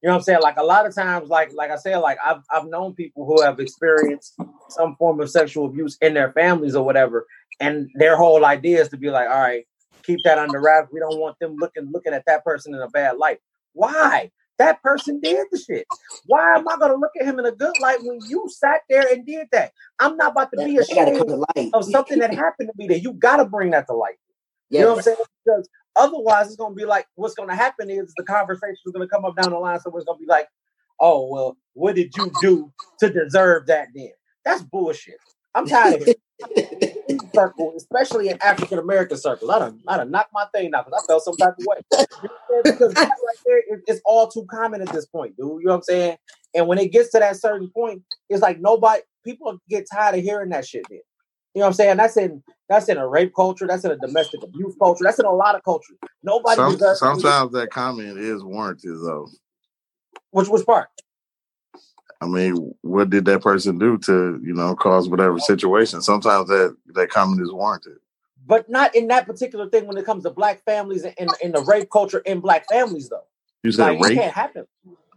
You 0.03 0.09
know 0.09 0.15
what 0.15 0.19
I'm 0.19 0.25
saying? 0.25 0.41
Like 0.43 0.57
a 0.57 0.65
lot 0.65 0.85
of 0.85 0.95
times, 0.95 1.29
like 1.29 1.53
like 1.55 1.71
I 1.71 1.77
said, 1.77 1.99
like 1.99 2.19
I've 2.25 2.43
I've 2.51 2.67
known 2.67 2.95
people 2.95 3.25
who 3.25 3.41
have 3.41 3.61
experienced 3.61 4.35
some 4.69 4.97
form 4.97 5.21
of 5.21 5.31
sexual 5.31 5.67
abuse 5.67 5.97
in 6.01 6.15
their 6.15 6.33
families 6.33 6.75
or 6.75 6.85
whatever, 6.85 7.27
and 7.61 7.89
their 7.95 8.17
whole 8.17 8.45
idea 8.45 8.81
is 8.81 8.89
to 8.89 8.97
be 8.97 9.11
like, 9.11 9.29
all 9.29 9.41
right, 9.41 9.65
keep 10.03 10.19
that 10.25 10.39
under 10.39 10.61
wraps. 10.61 10.89
We 10.93 10.99
don't 10.99 11.19
want 11.19 11.39
them 11.39 11.55
looking 11.57 11.89
looking 11.93 12.15
at 12.15 12.25
that 12.27 12.45
person 12.45 12.75
in 12.75 12.81
a 12.81 12.89
bad 12.89 13.17
light. 13.17 13.39
Why? 13.75 14.33
That 14.59 14.83
person 14.83 15.21
did 15.21 15.47
the 15.53 15.59
shit. 15.59 15.87
Why 16.27 16.57
am 16.57 16.69
I 16.69 16.77
gonna 16.79 16.95
look 16.97 17.13
at 17.21 17.27
him 17.27 17.39
in 17.39 17.47
a 17.47 17.53
good 17.53 17.75
light 17.81 18.03
when 18.03 18.25
you 18.29 18.47
sat 18.49 18.81
there 18.89 19.07
and 19.13 19.25
did 19.25 19.49
that? 19.53 19.73
I'm 20.01 20.17
not 20.17 20.33
about 20.33 20.51
to 20.51 20.57
That, 20.57 20.67
be 20.67 20.77
gotta 20.77 21.13
ashamed 21.13 21.29
to 21.29 21.45
light. 21.57 21.71
of 21.73 21.85
something 21.85 22.19
that 22.19 22.35
happened 22.35 22.71
to 22.71 22.75
me 22.77 22.89
that 22.89 23.03
you 23.03 23.13
got 23.13 23.37
to 23.37 23.45
bring 23.45 23.71
that 23.71 23.87
to 23.87 23.95
light. 23.95 24.17
You 24.69 24.81
know 24.81 24.91
what 24.91 24.99
I'm 24.99 25.03
saying? 25.03 25.17
Because 25.45 25.69
otherwise, 25.97 26.47
it's 26.47 26.57
going 26.57 26.73
to 26.73 26.77
be 26.77 26.85
like 26.85 27.07
what's 27.15 27.35
going 27.35 27.49
to 27.49 27.55
happen 27.55 27.91
is 27.91 28.13
the 28.17 28.25
conversation 28.25 28.77
is 28.85 28.93
going 28.93 29.07
to 29.07 29.13
come 29.13 29.25
up 29.25 29.37
down 29.37 29.51
the 29.51 29.59
line. 29.59 29.81
So 29.81 29.95
it's 29.97 30.05
going 30.05 30.19
to 30.19 30.25
be 30.25 30.29
like, 30.29 30.49
oh, 31.01 31.29
well, 31.29 31.57
what 31.75 31.97
did 31.97 32.13
you 32.17 32.31
do 32.41 32.73
to 33.01 33.11
deserve 33.11 33.67
that 33.67 33.89
then? 33.95 34.13
That's 34.45 34.63
bullshit. 34.63 35.17
I'm 35.55 35.67
tired 35.67 36.03
of 36.03 36.09
it. 36.09 36.19
Circle, 37.35 37.75
especially 37.77 38.29
in 38.29 38.39
African 38.43 38.79
American 38.79 39.17
circles. 39.17 39.51
I 39.51 39.59
done, 39.59 39.81
I 39.87 39.97
done 39.97 40.11
knocked 40.11 40.33
my 40.33 40.47
thing 40.53 40.75
out 40.75 40.87
because 40.87 41.03
I 41.03 41.07
felt 41.07 41.25
some 41.25 41.37
type 41.37 41.55
of 41.59 41.65
way. 41.67 41.77
You 41.93 41.99
know 41.99 42.07
what 42.49 42.59
I'm 42.59 42.65
saying? 42.65 42.79
Because 42.79 42.95
right 42.95 43.11
there 43.47 43.63
it's 43.87 44.01
all 44.05 44.29
too 44.29 44.45
common 44.51 44.83
at 44.83 44.93
this 44.93 45.07
point, 45.07 45.37
dude. 45.37 45.61
You 45.61 45.67
know 45.67 45.73
what 45.73 45.77
I'm 45.77 45.83
saying? 45.83 46.17
And 46.55 46.67
when 46.67 46.79
it 46.79 46.91
gets 46.91 47.11
to 47.13 47.21
that 47.21 47.37
certain 47.37 47.71
point, 47.71 48.03
it's 48.29 48.43
like 48.43 48.61
nobody, 48.61 49.03
people 49.25 49.59
get 49.69 49.87
tired 49.91 50.17
of 50.17 50.23
hearing 50.23 50.51
that 50.51 50.67
shit. 50.67 50.85
Then. 50.91 51.01
You 51.55 51.61
know 51.61 51.67
what 51.67 51.69
I'm 51.69 51.75
saying? 51.75 51.97
That's 51.99 52.17
in 52.17 52.43
that's 52.73 52.89
in 52.89 52.97
a 52.97 53.07
rape 53.07 53.35
culture. 53.35 53.67
That's 53.67 53.85
in 53.85 53.91
a 53.91 53.97
domestic 53.97 54.43
abuse 54.43 54.75
culture. 54.79 55.05
That's 55.05 55.19
in 55.19 55.27
a 55.27 55.33
lot 55.33 55.55
of 55.55 55.63
cultures. 55.63 55.97
Nobody 56.23 56.57
Some, 56.57 56.79
sometimes 56.97 57.53
that 57.53 57.69
comment 57.71 58.19
is 58.19 58.43
warranted, 58.43 58.97
though. 59.03 59.29
Which 60.31 60.49
which 60.49 60.65
part? 60.65 60.89
I 62.23 62.27
mean, 62.27 62.73
what 62.83 63.11
did 63.11 63.25
that 63.27 63.43
person 63.43 63.79
do 63.79 63.99
to 63.99 64.41
you 64.43 64.55
know 64.55 64.75
cause 64.75 65.09
whatever 65.09 65.39
situation? 65.39 66.01
Sometimes 66.03 66.49
that 66.49 66.77
that 66.95 67.11
comment 67.11 67.43
is 67.43 67.53
warranted. 67.53 67.99
But 68.47 68.69
not 68.71 68.95
in 68.95 69.09
that 69.09 69.27
particular 69.27 69.69
thing 69.69 69.87
when 69.87 69.97
it 69.99 70.05
comes 70.07 70.23
to 70.25 70.31
black 70.31 70.65
families 70.65 71.05
and 71.05 71.31
the 71.55 71.65
rape 71.67 71.91
culture 71.91 72.21
in 72.21 72.41
black 72.41 72.69
families 72.69 73.09
though. 73.09 73.25
You 73.63 73.73
said 73.73 73.87
Like 73.87 73.99
it 73.99 74.03
rape. 74.03 74.19
can't 74.19 74.35
happen. 74.35 74.67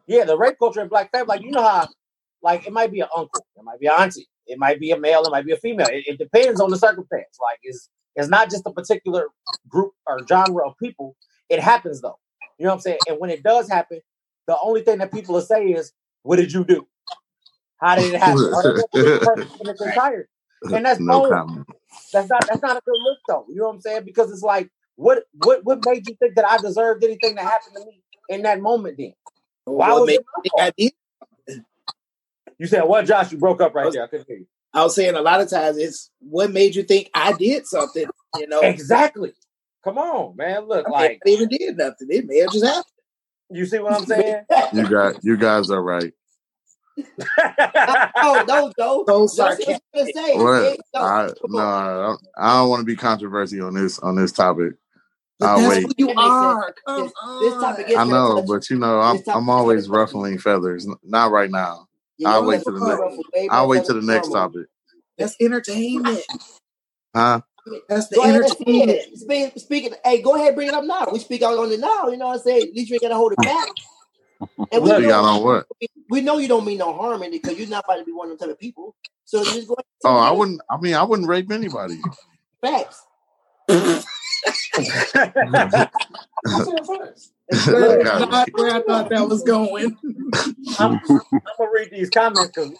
Yeah, 0.08 0.26
the 0.26 0.38
rape 0.38 0.60
culture 0.60 0.82
in 0.82 0.88
black 0.88 1.12
family, 1.12 1.28
like 1.28 1.42
you 1.42 1.52
know 1.52 1.64
how, 1.64 1.88
like 2.44 2.68
it 2.68 2.74
might 2.74 2.92
be 2.92 3.00
an 3.00 3.08
uncle, 3.16 3.46
it 3.56 3.64
might 3.64 3.80
be 3.80 3.88
an 3.88 3.94
auntie, 3.98 4.28
it 4.48 4.60
might 4.60 4.80
be 4.80 4.92
a 4.92 5.00
male, 5.00 5.26
it 5.28 5.32
might 5.32 5.46
be 5.46 5.54
a 5.54 5.58
female. 5.58 5.88
It, 5.88 6.06
it 6.08 6.18
depends 6.20 6.60
on 6.62 6.72
the 6.72 6.78
circumstance. 6.78 7.38
Like 7.42 7.60
it's 7.64 7.90
it's 8.16 8.30
not 8.30 8.50
just 8.50 8.64
a 8.66 8.72
particular 8.72 9.28
group 9.68 9.94
or 10.08 10.26
genre 10.28 10.68
of 10.68 10.78
people. 10.78 11.16
It 11.50 11.60
happens 11.60 12.02
though. 12.02 12.20
You 12.58 12.66
know 12.66 12.72
what 12.72 12.76
I'm 12.78 12.82
saying? 12.82 13.00
And 13.08 13.20
when 13.20 13.30
it 13.30 13.44
does 13.44 13.70
happen, 13.70 14.02
the 14.48 14.58
only 14.64 14.84
thing 14.84 15.00
that 15.00 15.12
people 15.12 15.36
will 15.36 15.42
say 15.42 15.68
is, 15.68 15.94
"What 16.24 16.38
did 16.38 16.54
you 16.54 16.66
do? 16.66 16.88
How 17.82 17.96
did 17.96 18.14
it 18.14 18.20
happen?" 18.20 18.50
Or 18.52 18.64
they 18.64 18.72
won't 18.72 18.92
believe 18.92 19.12
the 19.14 19.20
person 19.20 19.46
in 19.62 19.70
its 19.70 19.82
entirety. 19.82 20.30
And 20.72 20.86
that's 20.86 21.00
no 21.00 21.22
bold. 21.22 21.30
comment. 21.30 21.66
That's 22.14 22.30
not 22.30 22.48
that's 22.48 22.62
not 22.62 22.78
a 22.78 22.82
good 22.86 23.00
look 23.04 23.20
though. 23.28 23.46
You 23.50 23.58
know 23.58 23.68
what 23.68 23.76
I'm 23.76 23.82
saying? 23.82 24.04
Because 24.06 24.32
it's 24.32 24.44
like, 24.44 24.70
what 24.96 25.26
what 25.34 25.64
what 25.66 25.84
made 25.84 26.08
you 26.08 26.16
think 26.20 26.36
that 26.36 26.46
I 26.48 26.58
deserved 26.60 27.04
anything 27.04 27.36
that 27.36 27.44
happened 27.46 27.76
to 27.78 27.86
me 27.86 28.04
in 28.30 28.44
that 28.44 28.62
moment? 28.62 28.98
Then 28.98 29.14
why 29.66 29.94
What 29.94 30.02
was 30.02 30.08
made 30.08 30.16
it 30.16 30.26
my 30.36 30.44
you 30.44 30.44
think 30.44 30.54
fault? 30.54 30.62
I 30.62 30.72
did? 30.78 30.94
You 32.58 32.68
said 32.68 32.84
what, 32.84 33.06
Josh? 33.06 33.32
You 33.32 33.38
broke 33.38 33.62
up 33.62 33.76
right 33.76 33.92
there. 33.92 34.04
I 34.04 34.08
couldn't 34.08 34.28
hear 34.28 34.38
you. 34.38 34.48
I 34.74 34.84
was 34.84 34.96
saying 34.96 35.16
a 35.16 35.22
lot 35.22 35.42
of 35.42 35.50
times 35.50 35.78
it's 35.78 36.12
what 36.20 36.52
made 36.52 36.76
you 36.76 36.84
think 36.84 37.10
I 37.14 37.34
did 37.34 37.66
something. 37.66 38.08
You 38.38 38.48
know, 38.48 38.62
Exactly. 38.62 39.34
Come 39.84 39.98
on, 40.00 40.36
man. 40.36 40.68
Look, 40.68 40.88
I 40.88 40.90
like 40.90 41.22
not 41.24 41.32
even 41.32 41.48
did 41.48 41.78
nothing. 41.78 42.08
It 42.10 42.26
may 42.26 42.40
have 42.40 42.52
just 42.52 42.66
happened. 42.66 42.86
you 43.52 43.66
see 43.68 43.78
what 43.80 43.94
I'm 43.94 44.06
saying? 44.08 44.44
You 44.74 44.90
got 44.90 45.24
you 45.24 45.38
guys 45.38 45.70
are 45.70 45.82
right. 45.82 46.12
Oh, 48.18 48.44
no, 48.48 48.72
Joe. 48.80 49.04
So 49.08 49.28
Joe 49.28 49.28
said 49.28 49.36
sarcastic. 49.36 49.68
what 49.68 49.78
he 49.94 50.02
was 50.02 50.12
gonna 50.16 50.28
say. 50.28 50.38
What? 50.38 50.64
Hey, 50.64 50.78
Joe, 50.94 51.02
I 51.02 51.30
no. 51.48 51.60
I 51.60 52.08
don't, 52.08 52.22
I 52.38 52.54
don't 52.58 52.70
want 52.70 52.80
to 52.82 52.86
be 52.86 52.96
controversial 52.96 53.68
on 53.68 53.76
this 53.76 54.00
on 54.00 54.16
this 54.16 54.32
topic. 54.32 54.74
But 55.40 55.48
I'll 55.48 55.70
wait. 55.70 55.86
you 55.98 56.08
That 56.08 56.16
makes 56.16 56.30
sense. 56.30 56.44
are. 56.44 56.76
Come 56.86 57.04
This, 57.04 57.14
this 57.42 57.54
topic 57.62 57.98
I 57.98 58.06
know, 58.06 58.44
but 58.48 58.70
you 58.70 58.80
know, 58.80 59.00
I'm 59.00 59.22
I'm 59.28 59.50
always 59.50 59.88
ruffling 59.88 60.40
feathers. 60.40 60.88
Not 61.04 61.32
right 61.32 61.52
now. 61.52 61.88
Yeah, 62.18 62.30
I'll 62.30 62.46
wait 62.46 62.64
feathers 62.64 62.66
to 62.66 62.72
the 62.72 62.80
next. 62.80 63.52
I'll 63.52 63.68
wait 63.68 63.84
to 63.86 63.94
the 63.94 64.02
next 64.02 64.30
topic. 64.30 64.68
That's 65.18 65.36
entertainment. 65.42 66.22
Huh? 67.16 67.42
That's 67.90 68.08
the 68.10 68.18
Go 68.18 68.24
ahead 68.24 68.36
and 68.36 68.48
say 68.48 68.56
entertainment. 68.58 68.90
it. 68.90 69.18
Speak, 69.18 69.54
speaking, 69.58 69.94
hey, 70.04 70.22
go 70.22 70.36
ahead, 70.36 70.56
bring 70.56 70.68
it 70.68 70.74
up 70.74 70.84
now. 70.84 71.08
We 71.12 71.20
speak 71.20 71.42
out 71.42 71.58
on 71.58 71.72
it 71.72 71.80
now. 71.80 72.08
You 72.10 72.18
know 72.18 72.28
what 72.28 72.34
I'm 72.38 72.40
saying? 72.40 72.70
At 72.70 72.76
least 72.76 72.90
you 72.90 72.96
ain't 72.96 73.02
gotta 73.02 73.16
hold 73.16 73.34
it 73.34 73.40
back. 73.40 73.68
And 74.72 74.84
we 74.84 74.90
Look, 74.90 75.00
Speak 75.00 75.12
out 75.12 75.24
know 75.24 75.38
on 75.38 75.44
what? 75.44 75.68
we 76.10 76.22
know 76.22 76.38
you 76.38 76.48
don't 76.48 76.66
mean 76.66 76.80
no 76.80 76.94
harm 76.94 77.24
in 77.24 77.34
it 77.34 77.44
because 77.44 77.58
you're 77.58 77.68
not 77.70 77.84
about 77.86 77.98
to 77.98 78.04
be 78.06 78.12
one 78.12 78.32
of 78.32 78.38
them 78.38 78.48
type 78.48 78.54
of 78.54 78.60
people. 78.60 78.96
So 79.26 79.44
just 79.44 79.68
go 79.68 79.76
ahead 79.76 79.86
Oh, 80.04 80.18
I 80.18 80.32
wouldn't. 80.32 80.62
I 80.70 80.78
mean, 80.78 80.94
I 80.94 81.04
wouldn't 81.04 81.28
rape 81.28 81.52
anybody. 81.52 82.00
facts. 82.62 83.04
Look, 87.68 88.04
God. 88.04 88.30
not 88.30 88.50
where 88.54 88.76
I 88.76 88.82
thought 88.82 89.10
that 89.10 89.28
was 89.28 89.44
going. 89.44 89.98
I'm, 90.80 91.00
I'm 91.10 91.22
gonna 91.58 91.72
read 91.74 91.90
these 91.92 92.10
comments 92.10 92.52
because 92.54 92.72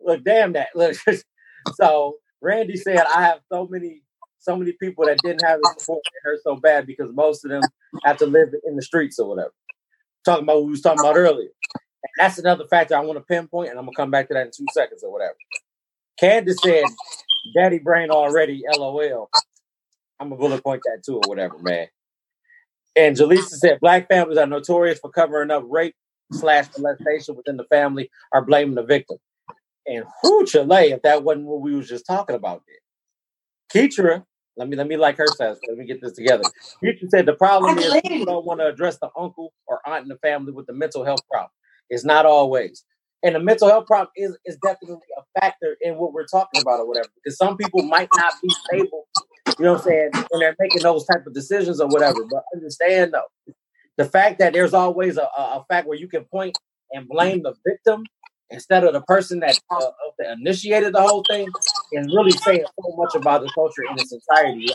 look, 0.00 0.24
damn 0.24 0.52
that. 0.52 0.68
Look, 0.74 0.96
So 1.72 2.16
Randy 2.40 2.76
said, 2.76 3.04
I 3.06 3.22
have 3.22 3.40
so 3.50 3.66
many, 3.66 4.02
so 4.38 4.56
many 4.56 4.72
people 4.72 5.06
that 5.06 5.22
didn't 5.22 5.42
have 5.42 5.60
the 5.60 5.68
support 5.78 6.02
that 6.04 6.28
hurt 6.28 6.40
so 6.42 6.56
bad 6.56 6.86
because 6.86 7.10
most 7.12 7.44
of 7.44 7.50
them 7.50 7.70
have 8.04 8.18
to 8.18 8.26
live 8.26 8.48
in 8.66 8.76
the 8.76 8.82
streets 8.82 9.18
or 9.18 9.28
whatever. 9.28 9.52
Talking 10.24 10.44
about 10.44 10.56
what 10.56 10.66
we 10.66 10.70
was 10.72 10.82
talking 10.82 11.00
about 11.00 11.16
earlier. 11.16 11.48
And 12.02 12.10
that's 12.18 12.38
another 12.38 12.66
factor 12.66 12.96
I 12.96 13.00
want 13.00 13.18
to 13.18 13.24
pinpoint, 13.24 13.70
and 13.70 13.78
I'm 13.78 13.86
gonna 13.86 13.96
come 13.96 14.10
back 14.10 14.28
to 14.28 14.34
that 14.34 14.46
in 14.46 14.52
two 14.54 14.68
seconds 14.68 15.02
or 15.02 15.12
whatever. 15.12 15.36
Candace 16.18 16.60
said, 16.62 16.88
Daddy 17.54 17.78
brain 17.78 18.10
already, 18.10 18.62
LOL. 18.68 19.30
I'm 20.20 20.28
gonna 20.28 20.38
bullet 20.38 20.62
point 20.62 20.82
that 20.84 21.02
too 21.04 21.16
or 21.16 21.28
whatever, 21.28 21.58
man. 21.58 21.88
And 22.94 23.16
Jaleesa 23.16 23.56
said, 23.56 23.80
Black 23.80 24.08
families 24.08 24.38
are 24.38 24.46
notorious 24.46 24.98
for 24.98 25.10
covering 25.10 25.50
up 25.50 25.64
rape 25.66 25.94
slash 26.32 26.66
molestation 26.76 27.36
within 27.36 27.56
the 27.56 27.64
family 27.64 28.10
are 28.32 28.44
blaming 28.44 28.74
the 28.74 28.82
victim. 28.82 29.16
And 29.86 30.04
who 30.22 30.44
Chile, 30.46 30.90
if 30.90 31.02
that 31.02 31.24
wasn't 31.24 31.46
what 31.46 31.62
we 31.62 31.74
was 31.74 31.88
just 31.88 32.06
talking 32.06 32.36
about 32.36 32.62
there. 32.66 32.76
Keitra, 33.72 34.24
let 34.56 34.68
me 34.68 34.76
let 34.76 34.86
me 34.86 34.96
like 34.96 35.16
her 35.16 35.30
says, 35.30 35.58
let 35.66 35.78
me 35.78 35.86
get 35.86 36.00
this 36.02 36.12
together. 36.12 36.44
Keitra 36.84 37.08
said 37.08 37.26
the 37.26 37.34
problem 37.34 37.78
is 37.78 37.92
people 38.02 38.26
don't 38.26 38.44
want 38.44 38.60
to 38.60 38.66
address 38.66 38.98
the 38.98 39.08
uncle 39.18 39.52
or 39.66 39.80
aunt 39.86 40.02
in 40.02 40.08
the 40.08 40.18
family 40.18 40.52
with 40.52 40.66
the 40.66 40.74
mental 40.74 41.04
health 41.04 41.22
problem. 41.30 41.50
It's 41.88 42.04
not 42.04 42.26
always. 42.26 42.84
And 43.22 43.34
the 43.34 43.40
mental 43.40 43.68
health 43.68 43.86
problem 43.86 44.10
is, 44.16 44.36
is 44.44 44.56
definitely 44.56 44.98
a 45.18 45.40
factor 45.40 45.76
in 45.80 45.96
what 45.96 46.12
we're 46.12 46.26
talking 46.26 46.60
about 46.60 46.80
or 46.80 46.86
whatever. 46.86 47.08
Because 47.16 47.36
some 47.36 47.56
people 47.56 47.82
might 47.82 48.10
not 48.14 48.34
be 48.42 48.50
stable, 48.50 49.08
you 49.60 49.66
know 49.66 49.72
what 49.74 49.82
I'm 49.82 49.88
saying, 49.88 50.10
when 50.30 50.40
they're 50.40 50.56
making 50.58 50.82
those 50.82 51.04
type 51.04 51.26
of 51.26 51.34
decisions 51.34 51.80
or 51.82 51.88
whatever. 51.88 52.24
But 52.30 52.44
understand 52.54 53.12
though, 53.12 53.52
the 53.98 54.06
fact 54.06 54.38
that 54.38 54.54
there's 54.54 54.72
always 54.72 55.18
a, 55.18 55.28
a 55.36 55.62
fact 55.68 55.86
where 55.86 55.98
you 55.98 56.08
can 56.08 56.24
point 56.24 56.56
and 56.92 57.06
blame 57.06 57.42
the 57.42 57.52
victim 57.66 58.04
instead 58.48 58.84
of 58.84 58.94
the 58.94 59.02
person 59.02 59.40
that 59.40 59.60
uh, 59.70 59.90
initiated 60.38 60.94
the 60.94 61.02
whole 61.02 61.22
thing 61.30 61.46
is 61.92 62.06
really 62.06 62.30
saying 62.30 62.64
so 62.64 62.96
much 62.96 63.14
about 63.14 63.42
the 63.42 63.50
culture 63.54 63.82
in 63.82 63.98
its 63.98 64.12
entirety. 64.12 64.72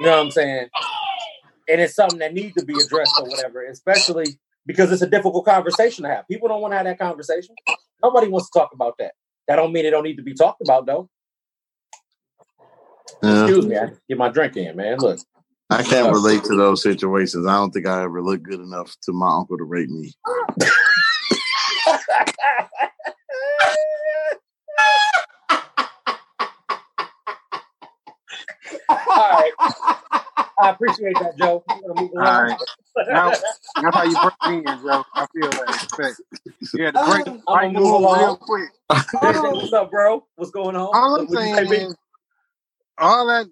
You 0.00 0.06
know 0.06 0.12
what 0.12 0.24
I'm 0.24 0.30
saying? 0.30 0.68
And 1.68 1.80
it's 1.82 1.94
something 1.94 2.18
that 2.20 2.32
needs 2.32 2.54
to 2.56 2.64
be 2.64 2.74
addressed 2.74 3.12
or 3.20 3.28
whatever, 3.28 3.66
especially 3.66 4.38
because 4.64 4.92
it's 4.92 5.02
a 5.02 5.06
difficult 5.06 5.44
conversation 5.44 6.04
to 6.04 6.10
have. 6.10 6.26
People 6.26 6.48
don't 6.48 6.62
want 6.62 6.72
to 6.72 6.76
have 6.78 6.86
that 6.86 6.98
conversation. 6.98 7.54
Nobody 8.02 8.28
wants 8.28 8.50
to 8.50 8.58
talk 8.58 8.70
about 8.72 8.94
that. 8.98 9.12
That 9.46 9.56
don't 9.56 9.74
mean 9.74 9.84
it 9.84 9.90
don't 9.90 10.04
need 10.04 10.16
to 10.16 10.22
be 10.22 10.32
talked 10.32 10.62
about 10.62 10.86
though. 10.86 11.10
Yeah. 13.22 13.44
Excuse 13.44 13.66
me, 13.66 13.76
I 13.76 13.90
get 14.08 14.18
my 14.18 14.28
drink 14.28 14.56
in, 14.56 14.76
man. 14.76 14.98
Look. 14.98 15.20
I 15.70 15.82
can't 15.82 16.08
uh, 16.08 16.12
relate 16.12 16.44
to 16.44 16.56
those 16.56 16.82
situations. 16.82 17.46
I 17.46 17.54
don't 17.54 17.70
think 17.72 17.86
I 17.86 18.02
ever 18.02 18.22
looked 18.22 18.44
good 18.44 18.60
enough 18.60 18.94
to 19.02 19.12
my 19.12 19.28
uncle 19.34 19.58
to 19.58 19.64
rape 19.64 19.88
me. 19.90 20.12
All 28.88 28.96
right. 29.16 29.52
I 30.60 30.70
appreciate 30.70 31.18
that, 31.20 31.36
Joe. 31.38 31.64
I'm 31.68 31.80
gonna 31.80 31.94
move 32.00 32.10
All 32.16 32.22
along. 32.22 32.42
right. 32.44 32.58
Now, 33.10 33.30
that's 33.30 33.96
how 33.96 34.04
you 34.04 34.16
break 34.16 34.34
me 34.46 34.58
in, 34.58 34.80
Joe. 34.84 35.04
I 35.16 35.26
feel 35.34 35.50
that 35.52 35.68
respect. 35.68 36.20
You 36.74 36.84
had 36.84 36.94
to 36.94 37.04
break, 37.06 37.26
I'm 37.26 37.34
break 37.46 37.72
gonna 37.72 37.72
move 37.72 37.84
move 37.84 38.00
real 38.00 38.06
along. 38.06 38.36
quick. 38.36 38.70
JJ, 38.92 39.56
what's 39.56 39.72
up, 39.72 39.90
bro? 39.90 40.24
What's 40.36 40.50
going 40.50 40.76
on? 40.76 40.94
All 40.94 41.16
I'm 41.16 41.26
What 41.26 41.40
you 41.40 41.54
saying 41.54 41.72
is 41.72 41.96
all 42.98 43.26
that 43.26 43.46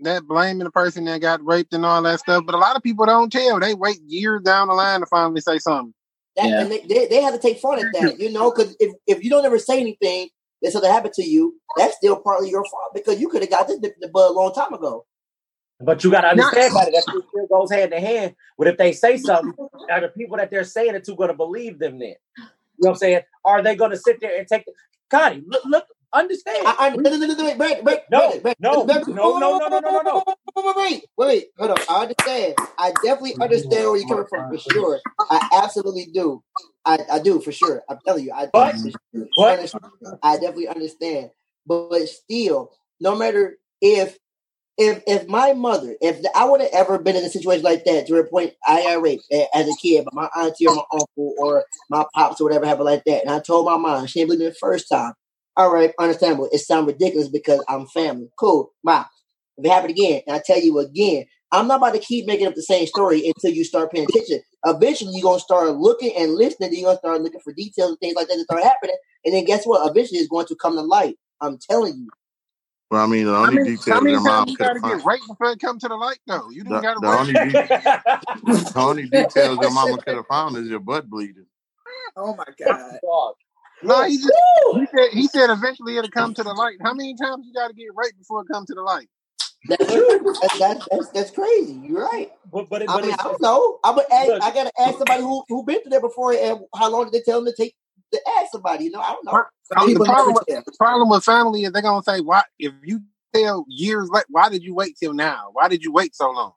that 0.00 0.24
blaming 0.24 0.64
the 0.64 0.70
person 0.70 1.04
that 1.04 1.20
got 1.20 1.44
raped 1.44 1.72
and 1.72 1.86
all 1.86 2.02
that 2.02 2.20
stuff, 2.20 2.44
but 2.44 2.54
a 2.54 2.58
lot 2.58 2.76
of 2.76 2.82
people 2.82 3.06
don't 3.06 3.30
tell. 3.30 3.60
They 3.60 3.74
wait 3.74 4.00
years 4.06 4.42
down 4.42 4.68
the 4.68 4.74
line 4.74 5.00
to 5.00 5.06
finally 5.06 5.40
say 5.40 5.58
something. 5.58 5.94
That, 6.36 6.48
Yeah. 6.48 6.62
and 6.62 6.70
they, 6.72 6.80
they, 6.80 7.06
they 7.06 7.22
have 7.22 7.34
to 7.34 7.40
take 7.40 7.58
fun 7.60 7.78
at 7.78 7.92
that, 7.92 8.18
you 8.18 8.32
know, 8.32 8.50
because 8.50 8.76
if, 8.80 8.92
if 9.06 9.22
you 9.22 9.30
don't 9.30 9.44
ever 9.44 9.58
say 9.58 9.80
anything 9.80 10.28
that 10.62 10.72
something 10.72 10.90
happened 10.90 11.14
to 11.14 11.22
you, 11.22 11.60
that's 11.76 11.96
still 11.96 12.16
partly 12.20 12.50
your 12.50 12.64
fault 12.64 12.92
because 12.94 13.20
you 13.20 13.28
could 13.28 13.42
have 13.42 13.50
got 13.50 13.68
this 13.68 13.78
bit 13.78 13.94
in 13.94 14.00
the 14.00 14.08
bud 14.08 14.30
a 14.30 14.32
long 14.32 14.52
time 14.52 14.72
ago. 14.72 15.06
But 15.80 16.04
you 16.04 16.10
got 16.10 16.22
to 16.22 16.34
Not, 16.34 16.52
understand, 16.52 16.74
buddy, 16.74 16.90
that 16.92 17.04
still 17.04 17.46
goes 17.46 17.72
hand 17.72 17.92
in 17.92 18.02
hand. 18.02 18.34
But 18.58 18.68
if 18.68 18.76
they 18.76 18.92
say 18.92 19.16
something, 19.16 19.54
are 19.90 20.00
the 20.00 20.08
people 20.08 20.36
that 20.36 20.50
they're 20.50 20.64
saying 20.64 20.94
it 20.94 21.04
to 21.04 21.14
going 21.14 21.30
to 21.30 21.34
believe 21.34 21.78
them 21.78 21.98
then? 21.98 22.16
You 22.36 22.44
know 22.44 22.50
what 22.76 22.90
I'm 22.90 22.96
saying? 22.96 23.20
Are 23.44 23.62
they 23.62 23.76
going 23.76 23.92
to 23.92 23.96
sit 23.96 24.20
there 24.20 24.38
and 24.38 24.46
take 24.46 24.66
the. 24.66 24.72
Connie, 25.08 25.42
look, 25.46 25.64
look 25.64 25.86
understand. 26.14 26.66
I, 26.66 26.76
I, 26.78 26.96
no, 26.96 27.10
no, 27.10 27.16
no, 27.16 27.26
no, 27.34 27.44
wait, 27.44 27.58
wait, 27.58 27.84
wait, 27.84 28.00
No, 28.10 28.30
wait, 28.30 28.44
wait, 28.44 28.56
no, 28.60 28.84
wait, 28.84 29.08
no, 29.08 29.38
no, 29.38 29.58
no, 29.58 29.68
no, 29.68 29.80
no, 29.80 29.90
no, 29.90 30.02
no. 30.02 30.24
Wait, 30.56 30.76
wait, 30.76 31.04
wait, 31.16 31.46
hold 31.58 31.70
on. 31.72 31.78
I 31.88 32.02
understand. 32.02 32.56
I 32.78 32.92
definitely 32.92 33.36
understand 33.40 33.86
where 33.88 33.96
you're 33.96 34.08
coming 34.08 34.26
from 34.28 34.50
for 34.50 34.58
sure. 34.58 35.00
I 35.30 35.42
absolutely 35.52 36.06
do. 36.12 36.42
I, 36.84 36.98
I 37.12 37.18
do 37.20 37.40
for 37.40 37.52
sure. 37.52 37.82
I'm 37.88 37.98
telling 38.06 38.24
you, 38.24 38.32
I 38.32 38.44
do. 38.46 38.50
But, 38.52 38.74
for 38.76 38.90
sure. 38.90 39.28
but, 39.36 39.58
Understand. 39.58 40.18
I 40.22 40.34
definitely 40.34 40.68
understand. 40.68 41.30
But, 41.66 41.88
but 41.90 42.08
still, 42.08 42.72
no 43.00 43.16
matter 43.16 43.56
if 43.80 44.18
if 44.76 45.02
if 45.06 45.28
my 45.28 45.52
mother, 45.52 45.94
if 46.00 46.24
I 46.34 46.44
would 46.44 46.60
have 46.60 46.70
ever 46.72 46.98
been 46.98 47.16
in 47.16 47.24
a 47.24 47.28
situation 47.30 47.64
like 47.64 47.84
that 47.84 48.06
to 48.06 48.16
a 48.16 48.24
point 48.24 48.54
I 48.66 48.82
got 48.82 49.02
raped 49.02 49.24
a- 49.32 49.46
as 49.56 49.68
a 49.68 49.74
kid 49.74 50.04
by 50.04 50.10
my 50.14 50.28
auntie 50.42 50.66
or 50.66 50.74
my 50.74 50.82
uncle 50.92 51.34
or 51.38 51.64
my 51.88 52.04
pops 52.14 52.40
or 52.40 52.44
whatever 52.44 52.66
happened 52.66 52.86
like 52.86 53.04
that, 53.04 53.22
and 53.22 53.30
I 53.30 53.40
told 53.40 53.66
my 53.66 53.76
mom, 53.76 54.06
she 54.06 54.20
didn't 54.20 54.28
believe 54.30 54.40
me 54.40 54.46
the 54.46 54.54
first 54.54 54.88
time. 54.88 55.12
All 55.60 55.72
right, 55.74 55.92
understandable. 56.00 56.48
It 56.52 56.60
sounds 56.60 56.88
ridiculous 56.88 57.28
because 57.28 57.64
I'm 57.68 57.86
family. 57.88 58.28
Cool. 58.40 58.72
Wow. 58.84 59.06
If 59.58 59.66
it 59.66 59.70
happened 59.70 59.92
again, 59.92 60.22
and 60.26 60.36
I 60.36 60.42
tell 60.46 60.60
you 60.60 60.80
again, 60.80 61.26
I'm 61.52 61.68
not 61.68 61.78
about 61.78 61.94
to 61.94 62.00
keep 62.00 62.26
making 62.26 62.48
up 62.48 62.56
the 62.56 62.62
same 62.64 62.88
story 62.88 63.28
until 63.28 63.52
you 63.52 63.64
start 63.64 63.92
paying 63.92 64.06
attention. 64.06 64.40
Eventually, 64.66 65.12
you're 65.14 65.24
gonna 65.24 65.40
start 65.40 65.76
looking 65.76 66.12
and 66.18 66.34
listening. 66.34 66.74
You're 66.74 66.86
gonna 66.90 66.98
start 66.98 67.22
looking 67.22 67.40
for 67.42 67.54
details 67.54 67.90
and 67.90 68.00
things 68.00 68.16
like 68.16 68.28
that 68.28 68.36
that 68.36 68.44
start 68.46 68.64
happening, 68.64 68.96
and 69.26 69.34
then 69.34 69.44
guess 69.46 69.66
what? 69.66 69.88
Eventually, 69.90 70.20
it's 70.20 70.28
going 70.30 70.46
to 70.48 70.56
come 70.56 70.76
to 70.76 70.82
light. 70.82 71.16
I'm 71.42 71.58
telling 71.58 71.98
you. 71.98 72.12
Well, 72.90 73.04
I 73.04 73.06
mean, 73.08 73.26
the 73.26 73.36
How 73.42 73.50
only 73.50 73.58
many, 73.58 73.70
how 73.90 74.00
details 74.00 74.02
many 74.02 74.16
your 74.16 74.20
times 74.20 74.46
mom 74.46 74.52
you 74.52 74.58
could 74.58 74.66
got 74.66 74.74
to 74.74 74.80
have 74.80 74.80
get 74.80 74.98
found. 74.98 75.04
raped 75.04 75.28
before 75.28 75.50
it 75.52 75.60
come 75.60 75.78
to 75.80 75.88
the 75.88 75.96
light, 75.96 76.20
though? 76.26 76.50
You 76.50 76.64
didn't 76.64 76.80
The, 76.80 76.82
got 76.82 76.94
to 76.94 77.00
the 77.00 77.08
only 77.08 77.36
de- 77.38 77.60
the 78.74 78.80
only 78.80 79.06
details 79.08 79.60
your 79.60 79.70
mama 79.70 79.98
could 79.98 80.16
have 80.16 80.26
found 80.28 80.56
is 80.56 80.68
your 80.68 80.80
butt 80.80 81.10
bleeding. 81.10 81.46
Oh 82.16 82.36
my 82.36 82.44
god. 82.58 83.34
Dog. 83.82 83.88
No, 83.88 83.98
Look, 83.98 84.08
he 84.08 84.16
just 84.16 84.32
woo! 84.66 84.80
he 84.80 84.86
said 84.86 85.08
he 85.12 85.26
said 85.28 85.50
eventually 85.50 85.96
it'll 85.96 86.10
come 86.10 86.34
to 86.34 86.42
the 86.42 86.52
light. 86.52 86.76
How 86.82 86.94
many 86.94 87.14
times 87.14 87.46
you 87.46 87.52
got 87.52 87.68
to 87.68 87.74
get 87.74 87.88
raped 87.94 88.18
before 88.18 88.42
it 88.42 88.48
come 88.52 88.66
to 88.66 88.74
the 88.74 88.82
light? 88.82 89.08
That's 89.68 89.92
true. 89.92 90.34
That's 90.40 90.58
that's 90.58 90.88
that's, 90.90 91.10
that's 91.10 91.30
crazy. 91.30 91.80
You're 91.84 92.04
right. 92.04 92.30
But, 92.52 92.68
but, 92.68 92.82
it, 92.82 92.90
I 92.90 92.94
but 92.94 93.04
mean, 93.04 93.12
I 93.12 93.22
don't 93.22 93.40
know. 93.42 93.78
I 93.84 93.90
would 93.90 94.06
ask, 94.10 94.28
look, 94.28 94.42
I 94.42 94.50
gotta 94.50 94.72
ask 94.78 94.98
somebody 94.98 95.22
who 95.22 95.44
who 95.48 95.64
been 95.64 95.82
through 95.82 95.90
there 95.90 96.00
before, 96.00 96.32
and 96.32 96.60
how 96.74 96.90
long 96.90 97.04
did 97.04 97.12
they 97.12 97.22
tell 97.22 97.42
them 97.42 97.52
to 97.52 97.62
take 97.62 97.74
to 98.12 98.20
ask 98.38 98.52
somebody? 98.52 98.84
You 98.84 98.90
know, 98.90 99.00
I 99.00 99.12
don't 99.12 99.24
know. 99.24 99.32
Pro- 99.32 99.44
Some 99.78 99.94
the 99.94 100.04
problem 100.04 100.34
with 100.34 100.46
the 100.46 100.72
problem 100.78 101.08
with 101.10 101.24
family 101.24 101.64
is 101.64 101.72
they're 101.72 101.82
gonna 101.82 102.02
say 102.02 102.20
why 102.20 102.42
if 102.58 102.72
you 102.82 103.02
tell 103.34 103.64
years 103.68 104.08
like 104.08 104.24
why 104.28 104.48
did 104.48 104.62
you 104.62 104.74
wait 104.74 104.96
till 104.98 105.12
now? 105.12 105.50
Why 105.52 105.68
did 105.68 105.84
you 105.84 105.92
wait 105.92 106.14
so 106.16 106.30
long? 106.30 106.52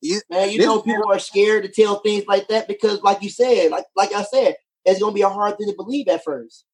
It, 0.00 0.22
Man, 0.30 0.50
you 0.50 0.58
this 0.58 0.66
know 0.66 0.80
people 0.80 1.10
are 1.10 1.18
scared 1.18 1.64
to 1.64 1.68
tell 1.68 2.00
things 2.00 2.24
like 2.26 2.48
that 2.48 2.68
because, 2.68 3.02
like 3.02 3.22
you 3.22 3.30
said, 3.30 3.70
like 3.70 3.84
like 3.96 4.12
I 4.12 4.22
said, 4.22 4.56
it's 4.84 5.00
gonna 5.00 5.14
be 5.14 5.22
a 5.22 5.28
hard 5.28 5.56
thing 5.58 5.68
to 5.68 5.74
believe 5.76 6.08
at 6.08 6.24
first. 6.24 6.64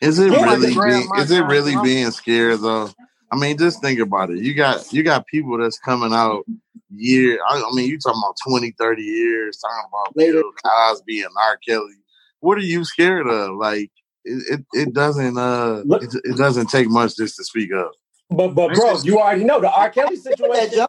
Is 0.00 0.18
it 0.18 0.32
yeah, 0.32 0.44
really 0.44 0.74
grabbed 0.74 1.08
being? 1.10 1.22
Is 1.22 1.30
it 1.30 1.44
really 1.44 1.72
throat. 1.72 1.84
being 1.84 2.10
scared 2.10 2.60
though? 2.60 2.90
I 3.30 3.36
mean, 3.36 3.58
just 3.58 3.82
think 3.82 4.00
about 4.00 4.30
it. 4.30 4.38
You 4.38 4.54
got 4.54 4.92
you 4.92 5.02
got 5.02 5.26
people 5.26 5.58
that's 5.58 5.78
coming 5.78 6.12
out 6.12 6.44
year. 6.90 7.38
I, 7.46 7.56
I 7.56 7.74
mean, 7.74 7.88
you 7.88 7.98
talking 7.98 8.20
about 8.24 8.36
20, 8.46 8.74
30 8.78 9.02
years 9.02 9.58
talking 9.58 9.88
about 9.88 10.16
Later, 10.16 10.40
Bill 10.40 10.52
Cosby 10.64 11.20
and 11.20 11.30
R. 11.38 11.58
Kelly. 11.66 11.94
What 12.40 12.58
are 12.58 12.62
you 12.62 12.84
scared 12.84 13.26
of? 13.26 13.56
Like 13.56 13.90
it, 14.24 14.60
it, 14.72 14.88
it 14.88 14.94
doesn't 14.94 15.36
uh 15.36 15.82
it, 15.86 16.14
it 16.24 16.36
doesn't 16.36 16.68
take 16.68 16.88
much 16.88 17.16
just 17.16 17.36
to 17.36 17.44
speak 17.44 17.72
up. 17.72 17.92
but, 18.30 18.48
but, 18.48 18.74
bro, 18.74 18.98
you 19.02 19.18
already 19.18 19.44
know 19.44 19.60
the 19.60 19.70
R. 19.70 19.90
Kelly 19.90 20.16
that 20.24 20.36
situation. 20.36 20.86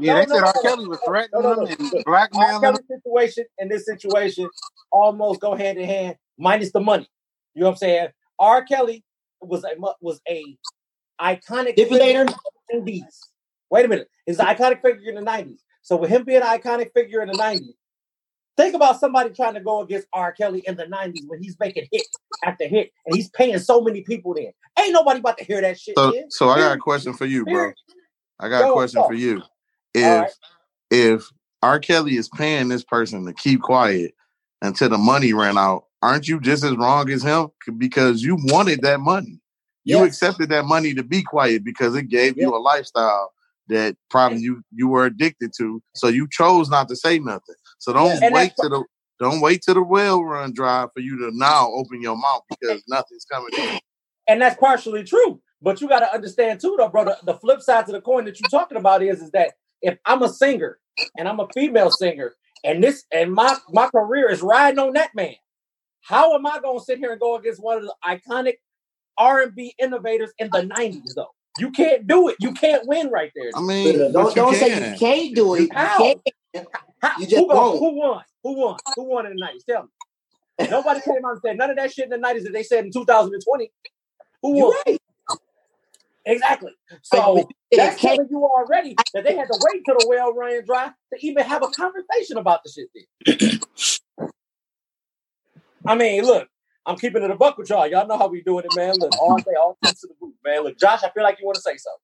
Joe. 0.00 0.02
yeah, 0.04 0.14
No, 0.14 0.20
they 0.20 0.26
no, 0.26 0.34
said 0.34 0.40
no, 0.40 0.46
R. 0.46 0.54
no, 0.54 0.62
Kelly 0.62 0.86
was 0.86 1.00
threatening 1.06 1.42
no, 1.42 1.54
them 1.54 1.64
no. 1.64 1.66
and 1.66 1.80
Look, 1.80 1.94
R. 1.94 2.02
blackmailing 2.06 2.60
them. 2.62 2.74
Kelly 2.74 2.82
situation 2.88 3.44
and 3.58 3.70
this 3.70 3.86
situation 3.86 4.48
almost 4.90 5.40
go 5.40 5.54
hand 5.54 5.78
in 5.78 5.86
hand, 5.86 6.16
minus 6.38 6.72
the 6.72 6.80
money. 6.80 7.08
You 7.54 7.62
know 7.62 7.68
what 7.68 7.72
I'm 7.72 7.78
saying? 7.78 8.08
R. 8.38 8.64
Kelly 8.64 9.04
was 9.40 9.64
a 9.64 9.70
was 10.00 10.20
a 10.28 10.56
iconic 11.20 11.76
figure 11.76 12.22
in 12.22 12.26
the 12.26 12.34
90s. 12.74 13.28
Wait 13.70 13.84
a 13.84 13.88
minute. 13.88 14.08
He's 14.26 14.38
an 14.38 14.46
iconic 14.46 14.82
figure 14.82 15.08
in 15.10 15.16
the 15.16 15.22
90s. 15.22 15.58
So 15.82 15.96
with 15.96 16.10
him 16.10 16.24
being 16.24 16.42
an 16.42 16.46
iconic 16.46 16.92
figure 16.94 17.22
in 17.22 17.28
the 17.28 17.34
90s, 17.34 17.74
think 18.56 18.74
about 18.74 19.00
somebody 19.00 19.30
trying 19.30 19.54
to 19.54 19.60
go 19.60 19.80
against 19.80 20.06
R. 20.12 20.32
Kelly 20.32 20.62
in 20.66 20.76
the 20.76 20.84
90s 20.84 21.22
when 21.26 21.42
he's 21.42 21.56
making 21.58 21.86
hit 21.90 22.06
after 22.44 22.66
hit 22.66 22.92
and 23.06 23.16
he's 23.16 23.30
paying 23.30 23.58
so 23.58 23.80
many 23.80 24.02
people 24.02 24.34
then. 24.34 24.52
Ain't 24.78 24.92
nobody 24.92 25.20
about 25.20 25.38
to 25.38 25.44
hear 25.44 25.60
that 25.60 25.78
shit, 25.78 25.96
So 25.96 26.12
so 26.28 26.48
I 26.48 26.58
got 26.58 26.76
a 26.76 26.80
question 26.80 27.12
for 27.14 27.26
you, 27.26 27.44
bro. 27.44 27.72
I 28.40 28.48
got 28.48 28.68
a 28.68 28.72
question 28.72 29.02
for 29.06 29.14
you. 29.14 29.42
If 29.94 30.20
right. 30.20 30.32
if 30.90 31.28
R. 31.62 31.78
Kelly 31.78 32.16
is 32.16 32.28
paying 32.28 32.68
this 32.68 32.84
person 32.84 33.24
to 33.26 33.32
keep 33.32 33.62
quiet 33.62 34.14
until 34.62 34.88
the 34.88 34.98
money 34.98 35.32
ran 35.32 35.56
out, 35.58 35.84
aren't 36.02 36.28
you 36.28 36.40
just 36.40 36.64
as 36.64 36.76
wrong 36.76 37.10
as 37.10 37.22
him? 37.22 37.48
Because 37.78 38.22
you 38.22 38.36
wanted 38.40 38.82
that 38.82 39.00
money. 39.00 39.40
You 39.84 39.98
Yes. 39.98 40.08
accepted 40.22 40.48
that 40.50 40.64
money 40.64 40.94
to 40.94 41.02
be 41.02 41.22
quiet 41.22 41.64
because 41.64 41.94
it 41.96 42.08
gave 42.08 42.36
Yes. 42.36 42.42
you 42.46 42.54
a 42.54 42.58
lifestyle 42.58 43.32
that 43.68 43.96
probably 44.10 44.38
you 44.40 44.62
you 44.72 44.88
were 44.88 45.06
addicted 45.06 45.52
to. 45.58 45.82
So 45.94 46.08
you 46.08 46.28
chose 46.30 46.68
not 46.68 46.88
to 46.88 46.96
say 46.96 47.18
nothing. 47.18 47.54
So 47.78 47.92
don't 47.92 48.22
And 48.22 48.34
wait 48.34 48.52
to 48.60 48.68
the 48.68 48.84
don't 49.20 49.40
wait 49.40 49.62
till 49.62 49.74
the 49.74 49.82
well 49.82 50.22
run 50.24 50.52
dry 50.52 50.86
for 50.92 51.00
you 51.00 51.16
to 51.18 51.30
now 51.36 51.70
open 51.72 52.02
your 52.02 52.16
mouth 52.16 52.42
because 52.48 52.82
nothing's 52.88 53.24
coming 53.24 53.50
in. 53.56 53.78
and 54.28 54.40
that's 54.42 54.56
partially 54.58 55.04
true 55.04 55.40
But 55.60 55.80
you 55.80 55.88
got 55.88 56.00
to 56.00 56.12
understand 56.12 56.60
too, 56.60 56.74
though, 56.76 56.88
brother. 56.88 57.16
The 57.24 57.34
flip 57.34 57.60
side 57.62 57.86
to 57.86 57.92
the 57.92 58.00
coin 58.00 58.24
that 58.24 58.40
you're 58.40 58.48
talking 58.48 58.78
about 58.78 59.02
is, 59.02 59.22
is 59.22 59.30
that 59.30 59.52
if 59.82 59.98
I'm 60.06 60.22
a 60.22 60.28
singer 60.28 60.78
and 61.18 61.28
I'm 61.28 61.40
a 61.40 61.48
female 61.54 61.90
singer, 61.90 62.34
and 62.64 62.82
this 62.82 63.04
and 63.12 63.32
my 63.32 63.56
my 63.70 63.88
career 63.88 64.30
is 64.30 64.42
riding 64.42 64.78
on 64.78 64.94
that 64.94 65.14
man, 65.14 65.34
how 66.02 66.34
am 66.34 66.46
I 66.46 66.60
going 66.60 66.78
to 66.78 66.84
sit 66.84 66.98
here 66.98 67.12
and 67.12 67.20
go 67.20 67.36
against 67.36 67.62
one 67.62 67.78
of 67.78 67.84
the 67.84 67.94
iconic 68.04 68.54
R&B 69.18 69.74
innovators 69.78 70.32
in 70.38 70.50
the 70.50 70.62
'90s? 70.62 71.14
Though 71.14 71.28
you 71.58 71.70
can't 71.72 72.06
do 72.06 72.28
it. 72.28 72.36
You 72.40 72.52
can't 72.52 72.86
win 72.86 73.08
right 73.10 73.30
there. 73.36 73.50
I 73.54 73.60
mean, 73.60 74.00
uh, 74.00 74.10
Don't, 74.12 74.24
but 74.24 74.36
you 74.36 74.42
don't 74.42 74.54
say 74.56 74.68
you 74.92 74.98
can't 74.98 75.34
do 75.34 75.54
it. 75.54 75.60
You 75.62 75.68
How? 75.72 75.98
can't. 75.98 76.20
How- 77.00 77.18
You 77.20 77.26
just 77.26 77.36
who, 77.36 77.48
gon- 77.48 77.56
won't. 77.56 77.78
who 77.80 77.94
won? 77.98 78.24
Who 78.44 78.58
won? 78.58 78.78
Who 78.96 79.04
won 79.04 79.26
in 79.26 79.36
the 79.36 79.42
'90s? 79.42 79.64
Tell 79.68 79.82
me. 79.84 80.68
Nobody 80.70 81.00
came 81.00 81.24
out 81.24 81.32
and 81.32 81.40
said 81.44 81.58
none 81.58 81.70
of 81.70 81.76
that 81.76 81.92
shit 81.92 82.10
in 82.12 82.20
the 82.20 82.26
'90s 82.28 82.44
that 82.44 82.52
they 82.52 82.62
said 82.62 82.84
in 82.86 82.92
2020. 82.92 83.70
Who 84.42 84.56
You're 84.56 84.66
won? 84.68 84.76
right. 84.86 84.98
Exactly. 86.24 86.72
So 87.02 87.48
that's 87.72 88.00
telling 88.00 88.28
you 88.30 88.44
already 88.44 88.96
that 89.14 89.24
they 89.24 89.36
had 89.36 89.48
to 89.48 89.56
wait 89.60 89.84
till 89.84 89.98
the 89.98 90.06
well 90.06 90.34
ran 90.34 90.64
dry 90.64 90.90
to 91.12 91.26
even 91.26 91.44
have 91.44 91.62
a 91.62 91.68
conversation 91.68 92.36
about 92.36 92.60
the 92.64 92.70
shit. 92.70 92.88
Then. 92.94 93.60
I 95.86 95.94
mean, 95.96 96.24
look, 96.24 96.48
I'm 96.86 96.96
keeping 96.96 97.22
it 97.22 97.30
a 97.30 97.36
buck 97.36 97.58
with 97.58 97.70
y'all. 97.70 97.86
Y'all 97.86 98.06
know 98.06 98.18
how 98.18 98.28
we 98.28 98.42
doing 98.42 98.64
it, 98.64 98.74
man. 98.74 98.98
Look, 98.98 99.12
all 99.20 99.38
day, 99.38 99.54
all 99.60 99.76
to 99.82 100.06
the 100.06 100.14
booth, 100.20 100.34
man. 100.44 100.64
Look, 100.64 100.78
Josh, 100.78 101.02
I 101.02 101.10
feel 101.10 101.22
like 101.22 101.38
you 101.40 101.46
want 101.46 101.56
to 101.56 101.62
say 101.62 101.76
something. 101.76 102.00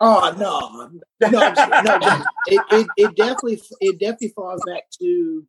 Oh 0.00 0.34
no, 0.38 0.90
no, 1.20 1.52
no. 1.82 2.24
It, 2.46 2.60
it 2.70 2.86
it 2.96 3.16
definitely 3.16 3.62
it 3.80 3.98
definitely 3.98 4.32
falls 4.34 4.62
back 4.66 4.90
to 5.00 5.46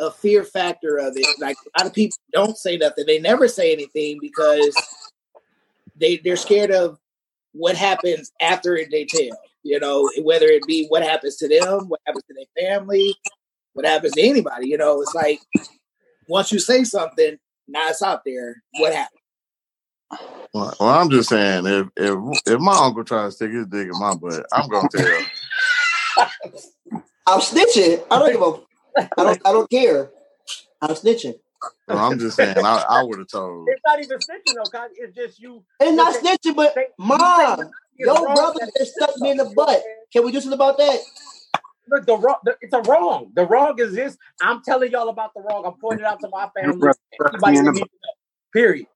a 0.00 0.10
fear 0.10 0.44
factor 0.44 0.96
of 0.96 1.14
it. 1.16 1.26
Like 1.40 1.56
a 1.76 1.80
lot 1.82 1.86
of 1.88 1.92
people 1.92 2.16
don't 2.32 2.56
say 2.56 2.76
nothing. 2.76 3.04
They 3.06 3.18
never 3.18 3.48
say 3.48 3.72
anything 3.72 4.18
because 4.20 4.74
they 5.96 6.18
they're 6.18 6.36
scared 6.36 6.70
of 6.70 6.98
what 7.52 7.76
happens 7.76 8.32
after 8.40 8.78
they 8.90 9.04
tell. 9.04 9.38
You 9.62 9.80
know, 9.80 10.10
whether 10.22 10.46
it 10.46 10.66
be 10.66 10.86
what 10.88 11.02
happens 11.02 11.36
to 11.36 11.48
them, 11.48 11.88
what 11.88 12.00
happens 12.06 12.24
to 12.28 12.34
their 12.34 12.68
family, 12.68 13.14
what 13.72 13.86
happens 13.86 14.14
to 14.14 14.22
anybody. 14.22 14.68
You 14.68 14.76
know, 14.76 15.00
it's 15.00 15.14
like 15.14 15.40
once 16.28 16.52
you 16.52 16.58
say 16.58 16.84
something, 16.84 17.38
now 17.68 17.88
it's 17.88 18.02
out 18.02 18.22
there. 18.24 18.62
What 18.78 18.92
happened? 18.94 19.20
Well, 20.52 20.74
well, 20.78 20.88
I'm 20.88 21.10
just 21.10 21.30
saying, 21.30 21.66
if 21.66 21.88
if 21.96 22.18
if 22.46 22.60
my 22.60 22.76
uncle 22.76 23.04
tries 23.04 23.30
to 23.30 23.36
stick 23.36 23.52
his 23.52 23.66
dick 23.66 23.88
in 23.88 23.98
my 23.98 24.14
butt, 24.14 24.46
I'm 24.52 24.68
gonna 24.68 24.88
tell. 24.88 25.20
I'm 27.26 27.40
snitching. 27.40 28.04
I 28.10 28.18
don't 28.18 28.32
give 28.32 28.42
a. 28.42 29.10
I 29.18 29.24
don't. 29.24 29.42
I 29.46 29.52
don't 29.52 29.70
care. 29.70 30.10
I'm 30.80 30.90
snitching. 30.90 31.34
So 31.88 31.96
I'm 31.96 32.18
just 32.18 32.36
saying, 32.36 32.56
I, 32.64 32.84
I 32.88 33.02
would 33.02 33.20
have 33.20 33.28
told. 33.28 33.74
It's 33.74 33.82
not 33.86 34.00
even 34.00 34.18
snitching, 34.18 34.56
though, 34.56 34.68
Con. 34.68 34.90
It's 34.96 35.16
just 35.16 35.40
you. 35.40 35.64
It's 35.80 35.96
not 35.96 36.14
Okay. 36.14 36.20
snitching, 36.20 36.56
but 36.56 36.76
They- 36.76 36.88
mom, 36.98 37.72
It's 37.98 38.14
your 38.20 38.32
brother 38.32 38.60
that 38.60 38.72
just 38.78 38.94
stuck 38.94 39.18
me 39.18 39.30
in 39.32 39.38
the 39.38 39.46
butt. 39.46 39.82
Can 40.12 40.24
we 40.24 40.32
do 40.32 40.40
something 40.40 40.54
about 40.58 40.78
that? 40.78 41.00
Look, 41.88 42.06
the 42.06 42.16
wrong, 42.18 42.36
the, 42.44 42.56
it's 42.62 42.74
a 42.74 42.82
wrong. 42.82 43.32
The 43.34 43.46
wrong 43.46 43.78
is 43.78 43.94
this. 43.94 44.16
I'm 44.40 44.62
telling 44.62 44.92
y'all 44.92 45.08
about 45.10 45.34
the 45.34 45.42
wrong. 45.42 45.64
I'm 45.66 45.74
pointing 45.80 46.04
it 46.04 46.08
out 46.08 46.20
to 46.22 46.28
my 46.28 46.50
Your 46.60 46.74
family. 46.74 46.80
brother 46.80 46.98
stuck 47.20 47.34
Anybody 47.34 47.46
me 47.46 47.58
in 47.58 47.64
that 47.64 47.72
the 47.72 47.72
needs 47.72 47.90
to 47.90 47.96
know. 48.04 48.12
Period. 48.62 48.86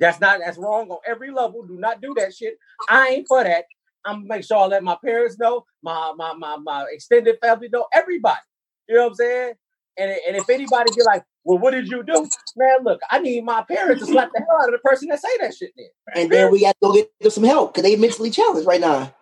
That's 0.00 0.20
not 0.20 0.40
that's 0.44 0.58
wrong 0.58 0.90
on 0.90 0.98
every 1.06 1.32
level. 1.32 1.64
Do 1.64 1.78
not 1.78 2.02
do 2.02 2.14
that 2.16 2.34
shit. 2.34 2.56
I 2.88 3.08
ain't 3.10 3.28
for 3.28 3.44
that. 3.44 3.66
I'm 4.04 4.16
gonna 4.26 4.28
make 4.28 4.44
sure 4.44 4.58
I 4.58 4.66
let 4.66 4.84
my 4.84 4.98
parents 5.04 5.38
know, 5.40 5.66
my 5.82 6.14
my 6.16 6.34
my 6.34 6.58
my 6.58 6.86
extended 6.92 7.38
family 7.42 7.70
know, 7.72 7.86
everybody. 7.94 8.40
You 8.88 8.96
know 8.96 9.04
what 9.04 9.10
I'm 9.10 9.16
saying? 9.16 9.54
And, 9.98 10.12
and 10.28 10.36
if 10.36 10.48
anybody 10.50 10.90
be 10.92 11.02
like, 11.04 11.24
well, 11.44 11.58
what 11.58 11.72
did 11.72 11.88
you 11.88 12.02
do? 12.04 12.30
Man, 12.56 12.84
look, 12.84 13.00
I 13.10 13.20
need 13.20 13.44
my 13.44 13.62
parents 13.64 14.02
to 14.04 14.06
slap 14.12 14.30
the 14.34 14.40
hell 14.40 14.58
out 14.62 14.68
of 14.68 14.72
the 14.72 14.88
person 14.88 15.08
that 15.10 15.20
say 15.20 15.28
that 15.40 15.54
shit 15.54 15.72
then. 15.76 15.88
And 16.14 16.30
then 16.32 16.50
we 16.50 16.62
got 16.62 16.72
to 16.72 16.78
go 16.82 16.92
get 16.94 17.32
some 17.32 17.44
help 17.44 17.74
because 17.74 17.84
they 17.88 17.96
mentally 17.96 18.30
challenged 18.30 18.66
right 18.66 18.80
now. 18.80 19.14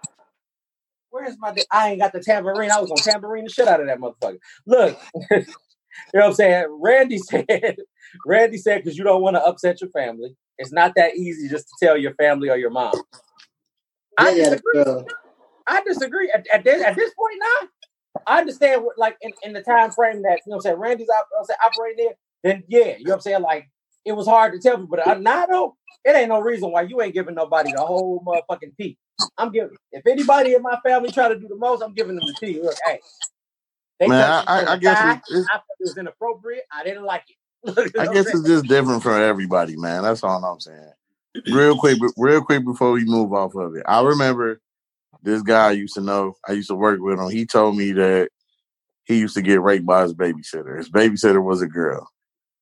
Where's 1.11 1.37
my? 1.41 1.53
di- 1.53 1.67
I 1.73 1.91
ain't 1.91 2.01
got 2.01 2.13
the 2.13 2.21
tambourine. 2.21 2.71
I 2.71 2.81
was 2.81 2.91
gonna 2.91 3.03
tambourine 3.03 3.45
the 3.45 3.51
shit 3.51 3.69
out 3.69 3.81
of 3.81 3.87
that 3.89 3.99
motherfucker. 4.01 4.39
Look, 4.67 4.99
you 5.31 5.39
know 6.15 6.21
what 6.21 6.27
I'm 6.27 6.35
saying? 6.35 6.67
Randy 6.81 7.19
said, 7.21 7.77
Randy 8.27 8.59
said, 8.59 8.85
because 8.85 8.99
you 8.99 9.05
don't 9.05 9.23
want 9.23 9.37
to 9.37 9.45
upset 9.45 9.81
your 9.81 9.91
family. 9.91 10.37
It's 10.59 10.73
not 10.73 10.95
that 10.97 11.17
easy 11.17 11.49
just 11.49 11.69
to 11.69 11.75
tell 11.87 11.97
your 11.99 12.15
family 12.15 12.51
or 12.51 12.57
your 12.59 12.71
mom. 12.71 13.03
I 14.19 14.33
Yeah, 14.33 14.35
yeah, 14.35 14.51
disagree. 14.51 14.75
uh, 14.81 15.03
I 15.67 15.83
disagree. 15.85 16.31
At, 16.35 16.47
at 16.53 16.65
this 16.65 16.83
at 16.83 16.97
this 16.97 17.13
point 17.15 17.41
now, 17.41 17.69
I 18.27 18.39
understand 18.41 18.85
what 18.85 18.99
like 18.99 19.17
in, 19.21 19.33
in 19.43 19.53
the 19.53 19.63
time 19.63 19.91
frame 19.93 20.23
that 20.23 20.41
you 20.45 20.51
know 20.51 20.57
what 20.57 20.59
I'm 20.59 20.61
saying 20.63 20.77
Randy's 20.79 21.09
op- 21.09 21.27
you 21.31 21.37
know 21.37 21.41
what 21.41 21.41
I'm 21.41 21.45
saying, 21.47 21.59
operating 21.65 22.05
there. 22.07 22.15
Then 22.43 22.65
yeah, 22.69 22.97
you 22.99 23.07
know 23.07 23.13
what 23.13 23.15
I'm 23.17 23.21
saying. 23.23 23.43
Like 23.43 23.71
it 24.05 24.13
was 24.13 24.27
hard 24.27 24.53
to 24.53 24.59
tell 24.61 24.77
people, 24.77 24.89
but 24.89 25.07
I, 25.07 25.15
now 25.15 25.47
though, 25.47 25.77
it 26.05 26.17
ain't 26.17 26.29
no 26.29 26.41
reason 26.41 26.71
why 26.73 26.83
you 26.83 27.01
ain't 27.03 27.15
giving 27.15 27.35
nobody 27.35 27.73
the 27.73 27.81
whole 27.81 28.23
motherfucking 28.27 28.77
tea. 28.79 28.97
I'm 29.39 29.53
giving. 29.53 29.77
If 29.93 30.07
anybody 30.07 30.55
in 30.55 30.63
my 30.63 30.79
family 30.85 31.11
try 31.11 31.29
to 31.29 31.39
do 31.39 31.49
the 31.49 31.57
most, 31.57 31.83
I'm 31.83 31.95
giving 31.95 32.17
them 32.17 32.27
the 32.27 32.35
tea. 32.35 32.61
Look, 32.63 32.77
hey, 32.87 33.01
they 33.99 34.09
Man, 34.09 34.29
me 34.31 34.45
I- 34.47 34.65
I 34.73 34.77
guess 34.77 35.01
it's- 35.01 35.47
I 35.53 35.57
it 35.79 35.85
was 35.85 35.97
inappropriate. 35.97 36.65
I 36.73 36.85
didn't 36.85 37.05
like 37.05 37.25
it. 37.29 37.37
I 37.99 38.07
guess 38.07 38.27
it's 38.27 38.47
just 38.47 38.67
different 38.67 39.03
for 39.03 39.13
everybody, 39.21 39.77
man. 39.77 40.03
That's 40.03 40.23
all 40.25 40.43
I'm 40.45 40.61
saying. 40.61 40.93
Real 41.47 41.77
quick, 41.77 41.99
real 42.17 42.43
quick 42.43 42.65
before 42.65 42.93
we 42.93 43.05
move 43.05 43.33
off 43.33 43.55
of 43.55 43.77
it, 43.77 43.83
I 43.87 44.03
remember 44.03 44.61
this 45.23 45.43
guy 45.43 45.69
I 45.69 45.73
used 45.73 45.95
to 45.95 46.03
know. 46.03 46.37
I 46.49 46.53
used 46.53 46.71
to 46.71 46.77
work 46.77 47.01
with 47.01 47.19
him. 47.21 47.31
He 47.31 47.47
told 47.47 47.77
me 47.77 47.93
that 47.93 48.31
he 49.05 49.19
used 49.21 49.37
to 49.37 49.43
get 49.43 49.63
raped 49.63 49.87
by 49.87 50.03
his 50.03 50.15
babysitter. 50.15 50.79
His 50.79 50.91
babysitter 50.91 51.43
was 51.43 51.63
a 51.63 51.69
girl. 51.69 52.09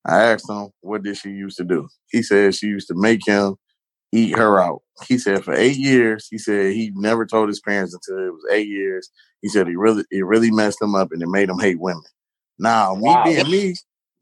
I 0.07 0.23
asked 0.33 0.51
him 0.51 0.71
what 0.81 1.03
did 1.05 1.17
she 1.19 1.31
used 1.31 1.59
to 1.59 1.65
do. 1.65 1.89
He 2.11 2.23
said 2.23 2.55
she 2.55 2.67
used 2.69 2.89
to 2.89 2.95
make 2.97 3.27
him 3.27 3.57
eat 4.13 4.37
her 4.37 4.61
out. 4.61 4.83
He 5.07 5.19
said 5.19 5.45
for 5.45 5.55
eight 5.55 5.77
years. 5.77 6.27
He 6.31 6.39
said 6.39 6.73
he 6.73 6.93
never 6.95 7.27
told 7.27 7.49
his 7.49 7.61
parents 7.61 7.95
until 7.95 8.27
it 8.27 8.33
was 8.33 8.45
eight 8.53 8.69
years. 8.69 9.11
He 9.43 9.49
said 9.49 9.69
he 9.69 9.77
really 9.77 10.05
it 10.11 10.25
really 10.25 10.51
messed 10.51 10.83
him 10.83 10.95
up 10.95 11.13
and 11.13 11.23
it 11.23 11.29
made 11.29 11.49
him 11.49 11.59
hate 11.61 11.81
women. 11.81 12.03
Now 12.59 12.95
me 12.97 13.17
Wow. 13.17 13.23
being 13.23 13.51
me, 13.51 13.75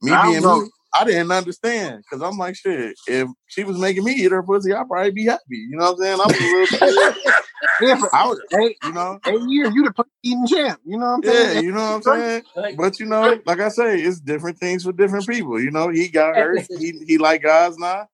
me 0.03 0.17
I 0.17 0.19
being 0.19 0.43
know. 0.43 0.63
me, 0.65 0.71
I 0.95 1.05
didn't 1.05 1.33
understand 1.33 2.03
because 2.05 2.23
I'm 2.23 2.39
like 2.39 2.57
shit. 2.57 2.97
If 3.07 3.29
she 3.49 3.65
was 3.65 3.79
making 3.79 4.05
me 4.05 4.13
eat 4.15 4.33
her 4.33 4.43
pussy, 4.43 4.73
I'd 4.75 4.89
probably 4.89 5.13
be 5.13 5.27
happy. 5.27 5.43
You 5.51 5.77
know 5.79 5.87
what 5.93 5.93
I'm 5.93 5.99
saying? 5.99 6.21
I 6.21 6.27
was 6.29 6.41
a 6.41 6.45
little, 6.45 6.69
Yeah, 7.81 7.97
for 7.97 8.09
I 8.15 8.27
was, 8.27 8.41
eight, 8.63 8.79
you 8.83 8.93
know, 8.93 9.21
eight 9.27 9.41
years, 9.43 9.75
you 9.75 9.85
the 9.85 9.93
pussy 9.93 10.09
eating 10.23 10.47
champ. 10.47 10.81
You 10.85 10.99
know 10.99 11.07
what 11.07 11.13
I'm 11.13 11.23
yeah, 11.25 11.51
saying? 11.51 11.65
you 11.65 11.73
know 11.73 11.99
what 11.99 12.07
I'm 12.09 12.21
saying. 12.21 12.43
Like, 12.57 12.77
But 12.77 13.01
you 13.01 13.07
know, 13.07 13.41
like 13.47 13.61
I 13.61 13.69
say, 13.69 14.01
it's 14.01 14.21
different 14.21 14.59
things 14.59 14.85
for 14.85 14.93
different 14.93 15.27
people. 15.27 15.61
You 15.61 15.71
know, 15.71 15.89
he 15.89 16.09
got 16.09 16.37
hurt. 16.37 16.61
He 16.69 16.93
he 17.07 17.19
like 17.19 17.43
guys 17.43 17.77
now, 17.79 18.09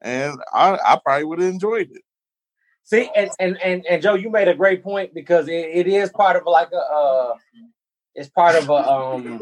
and 0.00 0.38
I 0.52 0.78
I 0.84 0.98
probably 1.04 1.24
would 1.24 1.40
have 1.40 1.48
enjoyed 1.48 1.90
it. 1.92 2.02
See, 2.84 3.10
and, 3.16 3.30
and 3.40 3.60
and 3.62 3.84
and 3.86 4.00
Joe, 4.00 4.14
you 4.14 4.30
made 4.30 4.46
a 4.48 4.54
great 4.54 4.84
point 4.84 5.12
because 5.12 5.48
it, 5.48 5.52
it 5.72 5.86
is 5.88 6.10
part 6.10 6.36
of 6.36 6.44
like 6.46 6.70
a 6.72 6.76
uh 6.76 7.34
it's 8.14 8.28
part 8.28 8.54
of 8.54 8.70
a 8.70 8.74
um 8.74 9.40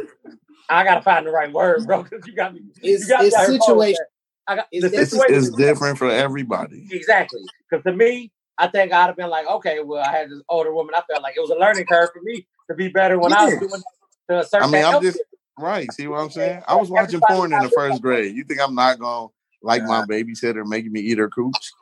I 0.70 0.83
gotta 0.83 1.03
find 1.03 1.27
the 1.27 1.31
right 1.31 1.53
word, 1.53 1.87
bro, 1.87 2.05
because 2.05 2.27
you 2.27 2.35
got 2.35 2.55
me 2.55 2.62
you 2.81 2.98
got 3.07 3.20
me 3.20 3.27
it's 3.27 3.37
out 3.37 3.46
situation. 3.46 4.00
I 4.46 4.57
got 4.57 4.66
It's- 4.72 4.92
It's 4.92 5.11
situation 5.11 5.37
it's 5.37 5.46
is 5.48 5.55
different 5.55 5.98
for 5.98 6.09
everybody. 6.09 6.87
exactly 6.90 7.42
because 7.68 7.85
to 7.85 7.92
me, 7.92 8.31
I 8.59 8.69
think 8.69 8.93
I'd 8.93 9.07
have 9.07 9.17
been 9.17 9.31
like, 9.31 9.49
okay, 9.49 9.81
well, 9.81 10.03
I 10.05 10.11
had 10.11 10.31
this 10.31 10.40
older 10.49 10.73
woman. 10.73 10.95
I 10.95 11.03
felt 11.11 11.23
like 11.23 11.37
it 11.37 11.40
was 11.40 11.51
a 11.51 11.57
learning 11.57 11.87
curve 11.87 12.11
for 12.12 12.23
me 12.23 12.47
to 12.69 12.75
be 12.75 12.88
better 12.88 13.19
when 13.19 13.33
I 13.33 13.47
was 13.47 13.59
doing 13.59 13.83
to 14.31 14.38
assert 14.40 14.62
I 14.62 14.67
mean, 14.67 14.85
I'm 14.85 14.93
help. 14.93 15.03
just 15.03 15.21
right. 15.59 15.90
See 15.93 16.07
what 16.07 16.21
I'm 16.21 16.31
saying? 16.31 16.62
I 16.67 16.77
was 16.77 16.90
watching 16.90 17.17
Everybody 17.17 17.35
porn 17.35 17.53
in 17.53 17.59
the 17.61 17.71
first 17.71 18.01
grade. 18.01 18.35
You 18.35 18.45
think 18.45 18.61
I'm 18.61 18.75
not 18.75 18.99
gonna 18.99 19.29
like 19.62 19.83
my 19.85 20.05
babysitter 20.05 20.64
making 20.64 20.93
me 20.93 21.01
eat 21.01 21.19
her 21.19 21.29
cooch? 21.29 21.73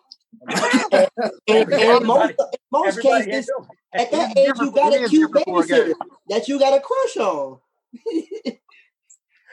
and, 0.93 1.09
and 1.49 1.73
in 1.73 2.07
most, 2.07 2.35
most 2.71 2.99
Everybody 2.99 3.25
cases, 3.27 3.51
at 3.93 4.11
that 4.11 4.37
age, 4.37 4.53
you 4.59 4.71
got 4.73 4.95
a 4.95 5.09
cute 5.09 5.33
different 5.33 5.45
for 5.45 5.63
a 5.63 5.67
guy. 5.67 5.79
babysitter 5.79 5.95
that 6.29 6.49
you 6.49 6.59
got 6.59 6.75
a 6.75 6.81
crush 6.81 7.17
on. 7.19 7.59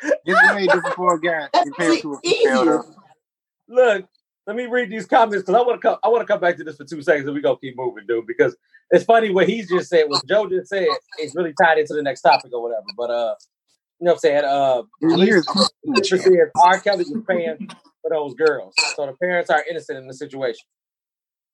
It's 0.01 0.55
way 0.55 0.65
different 0.65 0.95
for 0.95 1.15
a 1.15 1.19
guy 1.19 1.49
That's 1.53 1.65
compared 1.65 2.01
to 2.01 2.13
a 2.13 2.19
female. 2.21 2.95
Look, 3.67 4.05
let 4.49 4.57
me 4.57 4.67
read 4.67 4.91
these 4.91 5.07
comments 5.07 5.43
because 5.43 5.55
I 5.55 5.61
want 5.61 5.81
to 5.81 5.87
come. 5.89 5.99
I 6.03 6.09
want 6.09 6.23
to 6.23 6.33
come 6.33 6.41
back 6.41 6.57
to 6.57 6.65
this 6.65 6.77
for 6.77 6.85
two 6.85 7.03
seconds, 7.03 7.27
and 7.27 7.35
we 7.35 7.41
gonna 7.41 7.59
keep 7.59 7.77
moving, 7.77 8.07
dude. 8.07 8.27
Because 8.27 8.57
it's 8.91 9.05
funny 9.05 9.31
what 9.31 9.47
he's 9.49 9.69
just 9.69 9.89
said, 9.89 10.05
what 10.09 10.25
Joe 10.27 10.49
just 10.49 10.69
said, 10.69 10.97
is 11.19 11.35
really 11.35 11.53
tied 11.53 11.79
into 11.79 11.93
the 11.95 12.03
next 12.03 12.23
topic 12.23 12.51
or 12.53 12.63
whatever. 12.63 12.87
But 12.97 13.11
uh, 13.11 13.35
you 14.01 14.05
know 14.07 14.11
what 14.11 14.15
I'm 14.15 14.19
saying? 14.19 14.45
Uh, 14.45 14.83
Three 15.01 15.31
says 15.31 16.49
R. 16.63 16.79
Kelly 16.81 17.05
was 17.09 17.21
paying 17.29 17.59
for 18.01 18.11
those 18.11 18.35
girls, 18.35 18.75
so 18.95 19.05
the 19.07 19.13
parents 19.13 19.51
are 19.51 19.63
innocent 19.69 19.99
in 19.99 20.07
the 20.07 20.15
situation. 20.15 20.67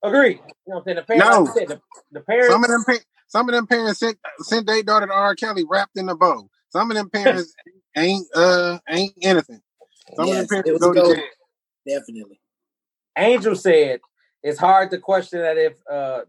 Agree. 0.03 0.33
You 0.33 0.39
know 0.67 0.75
what 0.75 0.79
I'm 0.79 0.83
saying? 0.85 0.97
The 0.97 1.03
parents, 1.03 1.29
No. 1.31 1.45
like 1.45 1.53
said, 1.55 1.69
the, 1.69 1.81
the 2.13 2.21
parents. 2.21 2.53
Some 2.53 2.63
of 2.63 2.69
them, 2.71 2.83
pa- 2.85 3.03
some 3.27 3.49
of 3.49 3.55
them 3.55 3.67
parents 3.67 3.99
sent 3.99 4.17
sent 4.39 4.67
their 4.67 4.83
daughter 4.83 5.07
to 5.07 5.13
R. 5.13 5.35
Kelly 5.35 5.65
wrapped 5.69 5.97
in 5.97 6.09
a 6.09 6.15
bow. 6.15 6.49
Some 6.69 6.91
of 6.91 6.97
them 6.97 7.09
parents 7.11 7.55
ain't 7.97 8.27
uh 8.35 8.79
ain't 8.89 9.13
innocent. 9.21 9.61
Some 10.15 10.25
Yes, 10.27 10.43
of 10.43 10.47
them 10.49 10.63
parents 10.63 10.71
go 10.79 10.93
to 10.95 11.01
jail. 11.01 11.23
Definitely. 11.87 12.39
Angel 13.17 13.55
said 13.55 14.01
it's 14.43 14.59
hard 14.59 14.91
to 14.91 14.99
question 14.99 15.41
that 15.41 15.57
if 15.57 15.75
uh 15.91 16.21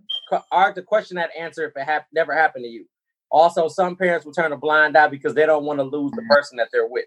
hard 0.53 0.75
to 0.77 0.83
question 0.83 1.17
that 1.17 1.31
answer 1.39 1.67
if 1.67 1.77
it 1.77 1.85
hap- 1.85 2.09
never 2.13 2.35
happened 2.35 2.65
to 2.65 2.71
you. 2.71 2.87
Also, 3.31 3.69
some 3.69 3.97
parents 3.97 4.25
will 4.27 4.33
turn 4.33 4.53
a 4.53 4.57
blind 4.57 4.97
eye 4.97 5.09
because 5.09 5.35
they 5.35 5.47
don't 5.47 5.65
want 5.65 5.79
to 5.79 5.85
lose 5.85 6.13
the 6.13 6.23
person 6.31 6.57
that 6.59 6.69
they're 6.73 6.87
with. 6.87 7.07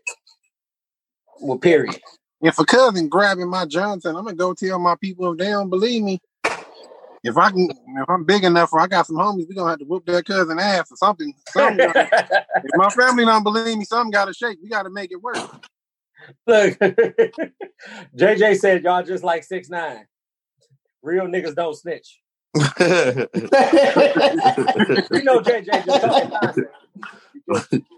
Well, 1.41 1.57
period. 1.57 2.01
if 2.41 2.59
a 2.59 2.65
cousin 2.65 3.09
grabbing 3.09 3.49
my 3.49 3.65
Johnson, 3.65 4.15
I'm 4.15 4.25
gonna 4.25 4.35
go 4.35 4.53
tell 4.53 4.79
my 4.79 4.95
people 4.95 5.31
if 5.31 5.37
they 5.39 5.49
don't 5.49 5.69
believe 5.69 6.03
me. 6.03 6.19
If 7.23 7.37
I 7.37 7.51
can, 7.51 7.69
if 7.69 8.09
I'm 8.09 8.23
big 8.25 8.43
enough, 8.45 8.73
or 8.73 8.79
I 8.79 8.87
got 8.87 9.07
some 9.07 9.17
homies, 9.17 9.47
we 9.47 9.55
gonna 9.55 9.71
have 9.71 9.79
to 9.79 9.85
whoop 9.85 10.05
that 10.07 10.25
cousin 10.25 10.59
ass 10.59 10.91
or 10.91 10.97
something. 10.97 11.33
something 11.49 11.81
gotta- 11.81 12.09
if 12.63 12.75
my 12.75 12.89
family 12.91 13.25
don't 13.25 13.43
believe 13.43 13.77
me, 13.77 13.85
something 13.85 14.11
got 14.11 14.25
to 14.25 14.33
shake. 14.33 14.59
We 14.61 14.69
got 14.69 14.83
to 14.83 14.89
make 14.89 15.11
it 15.11 15.21
work. 15.21 15.45
Look, 16.47 16.77
JJ 18.17 18.57
said 18.57 18.83
y'all 18.83 19.03
just 19.03 19.23
like 19.23 19.43
six 19.43 19.69
nine. 19.69 20.05
Real 21.01 21.25
niggas 21.25 21.55
don't 21.55 21.75
snitch. 21.75 22.19
We 25.11 25.23
know 25.23 25.39
JJ 25.39 25.85
just 25.85 26.01
talking. 26.01 26.63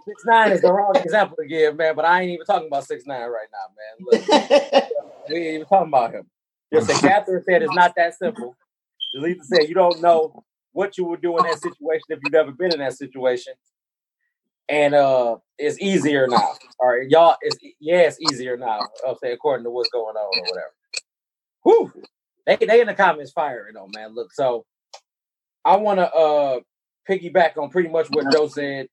Six 0.07 0.23
nine 0.25 0.51
is 0.51 0.61
the 0.61 0.71
wrong 0.71 0.95
example 0.97 1.37
to 1.39 1.45
give, 1.45 1.75
man. 1.75 1.95
But 1.95 2.05
I 2.05 2.21
ain't 2.21 2.31
even 2.31 2.45
talking 2.45 2.67
about 2.67 2.85
six 2.85 3.05
nine 3.05 3.29
right 3.29 3.47
now, 3.51 3.67
man. 3.77 3.95
Look, 4.11 5.29
we 5.29 5.35
ain't 5.35 5.55
even 5.55 5.67
talking 5.67 5.87
about 5.87 6.13
him. 6.13 6.29
Just 6.73 6.87
say 6.87 7.07
Catherine 7.07 7.43
said 7.43 7.61
it's 7.63 7.73
not 7.73 7.93
that 7.95 8.15
simple. 8.17 8.55
Delita 9.15 9.43
said 9.43 9.67
you 9.67 9.75
don't 9.75 10.01
know 10.01 10.43
what 10.71 10.97
you 10.97 11.05
would 11.05 11.21
do 11.21 11.37
in 11.37 11.43
that 11.43 11.59
situation 11.59 12.05
if 12.09 12.19
you've 12.23 12.31
never 12.31 12.51
been 12.51 12.73
in 12.73 12.79
that 12.79 12.93
situation. 12.93 13.53
And 14.69 14.93
uh 14.95 15.37
it's 15.57 15.79
easier 15.79 16.27
now. 16.27 16.57
All 16.79 16.89
right, 16.89 17.09
y'all, 17.09 17.35
it's 17.41 17.57
yeah, 17.79 18.01
it's 18.01 18.19
easier 18.19 18.57
now. 18.57 18.89
I'll 19.05 19.17
say 19.17 19.31
according 19.33 19.63
to 19.65 19.69
what's 19.69 19.89
going 19.89 20.15
on 20.15 20.39
or 20.39 20.47
whatever. 20.47 20.73
Whew. 21.63 22.07
They 22.45 22.55
they 22.65 22.81
in 22.81 22.87
the 22.87 22.93
comments 22.93 23.31
firing 23.31 23.75
though, 23.75 23.87
man. 23.87 24.15
Look, 24.15 24.33
so 24.33 24.65
I 25.63 25.77
wanna 25.77 26.03
uh 26.03 26.59
piggyback 27.07 27.57
on 27.57 27.69
pretty 27.69 27.89
much 27.89 28.09
what 28.09 28.31
Joe 28.31 28.47
said, 28.47 28.87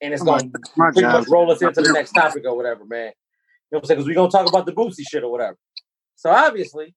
and 0.00 0.14
it's 0.14 0.22
gonna 0.22 0.50
My 0.76 0.90
pretty 0.92 1.08
much 1.08 1.28
roll 1.28 1.50
us 1.50 1.60
into 1.62 1.82
the 1.82 1.90
next 1.90 2.12
topic 2.12 2.44
or 2.46 2.56
whatever, 2.56 2.84
man. 2.84 3.06
You 3.06 3.76
know 3.76 3.78
what 3.78 3.78
I'm 3.78 3.84
saying? 3.86 3.98
Because 3.98 4.08
we're 4.08 4.14
gonna 4.14 4.30
talk 4.30 4.46
about 4.46 4.66
the 4.66 4.72
Boosie 4.72 5.06
shit 5.06 5.22
or 5.22 5.30
whatever. 5.30 5.56
So 6.16 6.30
obviously, 6.30 6.94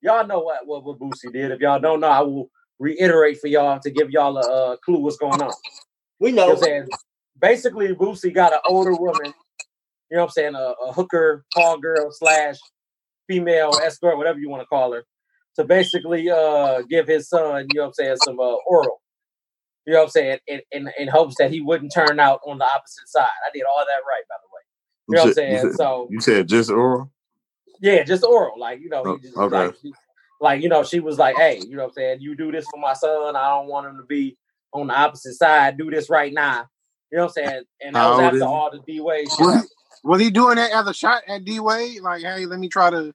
y'all 0.00 0.26
know 0.26 0.40
what 0.40 0.66
what, 0.66 0.84
what 0.84 0.98
Boosie 0.98 1.32
did. 1.32 1.50
If 1.50 1.60
y'all 1.60 1.80
don't 1.80 2.00
know, 2.00 2.08
I 2.08 2.20
will 2.20 2.50
reiterate 2.78 3.38
for 3.38 3.48
y'all 3.48 3.80
to 3.80 3.90
give 3.90 4.10
y'all 4.10 4.38
a 4.38 4.72
uh, 4.72 4.76
clue 4.76 4.98
what's 4.98 5.16
going 5.16 5.42
on. 5.42 5.52
we 6.20 6.30
You 6.30 6.36
know 6.36 6.54
know. 7.42 7.48
what 7.48 7.50
I'm 7.50 7.60
saying? 7.60 7.88
Basically, 7.90 7.94
Boosie 7.94 8.34
got 8.34 8.52
an 8.54 8.60
older 8.68 8.94
woman, 8.94 9.34
you 10.10 10.16
know 10.16 10.22
what 10.24 10.26
I'm 10.26 10.30
saying, 10.30 10.54
a, 10.54 10.74
a 10.88 10.92
hooker, 10.92 11.44
call 11.54 11.78
girl 11.78 12.10
slash 12.12 12.56
female 13.28 13.78
escort, 13.82 14.18
whatever 14.18 14.38
you 14.38 14.48
want 14.48 14.62
to 14.62 14.66
call 14.66 14.92
her, 14.92 15.04
to 15.56 15.64
basically 15.64 16.30
uh 16.30 16.82
give 16.88 17.06
his 17.08 17.28
son, 17.28 17.68
you 17.70 17.76
know 17.76 17.82
what 17.82 17.88
I'm 17.88 17.94
saying, 17.94 18.16
some 18.18 18.40
uh, 18.40 18.56
oral. 18.68 19.02
You 19.86 19.94
know 19.94 20.00
what 20.00 20.04
I'm 20.06 20.10
saying? 20.10 20.38
In, 20.46 20.60
in 20.72 20.90
in 20.98 21.08
hopes 21.08 21.36
that 21.38 21.50
he 21.50 21.60
wouldn't 21.60 21.92
turn 21.94 22.20
out 22.20 22.40
on 22.46 22.58
the 22.58 22.64
opposite 22.66 23.08
side. 23.08 23.22
I 23.46 23.50
did 23.54 23.64
all 23.64 23.84
that 23.86 24.02
right, 24.08 24.22
by 24.28 24.36
the 24.42 24.48
way. 24.54 24.62
You 25.08 25.16
know 25.16 25.20
what 25.22 25.24
I'm 25.24 25.28
you 25.28 25.34
saying? 25.34 25.70
said- 25.70 25.76
So 25.76 26.08
you 26.10 26.20
said 26.20 26.48
just 26.48 26.70
oral. 26.70 27.10
yeah, 27.80 28.02
just 28.04 28.24
oral. 28.24 28.58
Like, 28.58 28.80
you 28.80 28.90
know, 28.90 29.04
Oh, 29.06 29.14
he 29.16 29.20
just 29.20 29.36
okay. 29.36 29.56
like, 29.56 29.76
she- 29.82 29.94
like, 30.40 30.62
you 30.62 30.68
know, 30.68 30.84
she 30.84 31.00
was 31.00 31.18
like, 31.18 31.36
Hey, 31.36 31.60
you 31.66 31.76
know 31.76 31.84
what 31.84 31.88
I'm 31.90 31.94
saying? 31.94 32.20
You 32.20 32.36
do 32.36 32.52
this 32.52 32.66
for 32.68 32.78
my 32.80 32.92
son. 32.94 33.36
I 33.36 33.48
don't 33.50 33.68
want 33.68 33.86
him 33.86 33.96
to 33.98 34.04
be 34.04 34.36
on 34.72 34.88
the 34.88 34.94
opposite 34.94 35.34
side. 35.34 35.78
Do 35.78 35.90
this 35.90 36.10
right 36.10 36.32
now. 36.32 36.66
You 37.10 37.18
know 37.18 37.24
what 37.24 37.38
I'm 37.38 37.44
saying? 37.44 37.62
And 37.80 37.96
that 37.96 38.00
How 38.00 38.10
was 38.10 38.20
after 38.20 38.44
all 38.44 38.70
the 38.70 38.78
D 38.80 39.00
Wade. 39.00 39.28
Was, 39.38 39.54
happened. 39.54 39.70
was 40.02 40.20
he 40.20 40.30
doing 40.30 40.56
that 40.56 40.70
as 40.72 40.86
a 40.86 40.94
shot 40.94 41.22
at 41.26 41.44
D 41.44 41.60
Wade? 41.60 42.00
Like, 42.02 42.22
hey, 42.22 42.46
let 42.46 42.58
me 42.58 42.68
try 42.68 42.90
to 42.90 43.14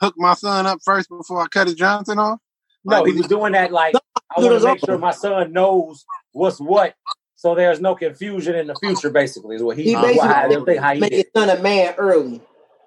hook 0.00 0.14
my 0.18 0.34
son 0.34 0.66
up 0.66 0.80
first 0.84 1.08
before 1.08 1.40
I 1.40 1.46
cut 1.46 1.66
his 1.66 1.76
Johnson 1.76 2.18
off. 2.18 2.40
No, 2.84 3.02
Like, 3.02 3.12
he 3.12 3.18
was 3.18 3.28
doing 3.28 3.52
that 3.52 3.72
like 3.72 3.96
I 4.36 4.40
want 4.40 4.60
to 4.60 4.66
make 4.66 4.80
sure 4.84 4.98
my 4.98 5.12
son 5.12 5.52
knows 5.52 6.04
what's 6.32 6.60
what, 6.60 6.94
so 7.36 7.54
there's 7.54 7.80
no 7.80 7.94
confusion 7.94 8.54
in 8.54 8.66
the 8.66 8.74
future. 8.76 9.10
Basically, 9.10 9.56
is 9.56 9.62
what 9.62 9.78
he, 9.78 9.84
He 9.84 9.94
what, 9.94 10.04
how, 10.04 10.48
basically 10.48 10.76
how 10.76 10.94
he 10.94 11.00
make 11.00 11.12
his 11.12 11.24
did. 11.24 11.32
son 11.36 11.50
a 11.50 11.62
man 11.62 11.94
early. 11.96 12.40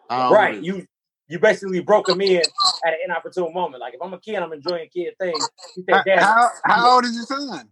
How 0.09 0.27
old 0.27 0.33
Right, 0.33 0.61
you 0.61 0.85
you 1.27 1.39
basically 1.39 1.79
broke 1.79 2.09
him 2.09 2.21
in 2.21 2.43
at 2.85 2.93
an 2.93 2.99
inopportune 3.05 3.53
moment. 3.53 3.81
Like 3.81 3.95
if 3.95 4.01
I'm 4.01 4.13
a 4.13 4.19
kid, 4.19 4.35
I'm 4.35 4.53
enjoying 4.53 4.89
kid 4.93 5.15
things. 5.19 5.47
He 5.75 5.83
How, 5.89 6.03
how, 6.07 6.49
how 6.63 6.95
old 6.95 7.05
is 7.05 7.15
your 7.15 7.25
son? 7.25 7.69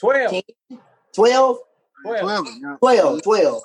12, 0.00 0.42
12, 1.14 1.58
12. 2.04 2.20
12. 2.20 2.46
yeah. 2.62 2.76
12, 2.78 3.22
12. 3.22 3.62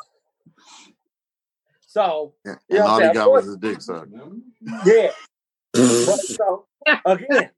So 1.88 2.34
And 2.46 2.58
You 2.70 2.80
know 2.80 2.88
all 2.88 3.00
he 3.02 3.14
got 3.14 3.32
was 3.32 3.44
course- 3.44 3.46
his 3.46 3.58
dick 3.58 3.82
sucked. 3.82 4.12
yeah, 4.86 5.12
so 5.76 6.66
again, 7.06 7.50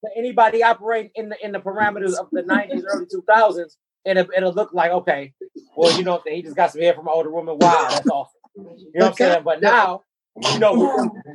for 0.00 0.10
anybody 0.16 0.62
operating 0.62 1.10
in 1.14 1.28
the 1.28 1.36
in 1.44 1.52
the 1.52 1.58
parameters 1.60 2.14
of 2.18 2.28
the 2.32 2.42
90s, 2.42 2.82
early 2.86 3.06
2000s, 3.06 3.76
it'll, 4.04 4.26
it'll 4.36 4.52
look 4.54 4.72
like 4.72 4.90
okay, 4.92 5.32
well, 5.76 5.96
you 5.96 6.04
know, 6.04 6.12
what 6.12 6.18
I'm 6.20 6.24
saying, 6.26 6.36
he 6.36 6.42
just 6.42 6.56
got 6.56 6.72
some 6.72 6.80
hair 6.80 6.94
from 6.94 7.06
an 7.06 7.12
older 7.14 7.30
woman. 7.30 7.58
Wow, 7.60 7.86
that's 7.90 8.08
awesome. 8.08 8.40
You 8.56 8.62
know 8.64 9.06
what 9.06 9.06
I'm 9.08 9.14
saying? 9.14 9.42
But 9.44 9.60
now, 9.60 10.02
you 10.52 10.58
know, 10.58 10.72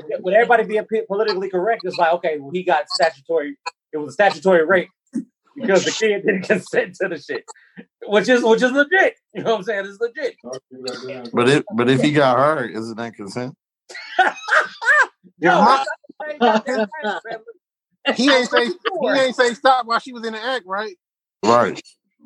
with, 0.10 0.22
with 0.22 0.34
everybody 0.34 0.64
being 0.64 0.86
politically 1.08 1.50
correct, 1.50 1.82
it's 1.86 1.98
like 1.98 2.14
okay, 2.14 2.40
well, 2.40 2.52
he 2.52 2.64
got 2.64 2.90
statutory. 2.90 3.56
It 3.94 3.98
was 3.98 4.10
a 4.10 4.14
statutory 4.14 4.66
rape 4.66 4.90
because 5.56 5.84
the 5.84 5.92
kid 5.92 6.26
didn't 6.26 6.44
consent 6.48 6.96
to 7.02 7.10
the 7.10 7.18
shit, 7.18 7.46
which 8.08 8.30
is 8.30 8.44
which 8.44 8.62
is 8.62 8.72
legit. 8.72 9.16
You 9.34 9.44
know 9.44 9.52
what 9.52 9.58
I'm 9.58 9.64
saying? 9.64 9.86
It's 9.86 10.00
legit. 10.00 10.36
But 11.34 11.50
if 11.50 11.64
but 11.76 11.90
if 11.90 12.02
he 12.02 12.12
got 12.12 12.38
hurt, 12.38 12.72
isn't 12.72 12.98
that 12.98 13.16
consent? 13.16 13.56
Your 15.40 15.54
Yo, 15.54 15.62
mom- 15.62 15.66
that's 15.66 15.88
not 15.88 15.98
the 16.08 16.26
same 16.30 16.40
goddamn 16.40 16.88
thing, 16.88 17.42
man. 18.06 18.16
he 18.16 18.34
ain't 18.34 18.50
say 18.50 18.70
he 19.02 19.20
ain't 19.20 19.36
say 19.36 19.54
stop 19.54 19.86
while 19.86 20.00
she 20.00 20.14
was 20.14 20.26
in 20.26 20.34
the 20.34 20.42
act, 20.42 20.66
right? 20.66 20.96
Right. 21.44 21.82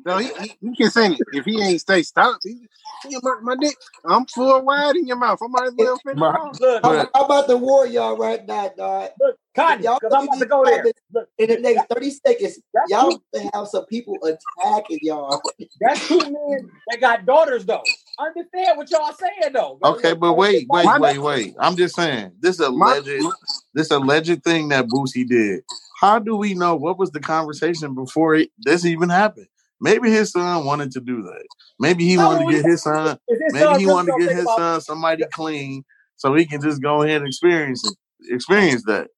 So 0.06 0.18
he, 0.18 0.28
he, 0.40 0.52
he 0.60 0.76
consented. 0.76 1.20
If 1.32 1.44
he 1.44 1.60
ain't 1.62 1.80
say 1.86 2.02
stop, 2.02 2.38
he, 2.42 2.66
he 3.08 3.16
my, 3.22 3.36
my 3.42 3.56
dick, 3.56 3.76
I'm 4.08 4.26
full 4.26 4.62
wide 4.62 4.96
in 4.96 5.06
your 5.06 5.16
mouth. 5.16 5.38
I 5.42 5.46
might 5.48 5.66
as 5.68 5.74
well 5.76 5.98
finish 6.04 6.20
Right. 6.20 6.34
off. 6.34 6.60
Look, 6.60 6.82
How, 6.84 6.90
But- 6.90 7.10
how 7.14 7.24
about 7.24 7.46
the 7.48 7.56
war 7.56 7.86
y'all 7.86 8.16
right 8.16 8.46
now, 8.46 8.70
dog? 8.76 9.10
look, 9.20 9.36
Cotton, 9.54 9.82
Y'all 9.82 9.98
because 10.00 10.14
I'm 10.16 10.24
about 10.28 10.38
to 10.38 10.46
go 10.46 10.64
there. 10.64 10.84
Look, 11.12 11.28
In 11.38 11.48
the 11.50 11.58
next 11.58 11.86
30 11.92 12.10
seconds, 12.10 12.60
that's 12.72 12.90
y'all 12.90 13.10
two, 13.34 13.50
have 13.52 13.66
some 13.68 13.84
people 13.86 14.16
attacking 14.22 15.00
y'all. 15.02 15.40
that's 15.80 16.06
two 16.06 16.18
men 16.18 16.70
that 16.88 17.00
got 17.00 17.26
daughters 17.26 17.64
though. 17.66 17.82
Understand 18.18 18.76
what 18.78 18.90
y'all 18.90 19.12
saying 19.12 19.52
though? 19.52 19.78
Okay, 19.82 20.12
but 20.14 20.34
wait, 20.34 20.66
wait, 20.68 20.84
My- 20.84 20.98
wait, 20.98 21.18
wait. 21.18 21.56
I'm 21.58 21.74
just 21.76 21.96
saying 21.96 22.32
this 22.40 22.60
My- 22.60 22.96
alleged 22.98 23.26
this 23.74 23.90
alleged 23.90 24.44
thing 24.44 24.68
that 24.68 24.86
Boosie 24.86 25.26
did. 25.28 25.64
How 26.00 26.18
do 26.18 26.36
we 26.36 26.54
know 26.54 26.76
what 26.76 26.98
was 26.98 27.10
the 27.10 27.20
conversation 27.20 27.94
before 27.94 28.34
it, 28.34 28.50
this 28.58 28.84
even 28.84 29.08
happened? 29.08 29.48
Maybe 29.80 30.10
his 30.10 30.30
son 30.32 30.64
wanted 30.64 30.92
to 30.92 31.00
do 31.00 31.22
that. 31.22 31.42
Maybe 31.78 32.04
he 32.04 32.18
wanted 32.18 32.40
to 32.40 32.44
oh, 32.44 32.50
get 32.50 32.64
his 32.64 32.82
son. 32.82 33.18
Maybe 33.28 33.78
he 33.80 33.86
wanted 33.86 34.12
to 34.12 34.26
get 34.26 34.36
his 34.36 34.44
son 34.44 34.80
somebody 34.80 35.24
clean 35.32 35.84
so 36.16 36.34
he 36.34 36.44
can 36.44 36.60
just 36.60 36.82
go 36.82 37.02
ahead 37.02 37.18
and 37.18 37.26
experience 37.26 37.84
it, 37.86 38.34
experience 38.34 38.84
that. 38.86 39.08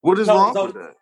What 0.00 0.18
is 0.18 0.26
So- 0.26 0.34
wrong 0.34 0.54
so- 0.54 0.66
with 0.66 0.74
that? 0.74 0.94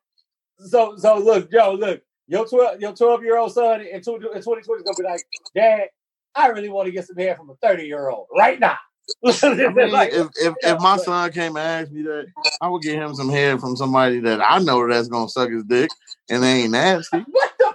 So, 0.66 0.96
so 0.96 1.18
look, 1.18 1.50
yo, 1.52 1.72
look, 1.72 2.00
your 2.28 2.46
twelve, 2.46 2.80
your 2.80 2.92
twelve 2.94 3.22
year 3.22 3.36
old 3.36 3.52
son 3.52 3.80
in, 3.80 3.88
in 3.88 4.02
2020 4.02 4.60
is 4.60 4.66
gonna 4.66 4.96
be 4.96 5.02
like, 5.02 5.20
Dad, 5.54 5.88
I 6.34 6.46
really 6.48 6.68
want 6.68 6.86
to 6.86 6.92
get 6.92 7.06
some 7.06 7.16
hair 7.16 7.36
from 7.36 7.50
a 7.50 7.54
thirty 7.56 7.84
year 7.84 8.08
old 8.08 8.28
right 8.34 8.58
now. 8.58 8.78
I 9.26 9.50
mean, 9.50 9.90
Like, 9.90 10.12
if 10.12 10.28
if, 10.36 10.54
if 10.62 10.80
my 10.80 10.96
son 10.96 11.30
came 11.32 11.56
and 11.56 11.58
asked 11.58 11.92
me 11.92 12.02
that, 12.02 12.26
I 12.60 12.68
would 12.68 12.82
get 12.82 12.94
him 12.94 13.14
some 13.14 13.28
head 13.28 13.60
from 13.60 13.76
somebody 13.76 14.20
that 14.20 14.40
I 14.40 14.58
know 14.60 14.88
that's 14.88 15.08
gonna 15.08 15.28
suck 15.28 15.50
his 15.50 15.64
dick 15.64 15.90
and 16.30 16.42
they 16.42 16.62
ain't 16.62 16.70
nasty. 16.72 17.18
what 17.30 17.52
the? 17.58 17.74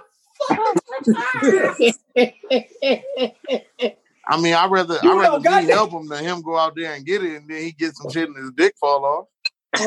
I 4.28 4.40
mean, 4.40 4.54
I 4.54 4.66
rather 4.66 4.98
You 5.02 5.10
I 5.10 5.14
know, 5.14 5.20
rather 5.20 5.38
me 5.38 5.44
goddamn- 5.44 5.70
help 5.70 5.90
him 5.92 6.08
than 6.08 6.24
him 6.24 6.42
go 6.42 6.56
out 6.58 6.74
there 6.76 6.92
and 6.94 7.04
get 7.04 7.22
it 7.22 7.36
and 7.36 7.48
then 7.50 7.62
he 7.62 7.72
get 7.72 7.94
some 7.96 8.10
shit 8.10 8.28
and 8.28 8.36
his 8.36 8.50
dick 8.52 8.74
fall 8.80 9.04
off. 9.04 9.26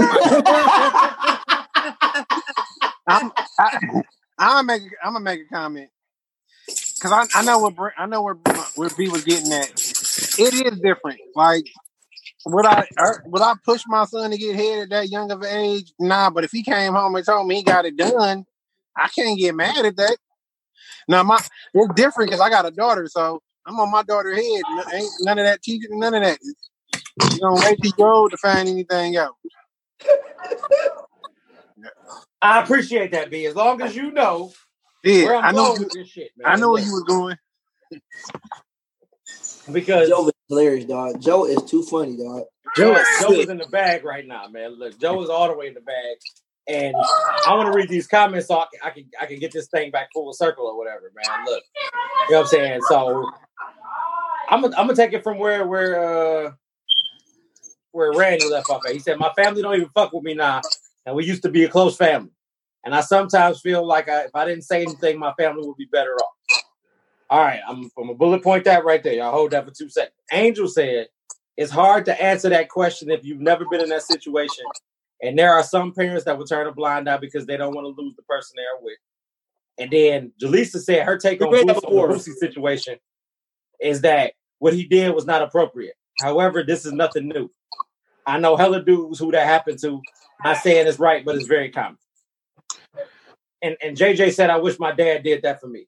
I'm 3.07 3.31
I, 3.59 3.79
I'm 4.37 4.65
make 4.65 4.81
I'm 5.03 5.13
gonna 5.13 5.19
make 5.23 5.41
a 5.41 5.53
comment 5.53 5.89
because 6.95 7.11
I, 7.11 7.39
I 7.39 7.43
know 7.43 7.59
what 7.59 7.75
Br- 7.75 7.89
I 7.97 8.05
know 8.05 8.21
where 8.21 8.35
where 8.75 8.89
B 8.97 9.09
was 9.09 9.23
getting 9.23 9.51
at. 9.51 9.69
It 10.39 10.53
is 10.53 10.79
different. 10.79 11.19
Like 11.35 11.65
would 12.45 12.65
I 12.65 12.85
er, 12.99 13.23
would 13.27 13.41
I 13.41 13.53
push 13.65 13.83
my 13.87 14.05
son 14.05 14.31
to 14.31 14.37
get 14.37 14.55
head 14.55 14.83
at 14.83 14.89
that 14.89 15.09
young 15.09 15.31
of 15.31 15.41
an 15.41 15.47
age? 15.57 15.93
Nah, 15.99 16.29
but 16.29 16.43
if 16.43 16.51
he 16.51 16.63
came 16.63 16.93
home 16.93 17.15
and 17.15 17.25
told 17.25 17.47
me 17.47 17.55
he 17.55 17.63
got 17.63 17.85
it 17.85 17.97
done, 17.97 18.45
I 18.97 19.07
can't 19.09 19.37
get 19.39 19.55
mad 19.55 19.85
at 19.85 19.95
that. 19.97 20.17
Now 21.07 21.23
my 21.23 21.37
it's 21.73 21.93
different 21.95 22.29
because 22.29 22.41
I 22.41 22.49
got 22.49 22.65
a 22.65 22.71
daughter, 22.71 23.07
so 23.07 23.41
I'm 23.65 23.79
on 23.79 23.91
my 23.91 24.03
daughter's 24.03 24.37
head. 24.37 24.65
N- 24.69 24.83
Ain't 24.93 25.11
none 25.21 25.39
of 25.39 25.45
that 25.45 25.61
teaching, 25.61 25.99
none 25.99 26.13
of 26.13 26.23
that. 26.23 26.39
You 27.17 27.39
don't 27.39 27.61
wait 27.63 27.79
till 27.81 27.91
you 27.97 28.05
old 28.05 28.31
to 28.31 28.37
find 28.37 28.67
anything 28.67 29.17
out. 29.17 29.35
I 32.41 32.61
appreciate 32.61 33.11
that, 33.11 33.29
B. 33.31 33.45
As 33.45 33.55
long 33.55 33.81
as 33.81 33.95
you 33.95 34.11
know 34.11 34.51
Yeah, 35.03 35.25
where 35.25 35.35
I'm 35.37 35.45
I 35.45 35.51
know. 35.51 35.67
going 35.69 35.79
with 35.83 35.93
this 35.93 36.07
shit, 36.09 36.31
man. 36.37 36.47
I 36.47 36.55
know 36.57 36.71
where 36.71 36.83
you 36.83 36.91
was 36.91 37.03
going. 37.03 37.37
because 39.71 40.09
Joe 40.09 40.27
is 40.27 40.33
hilarious, 40.49 40.85
dog. 40.85 41.21
Joe 41.21 41.45
is 41.45 41.61
too 41.63 41.83
funny, 41.83 42.17
dog. 42.17 42.43
Joe 42.75 42.93
Joe, 42.93 42.95
is 42.97 43.07
Joe 43.19 43.31
is 43.33 43.49
in 43.49 43.57
the 43.57 43.65
bag 43.65 44.03
right 44.03 44.25
now, 44.25 44.47
man. 44.47 44.77
Look, 44.79 44.99
Joe 44.99 45.21
is 45.23 45.29
all 45.29 45.47
the 45.47 45.55
way 45.57 45.67
in 45.67 45.73
the 45.73 45.81
bag, 45.81 46.17
and 46.67 46.95
I 47.45 47.55
want 47.55 47.67
to 47.67 47.73
read 47.73 47.89
these 47.89 48.07
comments 48.07 48.47
so 48.47 48.59
I 48.59 48.65
can, 48.71 48.79
I 48.83 48.89
can 48.89 49.05
I 49.21 49.25
can 49.25 49.39
get 49.39 49.51
this 49.51 49.67
thing 49.67 49.91
back 49.91 50.11
full 50.13 50.31
circle 50.33 50.65
or 50.65 50.77
whatever, 50.77 51.11
man. 51.15 51.45
Look, 51.45 51.63
you 52.29 52.35
know 52.35 52.41
what 52.41 52.43
I'm 52.43 52.47
saying? 52.47 52.81
So 52.83 53.29
I'm 54.49 54.61
gonna 54.61 54.75
I'm 54.77 54.87
gonna 54.87 54.95
take 54.95 55.13
it 55.13 55.23
from 55.23 55.39
where 55.39 55.65
where 55.67 56.45
uh 56.47 56.51
where 57.91 58.13
Randy 58.13 58.47
left 58.49 58.69
off 58.69 58.85
at. 58.85 58.93
He 58.93 58.99
said, 58.99 59.19
"My 59.19 59.31
family 59.35 59.61
don't 59.61 59.75
even 59.75 59.89
fuck 59.89 60.13
with 60.13 60.23
me 60.23 60.33
now, 60.33 60.61
and 61.05 61.15
we 61.15 61.25
used 61.25 61.43
to 61.43 61.49
be 61.49 61.63
a 61.63 61.69
close 61.69 61.97
family. 61.97 62.31
And 62.85 62.93
I 62.93 63.01
sometimes 63.01 63.61
feel 63.61 63.85
like 63.85 64.09
I, 64.09 64.23
if 64.23 64.35
I 64.35 64.45
didn't 64.45 64.63
say 64.63 64.83
anything, 64.83 65.17
my 65.17 65.33
family 65.33 65.65
would 65.65 65.77
be 65.77 65.87
better 65.91 66.15
off." 66.15 66.33
All 67.29 67.41
right, 67.41 67.61
I'm, 67.67 67.89
I'm 67.97 68.09
a 68.09 68.13
bullet 68.13 68.43
point 68.43 68.65
that 68.65 68.85
right 68.85 69.01
there. 69.01 69.13
Y'all 69.13 69.31
hold 69.31 69.51
that 69.51 69.65
for 69.65 69.71
two 69.71 69.89
seconds. 69.89 70.15
Angel 70.31 70.67
said, 70.67 71.07
"It's 71.57 71.71
hard 71.71 72.05
to 72.05 72.21
answer 72.21 72.49
that 72.49 72.69
question 72.69 73.11
if 73.11 73.25
you've 73.25 73.41
never 73.41 73.65
been 73.65 73.81
in 73.81 73.89
that 73.89 74.03
situation." 74.03 74.65
And 75.23 75.39
there 75.39 75.53
are 75.53 75.63
some 75.63 75.93
parents 75.93 76.25
that 76.25 76.37
will 76.37 76.45
turn 76.45 76.67
a 76.67 76.71
blind 76.73 77.09
eye 77.09 77.17
because 77.17 77.45
they 77.45 77.55
don't 77.55 77.73
want 77.73 77.85
to 77.85 78.01
lose 78.01 78.13
the 78.15 78.23
person 78.23 78.57
they're 78.57 78.81
with. 78.81 78.97
And 79.79 79.89
then 79.89 80.33
Jaleesa 80.39 80.81
said 80.81 81.05
her 81.05 81.17
take 81.17 81.41
on 81.41 81.49
Great 81.49 81.65
Boosie, 81.65 81.69
on 81.69 81.81
before. 81.81 82.07
the 82.09 82.15
Boosie 82.15 82.35
situation 82.35 82.97
is 83.79 84.01
that 84.01 84.33
what 84.59 84.73
he 84.73 84.83
did 84.83 85.15
was 85.15 85.25
not 85.25 85.41
appropriate. 85.41 85.95
However, 86.21 86.61
this 86.61 86.85
is 86.85 86.91
nothing 86.91 87.29
new. 87.29 87.49
I 88.27 88.37
know 88.37 88.57
hella 88.57 88.83
dudes 88.83 89.17
who 89.17 89.31
that 89.31 89.47
happened 89.47 89.79
to. 89.79 90.01
Not 90.43 90.57
saying 90.57 90.87
it's 90.87 90.99
right, 90.99 91.23
but 91.23 91.35
it's 91.35 91.47
very 91.47 91.69
common. 91.69 91.97
And 93.61 93.77
and 93.81 93.95
JJ 93.95 94.33
said, 94.33 94.49
I 94.49 94.57
wish 94.57 94.77
my 94.77 94.91
dad 94.91 95.23
did 95.23 95.41
that 95.43 95.61
for 95.61 95.67
me. 95.67 95.87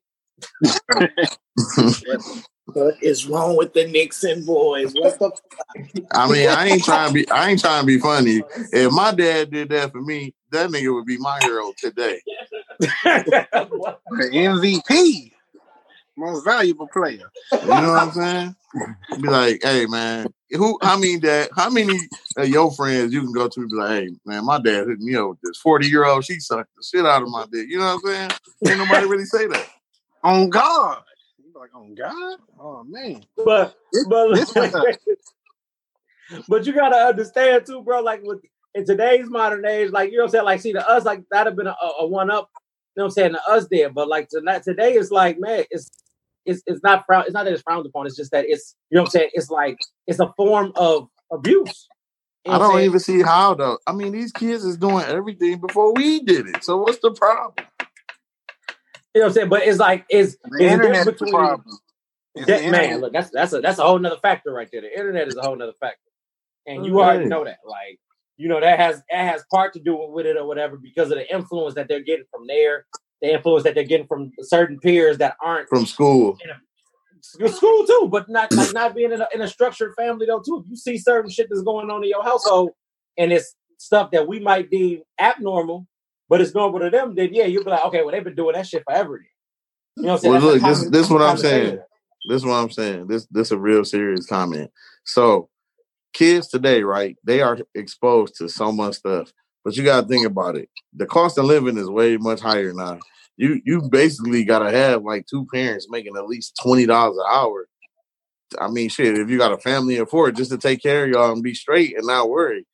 What 2.72 3.00
is 3.02 3.26
wrong 3.26 3.56
with 3.56 3.74
the 3.74 3.86
Nixon 3.86 4.44
boys? 4.44 4.92
What 4.92 5.18
the 5.18 5.30
I 6.12 6.30
mean, 6.30 6.48
I 6.48 6.66
ain't 6.66 6.84
trying 6.84 7.08
to 7.08 7.14
be. 7.14 7.30
I 7.30 7.50
ain't 7.50 7.60
trying 7.60 7.82
to 7.82 7.86
be 7.86 7.98
funny. 7.98 8.42
If 8.72 8.92
my 8.92 9.12
dad 9.12 9.50
did 9.50 9.68
that 9.70 9.92
for 9.92 10.00
me, 10.00 10.34
that 10.50 10.70
nigga 10.70 10.92
would 10.92 11.06
be 11.06 11.18
my 11.18 11.40
hero 11.40 11.72
today. 11.78 12.20
The 12.78 14.30
MVP, 14.32 15.32
most 16.16 16.44
valuable 16.44 16.88
player. 16.88 17.30
You 17.52 17.68
know 17.68 17.92
what 17.92 18.02
I'm 18.02 18.12
saying? 18.12 18.56
Be 19.20 19.28
like, 19.28 19.60
hey 19.62 19.86
man, 19.86 20.26
who? 20.50 20.78
How 20.82 20.98
many 20.98 21.18
dad? 21.18 21.50
How 21.54 21.70
many 21.70 21.98
of 22.36 22.48
your 22.48 22.72
friends 22.72 23.12
you 23.12 23.22
can 23.22 23.32
go 23.32 23.48
to 23.48 23.60
and 23.60 23.70
be 23.70 23.76
like, 23.76 23.90
hey 23.90 24.10
man, 24.24 24.44
my 24.44 24.58
dad 24.60 24.88
hit 24.88 24.98
me 24.98 25.14
up 25.14 25.30
with 25.30 25.40
this 25.42 25.58
40 25.58 25.86
year 25.86 26.04
old. 26.04 26.24
She 26.24 26.40
sucked 26.40 26.74
the 26.76 26.82
shit 26.82 27.06
out 27.06 27.22
of 27.22 27.28
my 27.28 27.46
dick. 27.50 27.68
You 27.68 27.78
know 27.78 27.96
what 27.96 28.10
I'm 28.10 28.12
saying? 28.12 28.30
Ain't 28.68 28.78
nobody 28.78 29.06
really 29.06 29.24
say 29.24 29.46
that. 29.46 29.68
On 30.24 30.50
God. 30.50 31.02
Like, 31.58 31.70
oh 31.74 31.88
God? 31.96 32.38
Oh 32.60 32.84
man. 32.84 33.24
but 33.36 33.76
but 34.08 34.52
but 36.48 36.66
you 36.66 36.72
gotta 36.74 36.96
understand 36.96 37.64
too, 37.64 37.82
bro. 37.82 38.00
Like 38.00 38.22
with 38.22 38.40
in 38.74 38.84
today's 38.84 39.30
modern 39.30 39.64
age, 39.64 39.90
like 39.90 40.10
you 40.10 40.18
know 40.18 40.24
what 40.24 40.28
I'm 40.28 40.32
saying. 40.32 40.44
Like, 40.44 40.60
see, 40.60 40.72
to 40.74 40.88
us, 40.88 41.04
like 41.04 41.22
that'd 41.30 41.50
have 41.50 41.56
been 41.56 41.66
a, 41.66 41.76
a 42.00 42.06
one 42.06 42.30
up. 42.30 42.50
You 42.94 43.00
know 43.00 43.04
what 43.04 43.06
I'm 43.06 43.10
saying 43.12 43.32
to 43.32 43.50
us 43.50 43.68
there, 43.70 43.90
but 43.90 44.08
like 44.08 44.28
tonight, 44.28 44.64
today 44.64 44.94
is 44.94 45.10
like, 45.10 45.38
man, 45.38 45.64
it's 45.70 45.90
it's 46.44 46.62
it's 46.66 46.82
not 46.82 47.04
frown. 47.06 47.24
It's 47.24 47.32
not 47.32 47.44
that 47.44 47.52
it's 47.54 47.62
frowned 47.62 47.86
upon. 47.86 48.06
It's 48.06 48.16
just 48.16 48.32
that 48.32 48.44
it's 48.46 48.74
you 48.90 48.96
know 48.96 49.02
what 49.02 49.08
I'm 49.08 49.12
saying. 49.12 49.30
It's 49.32 49.50
like 49.50 49.78
it's 50.06 50.20
a 50.20 50.32
form 50.36 50.72
of 50.76 51.08
abuse. 51.32 51.88
You 52.44 52.52
know 52.52 52.56
I 52.56 52.58
don't 52.58 52.80
even 52.82 53.00
see 53.00 53.22
how 53.22 53.54
though. 53.54 53.78
I 53.86 53.92
mean, 53.92 54.12
these 54.12 54.30
kids 54.30 54.64
is 54.64 54.76
doing 54.76 55.04
everything 55.06 55.58
before 55.58 55.94
we 55.94 56.20
did 56.20 56.48
it. 56.48 56.64
So 56.64 56.76
what's 56.76 56.98
the 56.98 57.12
problem? 57.12 57.66
You 59.16 59.20
know 59.22 59.28
what 59.28 59.30
I'm 59.30 59.34
saying? 59.34 59.48
But 59.48 59.62
it's 59.62 59.78
like 59.78 60.04
it's 60.10 60.36
The 60.44 60.64
it's 60.64 60.66
a 60.66 60.72
internet's 60.74 60.98
difference 60.98 61.20
the 61.20 61.26
problem. 61.28 61.78
It's 62.34 62.46
that, 62.48 62.58
the 62.60 62.64
man. 62.68 62.82
internet. 62.82 63.00
Look, 63.00 63.12
that's 63.14 63.30
that's 63.30 63.52
a 63.54 63.60
that's 63.62 63.78
a 63.78 63.82
whole 63.82 63.98
nother 63.98 64.18
factor 64.20 64.52
right 64.52 64.68
there. 64.70 64.82
The 64.82 64.94
internet 64.94 65.26
is 65.26 65.38
a 65.38 65.40
whole 65.40 65.56
nother 65.56 65.72
factor, 65.80 66.10
and 66.66 66.82
oh, 66.82 66.86
you 66.86 67.00
Okay. 67.00 67.08
already 67.08 67.24
know 67.30 67.42
that. 67.42 67.60
Like 67.66 67.98
you 68.36 68.46
know 68.50 68.60
that 68.60 68.78
has 68.78 69.02
that 69.10 69.32
has 69.32 69.42
part 69.50 69.72
to 69.72 69.80
do 69.80 69.96
with 70.10 70.26
it 70.26 70.36
or 70.36 70.46
whatever 70.46 70.76
because 70.76 71.10
of 71.10 71.16
the 71.16 71.34
influence 71.34 71.74
that 71.76 71.88
they're 71.88 72.02
getting 72.02 72.26
from 72.30 72.46
there, 72.46 72.84
the 73.22 73.32
influence 73.32 73.64
that 73.64 73.74
they're 73.74 73.84
getting 73.84 74.06
from 74.06 74.32
certain 74.42 74.78
peers 74.78 75.16
that 75.16 75.36
aren't 75.42 75.70
From 75.70 75.86
school. 75.86 76.36
in 77.40 77.48
school 77.48 77.86
too, 77.86 78.08
but 78.12 78.28
not 78.28 78.54
like 78.54 78.74
not 78.74 78.94
being 78.94 79.12
in 79.12 79.22
a, 79.22 79.28
in 79.34 79.40
a 79.40 79.48
structured 79.48 79.94
family 79.96 80.26
though 80.26 80.42
too. 80.44 80.62
You 80.68 80.76
see 80.76 80.98
certain 80.98 81.30
shit 81.30 81.48
that's 81.48 81.62
going 81.62 81.90
on 81.90 82.04
in 82.04 82.10
your 82.10 82.22
household, 82.22 82.72
and 83.16 83.32
it's 83.32 83.54
stuff 83.78 84.10
that 84.10 84.28
we 84.28 84.40
might 84.40 84.70
deem 84.70 85.02
abnormal, 85.18 85.86
but 86.28 86.40
it's 86.40 86.54
normal 86.54 86.80
to 86.80 86.90
them. 86.90 87.14
Then 87.14 87.32
yeah, 87.32 87.44
you'll 87.44 87.64
be 87.64 87.70
like, 87.70 87.84
okay, 87.86 88.02
well 88.02 88.12
they've 88.12 88.24
been 88.24 88.34
doing 88.34 88.54
that 88.54 88.66
shit 88.66 88.84
forever. 88.84 89.24
You 89.96 90.02
know 90.02 90.08
what 90.08 90.14
I'm 90.14 90.18
saying? 90.20 90.34
Well, 90.34 90.42
look, 90.42 90.62
this 90.62 90.78
common- 90.78 90.92
this 90.92 91.10
what 91.10 91.22
I'm 91.22 91.36
saying. 91.38 91.78
This 92.28 92.36
is 92.42 92.44
what 92.44 92.54
I'm 92.54 92.70
saying. 92.70 93.06
This 93.06 93.26
this 93.30 93.50
a 93.50 93.58
real 93.58 93.84
serious 93.84 94.26
comment. 94.26 94.70
So 95.04 95.48
kids 96.12 96.48
today, 96.48 96.82
right? 96.82 97.16
They 97.24 97.40
are 97.40 97.58
exposed 97.74 98.36
to 98.36 98.48
so 98.48 98.72
much 98.72 98.96
stuff. 98.96 99.32
But 99.64 99.76
you 99.76 99.84
gotta 99.84 100.06
think 100.06 100.26
about 100.26 100.56
it. 100.56 100.68
The 100.94 101.06
cost 101.06 101.38
of 101.38 101.44
living 101.44 101.76
is 101.76 101.88
way 101.88 102.16
much 102.16 102.40
higher 102.40 102.72
now. 102.72 102.98
You 103.36 103.60
you 103.64 103.82
basically 103.82 104.44
gotta 104.44 104.70
have 104.70 105.02
like 105.02 105.26
two 105.26 105.46
parents 105.52 105.88
making 105.90 106.16
at 106.16 106.26
least 106.26 106.58
twenty 106.62 106.86
dollars 106.86 107.18
an 107.18 107.26
hour. 107.30 107.68
I 108.60 108.68
mean, 108.68 108.88
shit, 108.88 109.18
if 109.18 109.28
you 109.28 109.38
got 109.38 109.52
a 109.52 109.58
family 109.58 109.96
of 109.96 110.08
four, 110.08 110.30
just 110.30 110.50
to 110.52 110.58
take 110.58 110.82
care 110.82 111.04
of 111.04 111.10
y'all 111.10 111.32
and 111.32 111.42
be 111.42 111.54
straight 111.54 111.96
and 111.96 112.06
not 112.06 112.30
worry. 112.30 112.64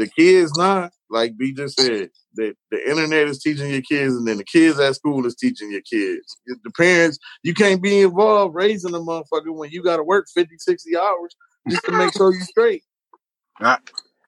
The 0.00 0.08
kids 0.08 0.56
not, 0.56 0.92
like 1.10 1.36
B 1.36 1.52
just 1.52 1.78
said, 1.78 2.10
that 2.34 2.54
the 2.70 2.90
internet 2.90 3.28
is 3.28 3.40
teaching 3.40 3.70
your 3.70 3.82
kids, 3.82 4.14
and 4.14 4.26
then 4.26 4.38
the 4.38 4.44
kids 4.44 4.78
at 4.80 4.94
school 4.94 5.26
is 5.26 5.34
teaching 5.34 5.70
your 5.70 5.82
kids. 5.82 6.36
The 6.46 6.70
parents, 6.70 7.18
you 7.42 7.54
can't 7.54 7.82
be 7.82 8.00
involved 8.00 8.54
raising 8.54 8.94
a 8.94 8.98
motherfucker 8.98 9.54
when 9.54 9.70
you 9.70 9.82
got 9.82 9.98
to 9.98 10.02
work 10.02 10.26
50, 10.34 10.56
60 10.58 10.96
hours 10.96 11.36
just 11.68 11.84
to 11.84 11.92
make 11.92 12.12
sure 12.14 12.32
you 12.32 12.40
straight. 12.40 12.82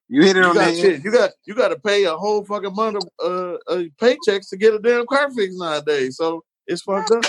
You 0.09 0.23
hit 0.23 0.37
it 0.37 0.41
You 0.41 0.49
on 0.51 0.55
got 0.57 0.67
that. 0.67 0.77
shit. 0.77 1.03
You 1.03 1.11
got 1.11 1.31
you 1.47 1.55
got 1.55 1.69
to 1.69 1.79
pay 1.79 2.05
a 2.05 2.15
whole 2.15 2.45
fucking 2.45 2.75
month 2.75 2.97
of 2.99 3.09
uh, 3.25 3.73
uh, 3.73 3.85
paychecks 3.99 4.51
to 4.51 4.59
get 4.59 4.75
a 4.75 4.79
damn 4.79 5.07
car 5.07 5.31
fixed 5.31 5.59
nowadays. 5.59 6.19
So 6.19 6.45
it's 6.67 6.83
fucked 6.83 7.13
up. 7.13 7.25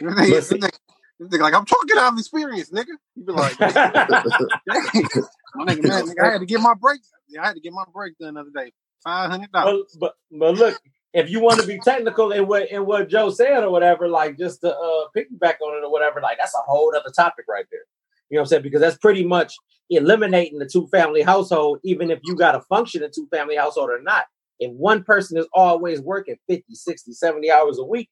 This 0.00 0.52
nigga, 1.20 1.28
this 1.28 1.28
nigga, 1.28 1.28
this 1.28 1.28
nigga 1.28 1.42
like, 1.42 1.54
I'm 1.54 1.66
talking 1.66 1.98
out 1.98 2.12
of 2.12 2.18
experience, 2.18 2.70
nigga. 2.70 2.96
You 3.14 3.24
be 3.24 3.32
like, 3.32 3.52
nigga, 3.56 5.82
man, 5.82 6.06
nigga, 6.06 6.24
I 6.24 6.32
had 6.32 6.40
to 6.40 6.46
get 6.46 6.60
my 6.60 6.74
break. 6.74 7.00
Yeah, 7.28 7.42
I 7.42 7.46
had 7.46 7.54
to 7.54 7.60
get 7.60 7.72
my 7.72 7.84
break 7.92 8.18
done 8.18 8.34
the 8.34 8.40
other 8.40 8.50
day. 8.54 8.72
Five 9.04 9.30
hundred 9.30 9.52
dollars. 9.52 9.96
But, 9.98 10.14
but 10.30 10.38
but 10.38 10.58
look, 10.58 10.80
if 11.12 11.30
you 11.30 11.40
want 11.40 11.60
to 11.60 11.66
be 11.66 11.78
technical 11.78 12.32
in 12.32 12.46
what 12.46 12.70
in 12.70 12.86
what 12.86 13.08
Joe 13.08 13.30
said 13.30 13.64
or 13.64 13.70
whatever, 13.70 14.08
like 14.08 14.38
just 14.38 14.60
to 14.62 14.76
uh, 14.76 15.04
piggyback 15.16 15.60
on 15.62 15.78
it 15.78 15.84
or 15.84 15.90
whatever, 15.90 16.20
like 16.20 16.38
that's 16.38 16.54
a 16.54 16.60
whole 16.66 16.92
other 16.94 17.10
topic 17.14 17.46
right 17.48 17.64
there. 17.70 17.80
You 18.28 18.36
know 18.36 18.42
what 18.42 18.44
I'm 18.46 18.46
saying? 18.48 18.62
Because 18.62 18.80
that's 18.80 18.98
pretty 18.98 19.24
much 19.24 19.54
eliminating 19.90 20.58
the 20.58 20.66
two 20.66 20.86
family 20.88 21.22
household, 21.22 21.80
even 21.82 22.10
if 22.10 22.20
you 22.22 22.36
got 22.36 22.54
a 22.54 22.60
function 22.62 23.02
in 23.02 23.10
two 23.14 23.26
family 23.30 23.56
household 23.56 23.90
or 23.90 24.00
not. 24.00 24.24
If 24.60 24.72
one 24.72 25.02
person 25.02 25.38
is 25.38 25.48
always 25.54 26.00
working 26.00 26.36
50, 26.48 26.74
60, 26.74 27.12
70 27.12 27.50
hours 27.50 27.78
a 27.78 27.84
week, 27.84 28.10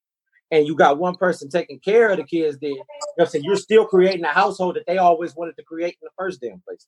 and 0.51 0.67
you 0.67 0.75
got 0.75 0.99
one 0.99 1.17
person 1.17 1.49
taking 1.49 1.79
care 1.81 2.11
of 2.11 2.17
the 2.19 2.25
kids, 2.25 2.59
then 2.61 2.71
you 2.71 2.77
know 2.77 2.85
what 3.17 3.25
I'm 3.25 3.31
saying 3.31 3.45
you're 3.45 3.57
still 3.57 3.87
creating 3.87 4.25
a 4.25 4.29
household 4.29 4.77
that 4.77 4.87
they 4.87 4.99
always 4.99 5.35
wanted 5.35 5.57
to 5.57 5.63
create 5.63 5.99
in 6.01 6.07
the 6.07 6.11
first 6.19 6.41
damn 6.41 6.61
place. 6.61 6.87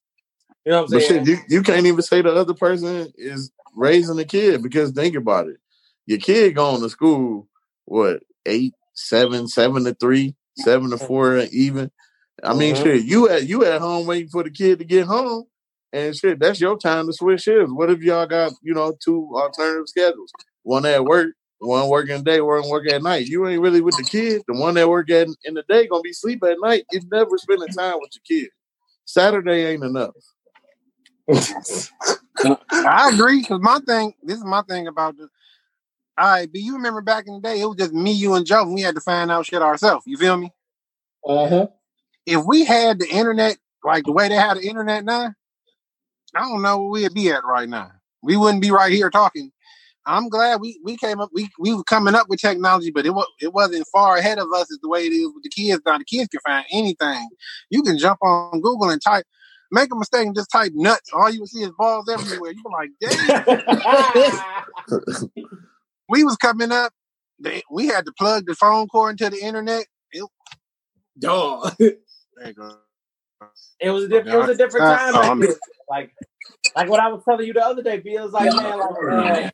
You 0.64 0.72
know 0.72 0.82
what 0.82 0.92
I'm 0.92 1.00
saying? 1.00 1.24
shit, 1.24 1.28
you, 1.28 1.38
you 1.48 1.62
can't 1.62 1.86
even 1.86 2.02
say 2.02 2.22
the 2.22 2.32
other 2.32 2.54
person 2.54 3.12
is 3.16 3.50
raising 3.74 4.16
the 4.16 4.24
kid 4.24 4.62
because 4.62 4.92
think 4.92 5.16
about 5.16 5.48
it. 5.48 5.56
Your 6.06 6.18
kid 6.18 6.54
going 6.54 6.82
to 6.82 6.90
school, 6.90 7.48
what, 7.84 8.22
eight, 8.46 8.74
seven, 8.94 9.48
seven 9.48 9.84
to 9.84 9.94
three, 9.94 10.34
seven 10.56 10.90
to 10.90 10.98
four 10.98 11.38
even. 11.52 11.90
I 12.42 12.54
mean, 12.54 12.74
Mhm. 12.74 12.82
shit, 12.82 13.04
you 13.04 13.28
at 13.28 13.46
you 13.46 13.64
at 13.64 13.80
home 13.80 14.06
waiting 14.06 14.28
for 14.30 14.42
the 14.42 14.50
kid 14.50 14.78
to 14.78 14.84
get 14.84 15.06
home. 15.06 15.44
And 15.92 16.16
shit, 16.16 16.38
that's 16.38 16.60
your 16.60 16.78
time 16.78 17.06
to 17.06 17.12
switch 17.12 17.42
shifts. 17.42 17.72
What 17.72 17.90
if 17.90 18.00
y'all 18.00 18.26
got, 18.26 18.52
you 18.62 18.74
know, 18.74 18.96
two 19.04 19.28
alternative 19.34 19.88
schedules? 19.88 20.32
One 20.62 20.86
at 20.86 21.04
work, 21.04 21.30
one 21.60 21.88
working 21.88 22.22
day, 22.22 22.40
one 22.40 22.68
working 22.68 22.92
at 22.92 23.02
night. 23.02 23.26
You 23.26 23.46
ain't 23.46 23.60
really 23.60 23.80
with 23.80 23.96
the 23.96 24.02
kid. 24.02 24.42
The 24.48 24.54
one 24.54 24.74
that 24.74 24.88
work 24.88 25.10
at 25.10 25.28
in 25.44 25.54
the 25.54 25.64
day 25.68 25.86
gonna 25.86 26.02
be 26.02 26.12
sleep 26.12 26.42
at 26.42 26.56
night. 26.60 26.86
You 26.90 27.00
never 27.12 27.36
spending 27.36 27.68
time 27.68 27.98
with 28.00 28.10
your 28.14 28.40
kid. 28.40 28.50
Saturday 29.04 29.66
ain't 29.66 29.84
enough. 29.84 30.14
I 32.72 33.10
agree. 33.12 33.44
Cause 33.44 33.60
my 33.60 33.78
thing, 33.86 34.14
this 34.22 34.38
is 34.38 34.44
my 34.44 34.62
thing 34.62 34.86
about 34.86 35.16
the. 35.16 35.28
All 36.18 36.26
right, 36.26 36.50
but 36.50 36.60
you 36.60 36.74
remember 36.74 37.00
back 37.00 37.26
in 37.26 37.34
the 37.34 37.40
day, 37.40 37.60
it 37.60 37.66
was 37.66 37.76
just 37.76 37.94
me, 37.94 38.12
you, 38.12 38.34
and 38.34 38.44
Joe, 38.44 38.62
and 38.62 38.74
we 38.74 38.82
had 38.82 38.94
to 38.94 39.00
find 39.00 39.30
out 39.30 39.46
shit 39.46 39.62
ourselves. 39.62 40.04
You 40.06 40.16
feel 40.16 40.36
me? 40.36 40.52
Uh-huh. 41.26 41.68
If 42.26 42.44
we 42.44 42.64
had 42.64 42.98
the 42.98 43.08
internet 43.08 43.56
like 43.84 44.04
the 44.04 44.12
way 44.12 44.28
they 44.28 44.34
have 44.34 44.58
the 44.58 44.68
internet 44.68 45.04
now, 45.04 45.34
I 46.34 46.40
don't 46.40 46.62
know 46.62 46.78
where 46.78 47.02
we'd 47.02 47.14
be 47.14 47.30
at 47.30 47.44
right 47.44 47.68
now. 47.68 47.92
We 48.22 48.36
wouldn't 48.36 48.62
be 48.62 48.70
right 48.70 48.92
here 48.92 49.10
talking. 49.10 49.50
I'm 50.06 50.28
glad 50.28 50.60
we, 50.60 50.80
we 50.82 50.96
came 50.96 51.20
up 51.20 51.30
we 51.32 51.48
we 51.58 51.74
were 51.74 51.84
coming 51.84 52.14
up 52.14 52.28
with 52.28 52.40
technology, 52.40 52.90
but 52.90 53.06
it 53.06 53.10
was 53.10 53.26
it 53.40 53.52
wasn't 53.52 53.86
far 53.92 54.16
ahead 54.16 54.38
of 54.38 54.48
us 54.54 54.70
as 54.72 54.78
the 54.82 54.88
way 54.88 55.06
it 55.06 55.12
is 55.12 55.30
with 55.34 55.42
the 55.42 55.50
kids 55.50 55.82
now. 55.84 55.98
The 55.98 56.04
kids 56.04 56.28
can 56.28 56.40
find 56.46 56.64
anything. 56.72 57.28
You 57.70 57.82
can 57.82 57.98
jump 57.98 58.18
on 58.22 58.60
Google 58.60 58.90
and 58.90 59.02
type 59.02 59.24
make 59.72 59.92
a 59.92 59.96
mistake 59.96 60.26
and 60.26 60.34
just 60.34 60.50
type 60.50 60.72
nuts. 60.74 61.10
All 61.12 61.30
you 61.30 61.46
see 61.46 61.62
is 61.62 61.70
balls 61.78 62.08
everywhere. 62.08 62.52
You're 62.52 62.72
like, 62.72 62.90
damn. 63.00 63.44
we 66.08 66.24
was 66.24 66.36
coming 66.36 66.72
up. 66.72 66.92
they- 67.38 67.62
We 67.70 67.86
had 67.86 68.04
to 68.06 68.12
plug 68.18 68.46
the 68.46 68.54
phone 68.54 68.88
cord 68.88 69.20
into 69.20 69.36
the 69.36 69.42
internet. 69.44 69.86
It, 70.12 70.28
Dog. 71.18 71.74
there 71.78 71.92
you 72.46 72.52
go. 72.54 72.76
It 73.80 73.90
was 73.90 74.04
a 74.04 74.08
different. 74.08 74.34
It 74.34 74.38
was 74.38 74.48
a 74.48 74.54
different 74.56 74.86
time. 74.86 75.14
uh, 75.14 75.20
I'm- 75.20 75.42
Like, 75.88 76.12
like 76.76 76.88
what 76.88 77.00
I 77.00 77.08
was 77.08 77.22
telling 77.24 77.46
you 77.46 77.52
the 77.52 77.64
other 77.64 77.82
day. 77.82 78.00
Feels 78.00 78.32
like 78.32 78.54
man, 78.54 78.78
like 78.78 78.90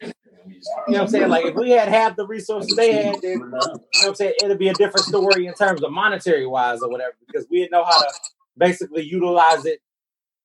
uh, 0.03 0.07
you 0.49 0.61
know 0.89 0.99
what 0.99 1.01
I'm 1.01 1.09
saying. 1.09 1.29
Like 1.29 1.47
if 1.47 1.55
we 1.55 1.71
had 1.71 1.89
half 1.89 2.17
the 2.17 2.27
resources 2.27 2.75
they 2.77 2.93
had, 2.93 3.17
then 3.23 3.33
you 3.33 3.39
know 3.39 3.59
what 3.59 4.07
I'm 4.07 4.15
saying 4.15 4.35
it'd 4.43 4.59
be 4.59 4.69
a 4.69 4.75
different 4.75 5.07
story 5.07 5.47
in 5.47 5.55
terms 5.55 5.83
of 5.83 5.93
monetary 5.93 6.47
wise 6.47 6.83
or 6.83 6.91
whatever. 6.91 7.15
Because 7.27 7.47
we 7.51 7.59
didn't 7.59 7.73
know 7.73 7.85
how 7.85 8.01
to 8.01 8.13
basically 8.57 9.03
utilize 9.03 9.65
it 9.67 9.81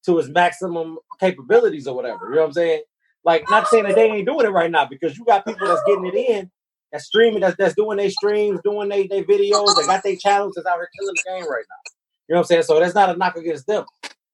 to 0.06 0.18
its 0.20 0.30
maximum 0.30 0.98
capabilities 1.20 1.88
or 1.88 1.96
whatever. 1.96 2.30
You 2.30 2.36
know 2.36 2.42
what 2.42 2.48
I'm 2.48 2.54
saying? 2.54 2.82
Like, 3.24 3.44
not 3.50 3.68
saying 3.68 3.84
that 3.84 3.96
they 3.96 4.10
ain't 4.10 4.28
doing 4.28 4.46
it 4.46 4.50
right 4.52 4.72
now 4.72 4.86
because 4.86 5.18
you 5.18 5.26
got 5.26 5.46
people 5.46 5.68
that's 5.68 5.84
getting 5.86 6.08
it 6.08 6.16
in, 6.16 6.52
that's 6.92 7.06
streaming, 7.06 7.42
that's 7.42 7.56
that's 7.56 7.76
doing 7.76 7.98
their 7.98 8.10
streams, 8.10 8.60
doing 8.64 8.90
their 8.90 9.08
they 9.08 9.24
videos, 9.24 9.76
they 9.76 9.86
got 9.86 10.04
their 10.04 10.16
channels 10.16 10.54
that's 10.56 10.66
out 10.66 10.78
here 10.78 10.90
killing 10.98 11.14
the 11.16 11.24
game 11.28 11.50
right 11.50 11.66
now. 11.70 11.92
You 12.28 12.34
know 12.34 12.40
what 12.40 12.46
I'm 12.46 12.46
saying? 12.46 12.64
So 12.64 12.80
that's 12.80 12.96
not 12.96 13.14
a 13.14 13.18
knock 13.18 13.36
against 13.36 13.68
them. 13.68 13.86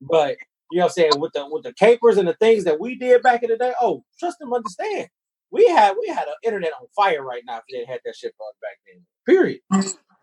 But 0.02 0.38
you 0.72 0.80
know 0.80 0.86
what 0.86 0.92
I'm 0.92 0.94
saying, 0.94 1.20
with 1.20 1.34
the 1.34 1.48
with 1.50 1.64
the 1.64 1.74
capers 1.74 2.18
and 2.18 2.28
the 2.28 2.34
things 2.36 2.64
that 2.64 2.80
we 2.80 2.96
did 2.96 3.22
back 3.22 3.44
in 3.44 3.50
the 3.50 3.58
day, 3.58 3.74
oh, 3.82 4.04
trust 4.20 4.40
them, 4.40 4.54
understand. 4.54 5.10
We 5.52 5.68
had 5.68 5.96
we 6.00 6.08
had 6.08 6.28
an 6.28 6.36
internet 6.44 6.72
on 6.80 6.88
fire 6.96 7.24
right 7.24 7.44
now 7.46 7.58
if 7.58 7.64
they 7.72 7.92
had 7.92 8.02
that 8.06 8.16
shit 8.16 8.34
back 8.62 8.78
then. 8.86 9.06
Period. 9.26 9.62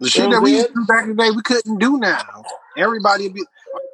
The 0.01 0.09
shit 0.09 0.31
that 0.31 0.43
we 0.43 0.53
used 0.53 0.69
to 0.69 0.75
do 0.75 0.87
back 0.87 1.05
in 1.05 1.17
the 1.17 1.23
day, 1.23 1.31
we 1.31 1.43
couldn't 1.43 1.79
do 1.79 1.99
now. 1.99 2.43
Everybody 2.77 3.29
be, 3.29 3.45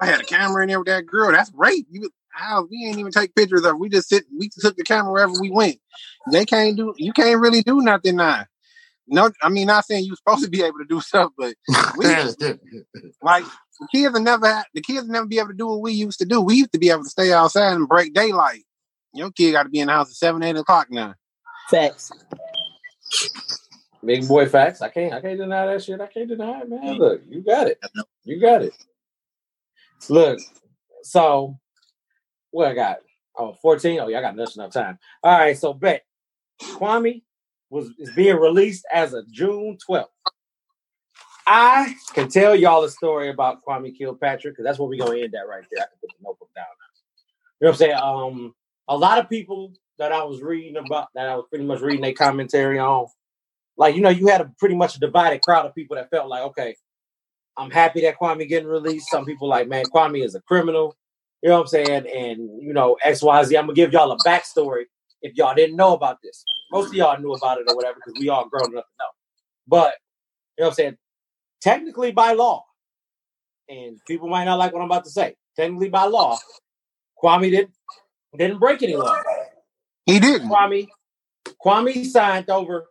I 0.01 0.07
had 0.07 0.20
a 0.20 0.24
camera 0.24 0.62
in 0.62 0.68
there 0.68 0.78
with 0.78 0.89
that 0.89 1.07
girl. 1.07 1.31
That's 1.31 1.53
rape. 1.55 1.87
You, 1.91 2.11
how 2.31 2.66
we 2.70 2.87
ain't 2.87 2.99
even 2.99 3.12
take 3.12 3.35
pictures 3.35 3.64
of. 3.64 3.74
It. 3.74 3.78
We 3.78 3.89
just 3.91 4.09
sit. 4.09 4.24
We 4.37 4.49
took 4.49 4.76
the 4.76 4.83
camera 4.83 5.12
wherever 5.12 5.33
we 5.41 5.51
went. 5.51 5.78
They 6.33 6.47
can't 6.47 6.76
do. 6.76 6.95
You 6.97 7.12
can't 7.12 7.41
really 7.41 7.62
do 7.62 7.81
nothing 7.81 8.16
now. 8.16 8.47
No, 9.07 9.31
I 9.43 9.49
mean, 9.49 9.66
not 9.66 9.85
saying 9.85 10.05
you're 10.05 10.16
supposed 10.16 10.45
to 10.45 10.51
be 10.51 10.62
able 10.62 10.78
to 10.78 10.85
do 10.89 11.01
stuff, 11.01 11.33
but 11.37 11.55
we, 11.97 12.07
did. 12.07 12.61
like 13.22 13.45
the 13.45 13.89
kids 13.93 14.12
will 14.14 14.22
never. 14.22 14.64
The 14.72 14.81
kids 14.81 15.07
will 15.07 15.12
never 15.12 15.26
be 15.26 15.39
able 15.39 15.49
to 15.49 15.55
do 15.55 15.66
what 15.66 15.83
we 15.83 15.93
used 15.93 16.20
to 16.20 16.24
do. 16.24 16.41
We 16.41 16.55
used 16.57 16.72
to 16.72 16.78
be 16.78 16.91
able 16.91 17.05
to 17.05 17.11
stay 17.11 17.33
outside 17.33 17.74
and 17.74 17.89
break 17.89 18.14
daylight. 18.14 18.64
Your 19.13 19.31
kid 19.31 19.53
got 19.53 19.65
to 19.65 19.69
be 19.69 19.81
in 19.81 19.87
the 19.87 19.93
house 19.93 20.11
at 20.11 20.17
seven, 20.17 20.43
eight 20.43 20.57
o'clock 20.57 20.89
now. 20.91 21.15
Facts. 21.69 22.13
Big 24.05 24.27
boy 24.27 24.49
facts. 24.49 24.81
I 24.81 24.89
can't 24.89 25.13
I 25.13 25.21
can't 25.21 25.39
deny 25.39 25.67
that 25.67 25.83
shit. 25.83 26.01
I 26.01 26.07
can't 26.07 26.29
deny 26.29 26.61
it, 26.61 26.71
man. 26.71 26.99
Look, 26.99 27.23
you 27.29 27.43
got 27.43 27.67
it. 27.67 27.79
You 28.25 28.41
got 28.41 28.63
it. 28.63 28.73
Look, 30.09 30.39
so 31.03 31.59
what 32.51 32.69
I 32.69 32.75
got? 32.75 32.99
Oh, 33.37 33.55
14. 33.61 34.01
Oh, 34.01 34.09
yeah, 34.09 34.19
I 34.19 34.23
got 34.23 34.37
just 34.37 34.57
enough 34.57 34.73
time. 34.73 34.99
All 35.23 35.39
right, 35.39 35.57
so 35.57 35.73
bet 35.73 36.05
Kwame 36.63 37.23
was 37.69 37.91
is 37.99 38.11
being 38.15 38.37
released 38.37 38.87
as 38.93 39.13
of 39.13 39.31
June 39.31 39.79
12th. 39.89 40.07
I 41.47 41.95
can 42.15 42.29
tell 42.29 42.55
y'all 42.55 42.85
a 42.85 42.91
story 42.91 43.29
about 43.29 43.65
Kwame 43.65 43.97
Kilpatrick 43.97 44.55
because 44.55 44.65
that's 44.65 44.79
where 44.79 44.89
we're 44.89 45.05
gonna 45.05 45.19
end 45.19 45.35
at 45.35 45.49
right 45.49 45.65
there. 45.71 45.83
I 45.83 45.87
can 45.87 45.99
put 46.01 46.11
the 46.11 46.23
notebook 46.23 46.51
down. 46.55 46.67
You 47.61 47.67
know 47.67 47.71
what 47.71 47.75
I'm 47.75 47.77
saying? 47.77 47.97
Um, 47.97 48.55
a 48.91 48.97
lot 48.97 49.18
of 49.18 49.30
people 49.30 49.72
that 49.99 50.12
I 50.12 50.24
was 50.24 50.43
reading 50.43 50.76
about 50.76 51.09
that 51.14 51.28
I 51.28 51.36
was 51.36 51.47
pretty 51.49 51.64
much 51.64 51.80
reading 51.80 52.03
their 52.03 52.12
commentary 52.12 52.78
on 52.78 53.07
like 53.78 53.95
you 53.95 54.03
know, 54.03 54.11
you 54.11 54.26
had 54.26 54.43
a 54.43 54.53
pretty 54.59 54.74
much 54.74 54.97
a 54.97 55.01
divided 55.01 55.41
crowd 55.41 55.64
of 55.64 55.74
people 55.74 55.97
that 55.97 56.11
felt 56.11 56.28
like, 56.28 56.43
okay, 56.43 56.76
I'm 57.57 57.70
happy 57.70 58.03
that 58.03 58.18
Kwame 58.18 58.47
getting 58.49 58.68
released. 58.68 59.09
Some 59.11 59.24
people 59.24 59.49
like, 59.49 59.68
man, 59.68 59.84
Kwame 59.86 60.22
is 60.24 60.34
a 60.34 60.41
criminal. 60.43 60.97
You 61.41 61.49
know 61.49 61.55
what 61.57 61.62
I'm 61.62 61.66
saying? 61.68 62.07
And 62.07 62.62
you 62.62 62.74
know, 62.74 62.99
X, 63.03 63.22
Y, 63.22 63.45
Z. 63.45 63.57
I'm 63.57 63.64
gonna 63.64 63.74
give 63.74 63.93
y'all 63.93 64.12
a 64.12 64.18
backstory 64.18 64.84
if 65.22 65.36
y'all 65.36 65.55
didn't 65.55 65.76
know 65.76 65.95
about 65.95 66.18
this. 66.22 66.45
Most 66.72 66.88
of 66.88 66.95
y'all 66.95 67.18
knew 67.18 67.32
about 67.32 67.59
it 67.59 67.66
or 67.68 67.76
whatever 67.76 67.97
because 68.05 68.20
we 68.20 68.28
all 68.28 68.49
grown 68.49 68.72
enough 68.72 68.84
to 68.84 68.99
know. 68.99 69.11
But 69.68 69.95
you 70.59 70.62
know 70.62 70.66
what 70.66 70.72
I'm 70.72 70.74
saying? 70.74 70.97
Technically, 71.62 72.11
by 72.11 72.32
law, 72.32 72.64
and 73.68 73.99
people 74.07 74.28
might 74.28 74.45
not 74.45 74.59
like 74.59 74.72
what 74.72 74.80
I'm 74.80 74.91
about 74.91 75.05
to 75.05 75.11
say. 75.11 75.36
Technically, 75.55 75.91
by 75.91 76.05
law, 76.05 76.38
Kwame 77.22 77.51
didn't 77.51 77.72
didn't 78.39 78.59
break 78.59 78.83
any 78.83 78.97
law. 78.97 79.16
He 80.07 80.20
didn't. 80.20 80.49
Kwame 80.49 80.89
Kwame 81.64 82.05
signed 82.05 82.51
over 82.51 82.87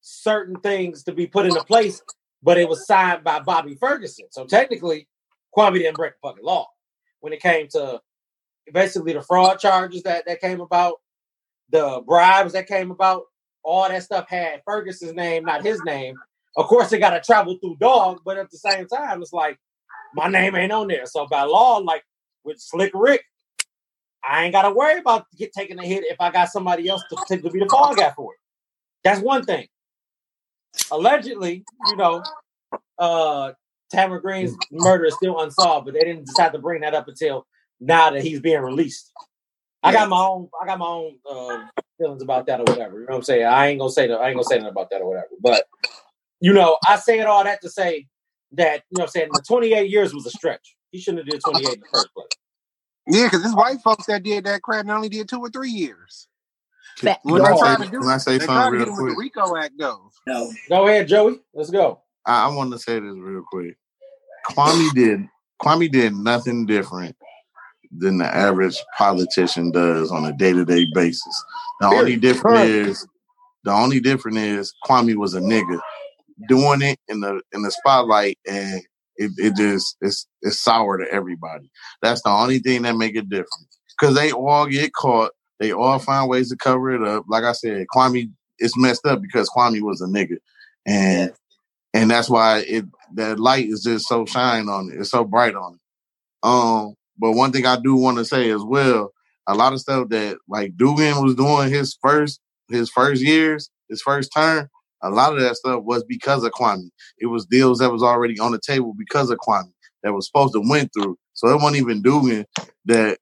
certain 0.00 0.56
things 0.60 1.02
to 1.04 1.12
be 1.12 1.26
put 1.26 1.46
into 1.46 1.64
place, 1.64 2.02
but 2.42 2.58
it 2.58 2.68
was 2.68 2.86
signed 2.86 3.24
by 3.24 3.40
Bobby 3.40 3.74
Ferguson. 3.74 4.26
So 4.30 4.44
technically, 4.44 5.08
Kwame 5.56 5.74
didn't 5.74 5.96
break 5.96 6.12
the 6.14 6.28
fucking 6.28 6.44
law 6.44 6.66
when 7.20 7.32
it 7.32 7.40
came 7.40 7.68
to 7.68 8.00
basically 8.72 9.12
the 9.12 9.22
fraud 9.22 9.58
charges 9.58 10.02
that, 10.02 10.26
that 10.26 10.40
came 10.40 10.60
about, 10.60 11.00
the 11.70 12.02
bribes 12.06 12.52
that 12.52 12.66
came 12.66 12.90
about, 12.90 13.24
all 13.62 13.88
that 13.88 14.02
stuff 14.02 14.28
had 14.28 14.62
Ferguson's 14.64 15.14
name, 15.14 15.44
not 15.44 15.64
his 15.64 15.82
name. 15.84 16.16
Of 16.56 16.66
course, 16.66 16.92
it 16.92 16.98
got 16.98 17.10
to 17.10 17.20
travel 17.20 17.56
through 17.60 17.76
dog, 17.80 18.20
but 18.24 18.36
at 18.36 18.50
the 18.50 18.58
same 18.58 18.86
time, 18.86 19.22
it's 19.22 19.32
like 19.32 19.58
my 20.14 20.28
name 20.28 20.54
ain't 20.54 20.72
on 20.72 20.88
there. 20.88 21.06
So 21.06 21.26
by 21.26 21.42
law, 21.42 21.78
like 21.78 22.04
with 22.44 22.60
Slick 22.60 22.92
Rick, 22.94 23.24
I 24.28 24.44
ain't 24.44 24.52
got 24.52 24.62
to 24.62 24.70
worry 24.70 24.98
about 24.98 25.26
get 25.36 25.52
taking 25.52 25.78
a 25.78 25.86
hit 25.86 26.04
if 26.04 26.20
I 26.20 26.30
got 26.30 26.48
somebody 26.50 26.88
else 26.88 27.02
to, 27.28 27.36
be 27.36 27.58
the 27.58 27.68
fall 27.70 27.94
guy 27.94 28.12
for 28.16 28.34
it. 28.34 28.38
That's 29.02 29.20
one 29.20 29.44
thing 29.44 29.68
allegedly, 30.90 31.64
you 31.84 31.96
know, 31.96 32.22
uh 32.98 33.52
Tamara 33.90 34.20
Greene's 34.20 34.56
murder 34.72 35.04
is 35.04 35.14
still 35.14 35.40
unsolved, 35.40 35.84
but 35.84 35.94
they 35.94 36.04
didn't 36.04 36.26
decide 36.26 36.52
to 36.52 36.58
bring 36.58 36.80
that 36.80 36.94
up 36.94 37.06
until 37.06 37.46
now 37.80 38.10
that 38.10 38.22
he's 38.22 38.40
being 38.40 38.60
released. 38.60 39.12
I 39.82 39.92
got 39.92 40.08
my 40.08 40.18
own 40.18 40.48
I 40.60 40.66
got 40.66 40.78
my 40.78 40.86
own 40.86 41.16
uh, 41.30 41.64
feelings 41.98 42.22
about 42.22 42.46
that 42.46 42.60
or 42.60 42.64
whatever. 42.64 43.00
You 43.00 43.06
know 43.06 43.12
what 43.12 43.16
I'm 43.16 43.22
saying? 43.22 43.44
I 43.44 43.68
ain't 43.68 43.78
gonna 43.78 43.90
say 43.90 44.08
that 44.08 44.16
I 44.16 44.28
ain't 44.28 44.36
gonna 44.36 44.44
say 44.44 44.56
nothing 44.56 44.70
about 44.70 44.90
that 44.90 45.02
or 45.02 45.08
whatever. 45.08 45.28
But 45.40 45.64
you 46.40 46.52
know, 46.52 46.78
I 46.86 46.96
say 46.96 47.20
it 47.20 47.26
all 47.26 47.44
that 47.44 47.60
to 47.62 47.68
say 47.70 48.06
that, 48.52 48.82
you 48.90 48.98
know 48.98 49.02
what 49.02 49.08
I'm 49.08 49.10
saying, 49.10 49.32
the 49.32 49.42
28 49.42 49.90
years 49.90 50.14
was 50.14 50.26
a 50.26 50.30
stretch. 50.30 50.76
He 50.90 50.98
shouldn't 51.00 51.26
have 51.26 51.26
did 51.26 51.42
28 51.42 51.74
in 51.74 51.80
the 51.80 51.86
first 51.90 52.12
place. 52.14 52.28
Yeah, 53.06 53.26
because 53.26 53.44
it's 53.44 53.54
white 53.54 53.80
folks 53.82 54.06
that 54.06 54.22
did 54.22 54.44
that 54.44 54.62
crap 54.62 54.82
and 54.82 54.90
only 54.90 55.08
did 55.08 55.28
two 55.28 55.40
or 55.40 55.50
three 55.50 55.70
years. 55.70 56.28
Can, 56.98 57.16
When 57.22 57.42
can 57.42 57.52
I 57.52 57.76
say, 57.76 57.84
to 57.84 57.90
do, 57.90 58.00
can 58.00 58.08
I 58.08 58.18
say 58.18 58.38
something 58.38 58.72
real 58.72 58.82
it 58.82 59.02
with 59.02 59.14
the? 59.14 59.16
RICO 59.18 59.56
Act 59.56 59.74
though. 59.78 60.10
No. 60.26 60.52
Go 60.68 60.86
ahead, 60.86 61.08
Joey. 61.08 61.40
Let's 61.52 61.70
go. 61.70 62.00
I, 62.24 62.46
I 62.46 62.54
want 62.54 62.72
to 62.72 62.78
say 62.78 63.00
this 63.00 63.16
real 63.16 63.44
quick. 63.50 63.76
Kwame 64.50 64.92
did 64.94 65.28
Kwame 65.60 65.90
did 65.90 66.14
nothing 66.14 66.66
different 66.66 67.16
than 67.96 68.18
the 68.18 68.26
average 68.26 68.76
politician 68.96 69.70
does 69.70 70.10
on 70.10 70.24
a 70.26 70.32
day 70.32 70.52
to 70.52 70.64
day 70.64 70.86
basis. 70.94 71.44
The 71.80 71.86
only 71.88 72.16
difference 72.16 72.68
is 72.68 73.08
the 73.64 73.72
only 73.72 74.00
difference 74.00 74.38
is 74.38 74.74
Kwame 74.84 75.16
was 75.16 75.34
a 75.34 75.40
nigga 75.40 75.80
doing 76.48 76.82
it 76.82 76.98
in 77.08 77.20
the 77.20 77.40
in 77.52 77.62
the 77.62 77.70
spotlight 77.70 78.38
and 78.46 78.80
it, 79.16 79.32
it 79.36 79.56
just 79.56 79.96
it's 80.00 80.26
it's 80.42 80.60
sour 80.60 80.98
to 80.98 81.10
everybody. 81.12 81.70
That's 82.02 82.22
the 82.22 82.30
only 82.30 82.58
thing 82.58 82.82
that 82.82 82.96
make 82.96 83.16
it 83.16 83.28
different. 83.28 83.68
Cause 84.00 84.14
they 84.14 84.32
all 84.32 84.66
get 84.66 84.92
caught. 84.92 85.32
They 85.60 85.72
all 85.72 85.98
find 85.98 86.28
ways 86.28 86.50
to 86.50 86.56
cover 86.56 86.90
it 86.90 87.06
up. 87.06 87.24
Like 87.28 87.44
I 87.44 87.52
said, 87.52 87.86
Kwame 87.94 88.30
it's 88.58 88.76
messed 88.76 89.06
up 89.06 89.20
because 89.20 89.50
Kwame 89.50 89.80
was 89.82 90.00
a 90.00 90.06
nigga. 90.06 90.36
And 90.86 91.32
and 91.92 92.10
that's 92.10 92.28
why 92.28 92.64
it 92.66 92.84
that 93.14 93.38
light 93.38 93.66
is 93.66 93.82
just 93.82 94.08
so 94.08 94.26
shine 94.26 94.68
on 94.68 94.90
it. 94.90 95.00
It's 95.00 95.10
so 95.10 95.24
bright 95.24 95.54
on 95.54 95.74
it. 95.74 95.80
Um, 96.42 96.94
but 97.18 97.32
one 97.32 97.52
thing 97.52 97.66
I 97.66 97.76
do 97.80 97.94
want 97.94 98.18
to 98.18 98.24
say 98.24 98.50
as 98.50 98.62
well, 98.62 99.12
a 99.46 99.54
lot 99.54 99.72
of 99.72 99.80
stuff 99.80 100.08
that 100.08 100.38
like 100.48 100.76
Duggan 100.76 101.22
was 101.22 101.34
doing 101.34 101.70
his 101.70 101.96
first 102.02 102.40
his 102.68 102.90
first 102.90 103.22
years, 103.22 103.70
his 103.88 104.02
first 104.02 104.32
term, 104.34 104.68
a 105.04 105.10
lot 105.10 105.34
of 105.34 105.40
that 105.40 105.56
stuff 105.56 105.82
was 105.84 106.02
because 106.04 106.44
of 106.44 106.52
Kwame. 106.52 106.90
It 107.18 107.26
was 107.26 107.46
deals 107.46 107.78
that 107.78 107.92
was 107.92 108.02
already 108.02 108.38
on 108.38 108.52
the 108.52 108.60
table 108.60 108.94
because 108.98 109.30
of 109.30 109.38
Kwame 109.38 109.72
that 110.02 110.12
was 110.12 110.26
supposed 110.26 110.54
to 110.54 110.62
went 110.66 110.90
through. 110.92 111.18
So 111.34 111.48
it 111.48 111.60
wasn't 111.60 111.76
even 111.76 112.02
Duggan 112.02 112.46
that 112.86 113.18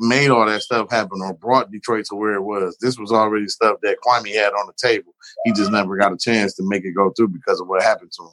made 0.00 0.30
all 0.30 0.46
that 0.46 0.62
stuff 0.62 0.90
happen 0.90 1.20
or 1.22 1.34
brought 1.34 1.70
Detroit 1.70 2.06
to 2.06 2.16
where 2.16 2.34
it 2.34 2.42
was. 2.42 2.76
This 2.80 2.98
was 2.98 3.12
already 3.12 3.46
stuff 3.48 3.76
that 3.82 3.98
Kwame 4.04 4.34
had 4.34 4.52
on 4.52 4.66
the 4.66 4.72
table. 4.76 5.14
He 5.44 5.52
just 5.52 5.70
never 5.70 5.96
got 5.96 6.12
a 6.12 6.18
chance 6.18 6.54
to 6.54 6.62
make 6.66 6.84
it 6.84 6.92
go 6.92 7.12
through 7.16 7.28
because 7.28 7.60
of 7.60 7.68
what 7.68 7.82
happened 7.82 8.12
to 8.12 8.24
him. 8.24 8.32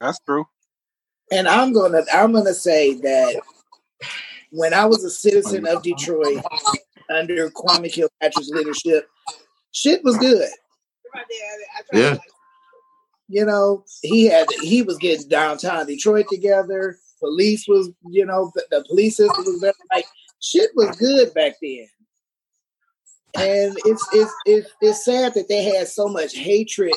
That's 0.00 0.20
true. 0.20 0.46
And 1.32 1.48
I'm 1.48 1.72
gonna 1.72 2.02
I'm 2.12 2.32
gonna 2.32 2.54
say 2.54 2.94
that 2.94 3.42
when 4.50 4.72
I 4.72 4.86
was 4.86 5.04
a 5.04 5.10
citizen 5.10 5.66
of 5.66 5.82
Detroit 5.82 6.42
under 7.10 7.50
Kwame 7.50 7.92
Kilpatrick's 7.92 8.48
leadership, 8.50 9.08
shit 9.72 10.02
was 10.04 10.16
good. 10.16 10.48
Yeah. 11.92 12.16
You 13.28 13.44
know, 13.44 13.84
he 14.02 14.26
had 14.26 14.46
he 14.62 14.82
was 14.82 14.96
getting 14.98 15.28
downtown 15.28 15.86
Detroit 15.86 16.26
together. 16.30 16.98
Police 17.20 17.66
was, 17.68 17.90
you 18.08 18.24
know, 18.24 18.50
the, 18.54 18.64
the 18.70 18.84
police 18.88 19.16
system 19.16 19.44
was 19.44 19.60
better. 19.60 19.76
Like 19.94 20.06
shit 20.40 20.70
was 20.74 20.96
good 20.96 21.34
back 21.34 21.54
then. 21.60 21.88
And 23.36 23.76
it's 23.84 24.08
it's 24.12 24.32
it's 24.46 24.70
it's 24.80 25.04
sad 25.04 25.34
that 25.34 25.48
they 25.48 25.62
had 25.62 25.88
so 25.88 26.08
much 26.08 26.34
hatred 26.34 26.94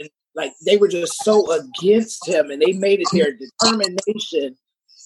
and 0.00 0.10
like 0.34 0.52
they 0.66 0.76
were 0.76 0.88
just 0.88 1.22
so 1.24 1.50
against 1.52 2.26
him 2.26 2.50
and 2.50 2.60
they 2.60 2.72
made 2.72 3.00
it 3.00 3.08
their 3.12 3.32
determination 3.32 4.56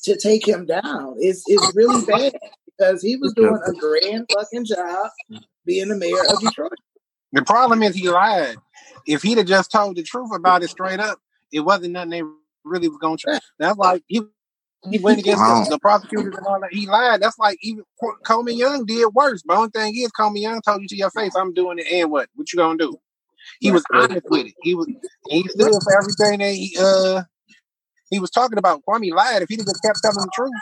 to 0.04 0.16
take 0.16 0.46
him 0.46 0.66
down. 0.66 1.16
It's 1.18 1.42
it's 1.46 1.74
really 1.74 2.04
bad 2.06 2.32
because 2.66 3.02
he 3.02 3.16
was 3.16 3.32
doing 3.34 3.60
a 3.66 3.72
grand 3.74 4.26
fucking 4.34 4.64
job 4.64 5.10
being 5.64 5.88
the 5.88 5.96
mayor 5.96 6.14
of 6.30 6.40
Detroit. 6.40 6.72
The 7.32 7.42
problem 7.42 7.82
is 7.82 7.94
he 7.94 8.08
lied. 8.08 8.56
If 9.06 9.22
he'd 9.22 9.38
have 9.38 9.46
just 9.46 9.70
told 9.72 9.96
the 9.96 10.02
truth 10.02 10.30
about 10.34 10.62
it 10.62 10.68
straight 10.68 11.00
up, 11.00 11.18
it 11.52 11.60
wasn't 11.60 11.92
nothing 11.92 12.10
they 12.10 12.22
really 12.64 12.88
was 12.88 12.98
gonna 12.98 13.16
try. 13.16 13.38
That's 13.58 13.78
like 13.78 14.02
he 14.06 14.22
he 14.90 14.98
went 14.98 15.18
against 15.20 15.40
the, 15.42 15.66
the 15.70 15.78
prosecutors 15.78 16.36
and 16.36 16.46
all 16.46 16.60
that. 16.60 16.72
He 16.72 16.86
lied. 16.86 17.20
That's 17.22 17.38
like 17.38 17.58
even 17.62 17.84
Co- 18.00 18.16
Coleman 18.24 18.56
Young 18.56 18.84
did 18.84 19.06
worse. 19.14 19.42
But 19.42 19.56
only 19.56 19.70
thing 19.70 19.96
is, 19.96 20.10
Coleman 20.12 20.42
Young 20.42 20.60
told 20.62 20.82
you 20.82 20.88
to 20.88 20.96
your 20.96 21.10
face, 21.10 21.34
"I'm 21.34 21.54
doing 21.54 21.78
it," 21.78 21.86
and 21.92 22.10
what? 22.10 22.28
What 22.34 22.52
you 22.52 22.58
gonna 22.58 22.78
do? 22.78 22.96
He 23.60 23.70
was 23.72 23.84
honest 23.92 24.26
with 24.28 24.46
it. 24.46 24.54
He 24.62 24.74
was. 24.74 24.86
He 25.28 25.42
stood 25.48 25.72
for 25.82 25.98
everything 25.98 26.40
that 26.40 26.54
he 26.54 26.76
uh 26.78 27.22
he 28.10 28.20
was 28.20 28.30
talking 28.30 28.58
about. 28.58 28.82
Kwame 28.88 29.12
lied. 29.12 29.42
If 29.42 29.50
have 29.50 29.58
just 29.58 29.82
kept 29.82 29.98
telling 30.02 30.18
the 30.18 30.30
truth, 30.34 30.52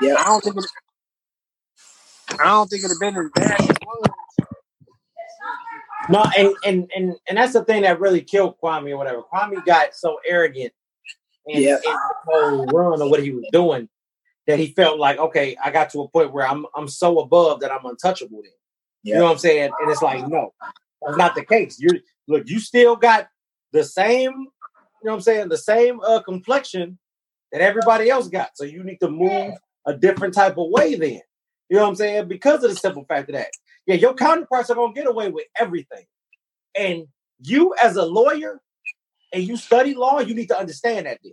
Yeah. 0.00 0.14
I 0.18 0.24
don't 0.24 0.42
think 0.42 0.56
it. 0.56 0.64
I 2.40 2.44
don't 2.44 2.68
think 2.68 2.84
it'd 2.84 2.92
have 2.92 3.00
been 3.00 3.16
as 3.16 3.30
bad 3.34 3.60
as 3.60 3.70
it 3.70 3.78
was. 3.84 4.08
No, 6.10 6.24
and, 6.36 6.54
and 6.64 6.90
and 6.94 7.16
and 7.28 7.38
that's 7.38 7.52
the 7.52 7.64
thing 7.64 7.82
that 7.82 8.00
really 8.00 8.20
killed 8.22 8.56
Kwame 8.62 8.90
or 8.90 8.96
whatever. 8.96 9.22
Kwame 9.32 9.64
got 9.64 9.94
so 9.94 10.18
arrogant 10.26 10.72
in, 11.46 11.62
Yeah. 11.62 11.76
the 11.82 11.98
whole 12.26 12.66
run 12.66 13.00
of 13.00 13.10
what 13.10 13.22
he 13.22 13.30
was 13.30 13.44
doing 13.52 13.88
that 14.46 14.58
he 14.58 14.68
felt 14.72 14.98
like, 14.98 15.18
okay, 15.18 15.56
I 15.62 15.70
got 15.70 15.90
to 15.90 16.00
a 16.02 16.08
point 16.08 16.32
where 16.32 16.46
I'm 16.46 16.66
I'm 16.74 16.88
so 16.88 17.20
above 17.20 17.60
that 17.60 17.72
I'm 17.72 17.84
untouchable. 17.84 18.42
Then 18.42 18.52
you 19.02 19.14
know 19.14 19.24
what 19.24 19.32
I'm 19.32 19.38
saying? 19.38 19.70
And 19.80 19.90
it's 19.90 20.02
like, 20.02 20.26
no, 20.26 20.52
that's 21.02 21.16
not 21.16 21.34
the 21.34 21.44
case. 21.44 21.78
You 21.78 22.00
look, 22.28 22.48
you 22.48 22.60
still 22.60 22.96
got 22.96 23.28
the 23.72 23.84
same, 23.84 24.32
you 24.32 24.36
know 25.04 25.12
what 25.12 25.14
I'm 25.14 25.20
saying, 25.20 25.48
the 25.48 25.58
same 25.58 26.00
uh 26.00 26.20
complexion 26.22 26.98
that 27.52 27.60
everybody 27.60 28.10
else 28.10 28.28
got. 28.28 28.50
So 28.54 28.64
you 28.64 28.82
need 28.84 28.98
to 28.98 29.08
move 29.10 29.54
a 29.86 29.94
different 29.94 30.34
type 30.34 30.58
of 30.58 30.70
way 30.70 30.94
then. 30.94 31.20
You 31.68 31.76
know 31.76 31.82
what 31.82 31.90
I'm 31.90 31.96
saying? 31.96 32.28
Because 32.28 32.64
of 32.64 32.70
the 32.70 32.76
simple 32.76 33.04
fact 33.04 33.28
of 33.28 33.34
that. 33.36 33.48
Yeah, 33.90 33.96
your 33.96 34.14
counterparts 34.14 34.70
are 34.70 34.76
gonna 34.76 34.92
get 34.92 35.08
away 35.08 35.30
with 35.30 35.46
everything. 35.58 36.04
And 36.78 37.08
you 37.40 37.74
as 37.82 37.96
a 37.96 38.04
lawyer 38.04 38.60
and 39.32 39.42
you 39.42 39.56
study 39.56 39.94
law, 39.94 40.20
you 40.20 40.32
need 40.32 40.46
to 40.46 40.56
understand 40.56 41.06
that 41.06 41.18
this. 41.24 41.32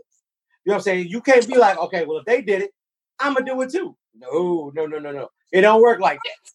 You 0.65 0.71
know 0.71 0.73
what 0.73 0.75
I'm 0.77 0.81
saying? 0.81 1.07
You 1.09 1.21
can't 1.21 1.47
be 1.47 1.55
like, 1.55 1.77
okay, 1.77 2.03
well, 2.07 2.17
if 2.17 2.25
they 2.25 2.41
did 2.41 2.63
it, 2.63 2.71
I'm 3.19 3.35
gonna 3.35 3.45
do 3.45 3.61
it 3.61 3.69
too. 3.71 3.95
No, 4.15 4.71
no, 4.73 4.87
no, 4.87 4.97
no, 4.97 5.11
no. 5.11 5.29
It 5.51 5.61
don't 5.61 5.83
work 5.83 5.99
like 5.99 6.17
that. 6.25 6.51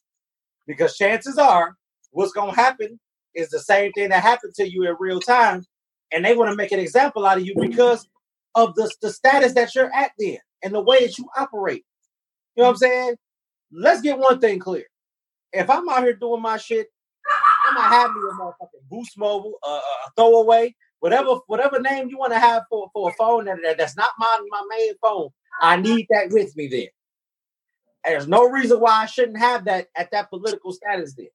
Because 0.67 0.97
chances 0.97 1.39
are 1.39 1.77
what's 2.11 2.33
gonna 2.33 2.53
happen 2.53 2.99
is 3.37 3.49
the 3.51 3.61
same 3.61 3.93
thing 3.93 4.09
that 4.09 4.25
happened 4.25 4.55
to 4.57 4.69
you 4.69 4.83
in 4.89 4.97
real 4.99 5.21
time, 5.21 5.65
and 6.11 6.25
they 6.25 6.35
want 6.35 6.51
to 6.51 6.57
make 6.57 6.73
an 6.73 6.81
example 6.81 7.25
out 7.25 7.39
of 7.39 7.47
you 7.47 7.55
because 7.61 8.09
of 8.57 8.75
the, 8.75 8.93
the 9.03 9.11
status 9.13 9.53
that 9.55 9.73
you're 9.77 9.95
at 9.95 10.11
there 10.19 10.41
and 10.65 10.75
the 10.75 10.83
way 10.83 11.07
that 11.07 11.17
you 11.17 11.29
operate. 11.37 11.85
You 12.57 12.65
know 12.65 12.71
what 12.71 12.71
I'm 12.71 12.77
saying? 12.79 13.15
Let's 13.71 14.01
get 14.01 14.19
one 14.19 14.41
thing 14.41 14.59
clear. 14.59 14.87
If 15.53 15.71
I'm 15.71 15.89
out 15.89 16.03
here 16.05 16.15
doing 16.15 16.43
my 16.43 16.57
shit, 16.59 16.89
I'm 17.69 17.75
gonna 17.77 17.89
have 17.89 18.11
me 18.13 18.21
a 18.23 18.35
motherfucking 18.35 18.89
Boost 18.91 19.19
Mobile, 19.19 19.55
uh, 19.67 19.81
a 20.07 20.11
throwaway, 20.17 20.75
whatever, 21.01 21.37
whatever 21.47 21.81
name 21.81 22.09
you 22.09 22.19
want 22.19 22.33
to 22.33 22.39
have 22.39 22.65
for, 22.71 22.91
for 22.93 23.11
a 23.11 23.15
phone 23.15 23.47
that, 23.47 23.59
that- 23.65 23.79
that's 23.79 23.97
not 23.97 24.11
my 24.19 24.41
my 24.51 24.63
main 24.71 24.95
phone. 25.03 25.31
I 25.61 25.77
need 25.77 26.07
that 26.11 26.31
with 26.31 26.57
me 26.57 26.69
there. 26.69 26.89
There's 28.05 28.29
no 28.29 28.49
reason 28.49 28.81
why 28.81 29.03
I 29.03 29.07
shouldn't 29.07 29.39
have 29.39 29.67
that 29.67 29.89
at 29.97 30.11
that 30.13 30.31
political 30.31 30.73
status 30.73 31.15
there. 31.15 31.29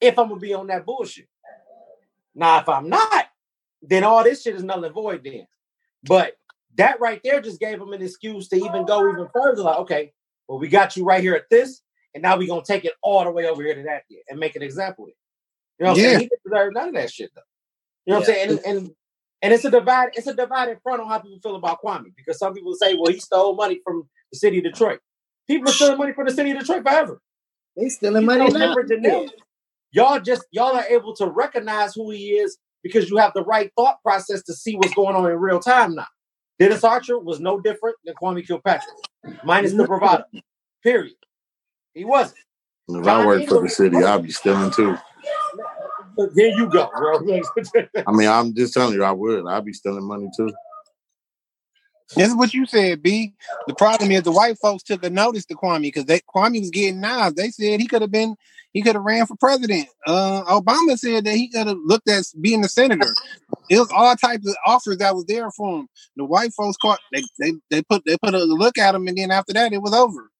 If 0.00 0.18
I'm 0.18 0.28
gonna 0.28 0.40
be 0.40 0.54
on 0.54 0.68
that 0.68 0.86
bullshit. 0.86 1.28
Now, 2.34 2.60
if 2.60 2.68
I'm 2.68 2.88
not, 2.88 3.26
then 3.82 4.04
all 4.04 4.24
this 4.24 4.42
shit 4.42 4.56
is 4.56 4.64
null 4.64 4.84
and 4.84 4.94
void 4.94 5.22
then. 5.24 5.46
But 6.04 6.34
that 6.76 7.00
right 7.00 7.20
there 7.24 7.40
just 7.40 7.60
gave 7.60 7.80
him 7.80 7.92
an 7.92 8.02
excuse 8.02 8.48
to 8.48 8.56
even 8.56 8.86
go 8.86 9.10
even 9.10 9.28
further. 9.34 9.62
Like, 9.62 9.78
okay, 9.80 10.12
well, 10.48 10.58
we 10.58 10.68
got 10.68 10.96
you 10.96 11.04
right 11.04 11.22
here 11.22 11.34
at 11.34 11.50
this, 11.50 11.82
and 12.16 12.22
now 12.22 12.38
we're 12.38 12.48
gonna 12.48 12.62
take 12.64 12.86
it 12.86 12.94
all 13.02 13.24
the 13.24 13.30
way 13.30 13.46
over 13.46 13.62
here 13.62 13.74
to 13.74 13.82
that 13.82 14.04
there 14.08 14.20
and 14.30 14.40
make 14.40 14.56
an 14.56 14.62
example 14.62 15.04
of 15.04 15.10
it. 15.10 15.16
You 15.78 15.84
know 15.84 15.90
what 15.90 15.98
I'm 15.98 16.02
saying? 16.02 16.20
He 16.20 16.26
didn't 16.28 16.42
deserve 16.44 16.72
none 16.72 16.88
of 16.88 16.94
that 16.94 17.10
shit 17.12 17.30
though. 17.34 17.42
You 18.06 18.14
know 18.14 18.20
what 18.20 18.28
I'm 18.28 18.34
saying? 18.34 18.50
And, 18.50 18.60
and 18.78 18.90
and 19.42 19.52
it's 19.52 19.66
a 19.66 19.70
divide, 19.70 20.08
it's 20.14 20.26
a 20.26 20.34
divided 20.34 20.78
front 20.82 21.02
on 21.02 21.08
how 21.08 21.18
people 21.18 21.38
feel 21.42 21.56
about 21.56 21.82
Kwame 21.84 22.14
because 22.16 22.38
some 22.38 22.54
people 22.54 22.74
say, 22.74 22.94
well, 22.94 23.12
he 23.12 23.20
stole 23.20 23.54
money 23.54 23.80
from 23.84 24.08
the 24.32 24.38
city 24.38 24.58
of 24.58 24.64
Detroit. 24.64 25.00
People 25.46 25.68
are 25.68 25.72
stealing 25.72 25.98
money 25.98 26.14
from 26.14 26.26
the 26.26 26.32
city 26.32 26.52
of 26.52 26.58
Detroit 26.58 26.82
forever. 26.82 27.20
They 27.76 27.90
stealing 27.90 28.22
He's 28.22 28.26
money 28.26 28.48
no 28.48 28.58
now. 28.58 28.68
different 28.68 28.88
than 28.88 29.02
them. 29.02 29.28
Y'all 29.92 30.20
just 30.20 30.46
y'all 30.52 30.74
are 30.74 30.86
able 30.88 31.14
to 31.16 31.26
recognize 31.26 31.94
who 31.94 32.10
he 32.10 32.30
is 32.30 32.56
because 32.82 33.10
you 33.10 33.18
have 33.18 33.34
the 33.34 33.44
right 33.44 33.70
thought 33.76 34.02
process 34.02 34.42
to 34.44 34.54
see 34.54 34.74
what's 34.74 34.94
going 34.94 35.14
on 35.14 35.30
in 35.30 35.36
real 35.36 35.60
time 35.60 35.94
now. 35.94 36.06
Dennis 36.58 36.82
Archer 36.82 37.18
was 37.18 37.38
no 37.38 37.60
different 37.60 37.96
than 38.06 38.14
Kwame 38.14 38.46
Kilpatrick, 38.46 38.96
minus 39.44 39.74
the 39.74 39.84
bravado. 39.84 40.24
Period. 40.82 41.14
He 41.96 42.04
wasn't. 42.04 42.38
If 42.88 43.06
I 43.06 43.26
worked 43.26 43.48
for 43.48 43.62
the 43.62 43.68
city, 43.70 43.96
I'd 43.96 44.22
be 44.22 44.30
stealing 44.30 44.70
too. 44.70 44.96
But 46.14 46.34
there 46.34 46.48
you 46.48 46.68
go, 46.68 46.90
bro. 46.94 47.20
I 48.06 48.12
mean, 48.12 48.28
I'm 48.28 48.54
just 48.54 48.74
telling 48.74 48.94
you, 48.94 49.02
I 49.02 49.12
would. 49.12 49.46
I'd 49.46 49.64
be 49.64 49.72
stealing 49.72 50.04
money 50.04 50.28
too. 50.36 50.52
This 52.14 52.28
is 52.28 52.36
what 52.36 52.54
you 52.54 52.66
said, 52.66 53.02
B. 53.02 53.34
The 53.66 53.74
problem 53.74 54.12
is 54.12 54.22
the 54.22 54.30
white 54.30 54.58
folks 54.58 54.82
took 54.84 55.04
a 55.04 55.10
notice 55.10 55.46
to 55.46 55.54
Kwame 55.56 55.82
because 55.82 56.04
they 56.04 56.20
Kwame 56.20 56.60
was 56.60 56.70
getting 56.70 57.00
knives. 57.00 57.34
They 57.34 57.48
said 57.48 57.80
he 57.80 57.88
could 57.88 58.02
have 58.02 58.12
been, 58.12 58.36
he 58.72 58.82
could 58.82 58.94
have 58.94 59.02
ran 59.02 59.26
for 59.26 59.36
president. 59.36 59.88
Uh, 60.06 60.44
Obama 60.44 60.96
said 60.96 61.24
that 61.24 61.34
he 61.34 61.48
could 61.48 61.66
have 61.66 61.78
looked 61.84 62.08
at 62.08 62.24
being 62.40 62.64
a 62.64 62.68
senator. 62.68 63.12
It 63.68 63.78
was 63.78 63.90
all 63.90 64.14
types 64.14 64.46
of 64.48 64.54
offers 64.66 64.98
that 64.98 65.16
was 65.16 65.24
there 65.24 65.50
for 65.50 65.80
him. 65.80 65.88
The 66.14 66.24
white 66.24 66.52
folks 66.52 66.76
caught 66.76 67.00
they 67.12 67.22
they, 67.40 67.54
they 67.70 67.82
put 67.82 68.04
they 68.04 68.16
put 68.18 68.34
a 68.34 68.44
look 68.44 68.78
at 68.78 68.94
him, 68.94 69.08
and 69.08 69.18
then 69.18 69.30
after 69.32 69.54
that, 69.54 69.72
it 69.72 69.82
was 69.82 69.94
over. 69.94 70.30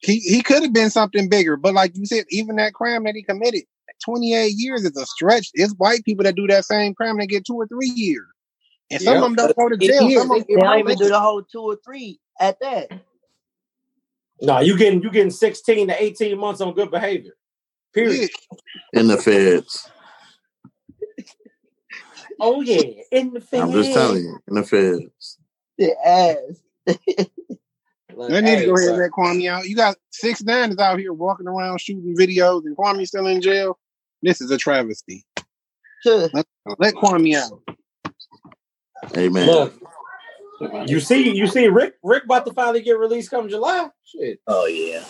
He 0.00 0.18
he 0.20 0.42
could 0.42 0.62
have 0.62 0.72
been 0.72 0.90
something 0.90 1.28
bigger, 1.28 1.56
but 1.56 1.74
like 1.74 1.96
you 1.96 2.06
said, 2.06 2.24
even 2.30 2.56
that 2.56 2.74
crime 2.74 3.04
that 3.04 3.14
he 3.14 3.22
committed, 3.22 3.62
28 4.04 4.52
years 4.56 4.84
is 4.84 4.96
a 4.96 5.06
stretch. 5.06 5.50
It's 5.54 5.74
white 5.78 6.04
people 6.04 6.24
that 6.24 6.36
do 6.36 6.46
that 6.48 6.64
same 6.64 6.94
crime 6.94 7.18
that 7.18 7.26
get 7.28 7.46
two 7.46 7.54
or 7.56 7.66
three 7.66 7.90
years. 7.94 8.26
And 8.90 9.00
some 9.00 9.14
Yep. 9.14 9.22
of 9.22 9.22
them 9.22 9.34
don't 9.36 9.56
go 9.56 9.68
to 9.70 9.76
jail. 9.76 10.08
years, 10.08 10.22
Some 10.22 10.30
of 10.30 10.38
them 10.38 10.46
They 10.48 10.56
don't 10.62 10.78
even 10.78 10.86
probation. 10.86 11.06
do 11.06 11.08
the 11.10 11.20
whole 11.20 11.42
two 11.42 11.60
or 11.62 11.76
three 11.84 12.20
at 12.40 12.60
that. 12.60 12.92
no, 14.42 14.60
you 14.60 14.76
getting 14.78 15.02
you 15.02 15.10
getting 15.10 15.30
16 15.30 15.88
to 15.88 16.02
18 16.02 16.38
months 16.38 16.60
on 16.60 16.74
good 16.74 16.90
behavior. 16.90 17.32
Period. 17.94 18.30
In 18.92 19.08
the 19.08 19.16
feds. 19.18 19.90
Oh 22.40 22.60
yeah, 22.60 22.82
in 23.12 23.32
the 23.32 23.40
feds. 23.40 23.62
I'm 23.62 23.72
just 23.72 23.92
telling 23.94 24.22
you, 24.24 24.38
in 24.48 24.54
the 24.56 24.62
feds. 24.64 25.38
The 25.78 25.94
ass. 26.06 26.60
Like, 28.16 28.30
They 28.30 28.40
need 28.40 28.60
to 28.60 28.64
go 28.64 28.76
ahead 28.76 28.88
and 28.88 28.96
bro. 28.96 29.04
let 29.04 29.12
Kwame 29.12 29.50
out. 29.50 29.68
You 29.68 29.76
got 29.76 29.96
six 30.10 30.42
nine 30.42 30.70
is 30.70 30.78
out 30.78 30.98
here 30.98 31.12
walking 31.12 31.46
around 31.46 31.80
shooting 31.80 32.16
videos, 32.16 32.64
and 32.64 32.74
Kwame 32.74 33.06
still 33.06 33.26
in 33.26 33.42
jail. 33.42 33.78
This 34.22 34.40
is 34.40 34.50
a 34.50 34.56
travesty. 34.56 35.24
Sure. 36.02 36.30
Let, 36.32 36.46
let 36.78 36.94
Kwame 36.94 37.36
out. 37.36 37.60
Amen. 39.16 39.46
Look, 39.46 39.74
you 40.86 40.98
see, 41.00 41.36
you 41.36 41.46
see, 41.46 41.68
Rick, 41.68 41.96
Rick 42.02 42.24
about 42.24 42.46
to 42.46 42.54
finally 42.54 42.80
get 42.80 42.98
released 42.98 43.30
come 43.30 43.50
July. 43.50 43.90
Shit, 44.04 44.40
Oh 44.46 44.64
yeah, 44.64 45.00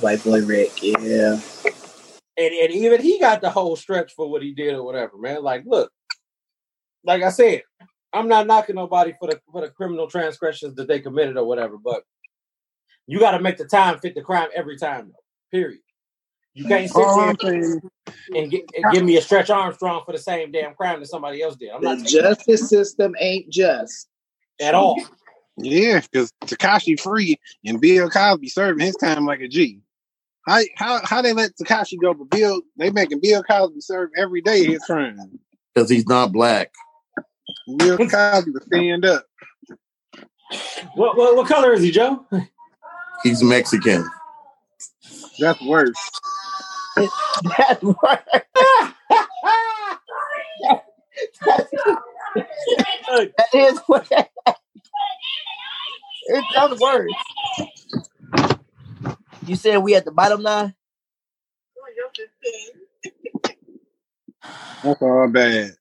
white 0.00 0.22
boy 0.22 0.44
Rick. 0.44 0.82
Yeah, 0.82 1.40
and 2.36 2.54
and 2.54 2.72
even 2.72 3.00
he 3.00 3.18
got 3.18 3.40
the 3.40 3.48
whole 3.48 3.74
stretch 3.74 4.12
for 4.12 4.30
what 4.30 4.42
he 4.42 4.52
did 4.52 4.74
or 4.74 4.82
whatever, 4.84 5.16
man. 5.16 5.42
Like, 5.42 5.62
look, 5.64 5.90
like 7.04 7.22
I 7.22 7.30
said, 7.30 7.62
I'm 8.12 8.28
not 8.28 8.46
knocking 8.46 8.76
nobody 8.76 9.14
for 9.18 9.30
the 9.30 9.40
for 9.50 9.62
the 9.62 9.70
criminal 9.70 10.08
transgressions 10.08 10.74
that 10.74 10.88
they 10.88 11.00
committed 11.00 11.38
or 11.38 11.46
whatever, 11.46 11.78
but 11.82 12.02
you 13.08 13.18
got 13.18 13.32
to 13.32 13.40
make 13.40 13.56
the 13.56 13.64
time 13.64 13.98
fit 13.98 14.14
the 14.14 14.20
crime 14.20 14.50
every 14.54 14.76
time, 14.76 15.08
though. 15.08 15.58
Period. 15.58 15.80
You 16.52 16.66
can't 16.66 16.90
sit 16.90 17.00
oh, 17.00 17.08
All 17.08 17.34
there 17.40 17.80
and, 18.34 18.50
get, 18.50 18.64
and 18.76 18.92
give 18.92 19.02
me 19.02 19.16
a 19.16 19.22
stretch 19.22 19.48
Armstrong 19.48 20.02
for 20.04 20.12
the 20.12 20.18
same 20.18 20.52
damn 20.52 20.74
crime 20.74 21.00
that 21.00 21.06
somebody 21.06 21.40
else 21.40 21.56
did. 21.56 21.70
I'm 21.70 21.80
the 21.80 21.88
not 21.88 21.98
taking 22.04 22.20
justice 22.20 22.68
system 22.68 23.14
ain't 23.18 23.48
just. 23.48 24.08
at 24.60 24.74
all. 24.74 25.00
yeah, 25.56 26.00
because 26.00 26.30
Tekashi 26.44 27.00
free 27.00 27.40
and 27.64 27.80
Bill 27.80 28.10
Cosby 28.10 28.48
serving 28.48 28.84
his 28.84 28.96
time 28.96 29.24
like 29.24 29.40
a 29.40 29.48
G. 29.48 29.80
How 30.46 30.60
how 30.76 31.00
how 31.04 31.22
they 31.22 31.32
let 31.32 31.52
Tekashi 31.56 31.98
go, 32.00 32.12
but 32.12 32.28
Bill 32.28 32.60
they 32.76 32.90
making 32.90 33.20
Bill 33.20 33.42
Cosby 33.42 33.80
serve 33.80 34.10
every 34.16 34.42
day 34.42 34.64
his 34.64 34.84
crime. 34.84 35.38
Because 35.74 35.88
he's 35.88 36.06
not 36.06 36.32
black. 36.32 36.74
Bill 37.78 37.96
Cosby 37.96 38.52
stand 38.66 39.06
up. 39.06 39.24
What, 40.94 41.16
what 41.16 41.36
what 41.36 41.48
color 41.48 41.72
is 41.72 41.82
he, 41.82 41.90
Joe? 41.90 42.26
He's 43.22 43.42
Mexican. 43.42 44.08
That's 45.38 45.60
worse. 45.62 46.10
That's 47.58 47.82
right. 47.84 48.20
Look, 53.10 53.32
That 53.38 53.54
is 53.54 53.80
what. 53.86 54.08
it 56.26 56.46
sounds 56.54 56.80
worse. 56.80 57.16
You 59.44 59.56
said 59.56 59.78
we 59.78 59.94
at 59.96 60.04
the 60.04 60.12
bottom 60.12 60.42
now? 60.42 60.72
That's 64.82 65.02
all 65.02 65.28
bad. 65.32 65.72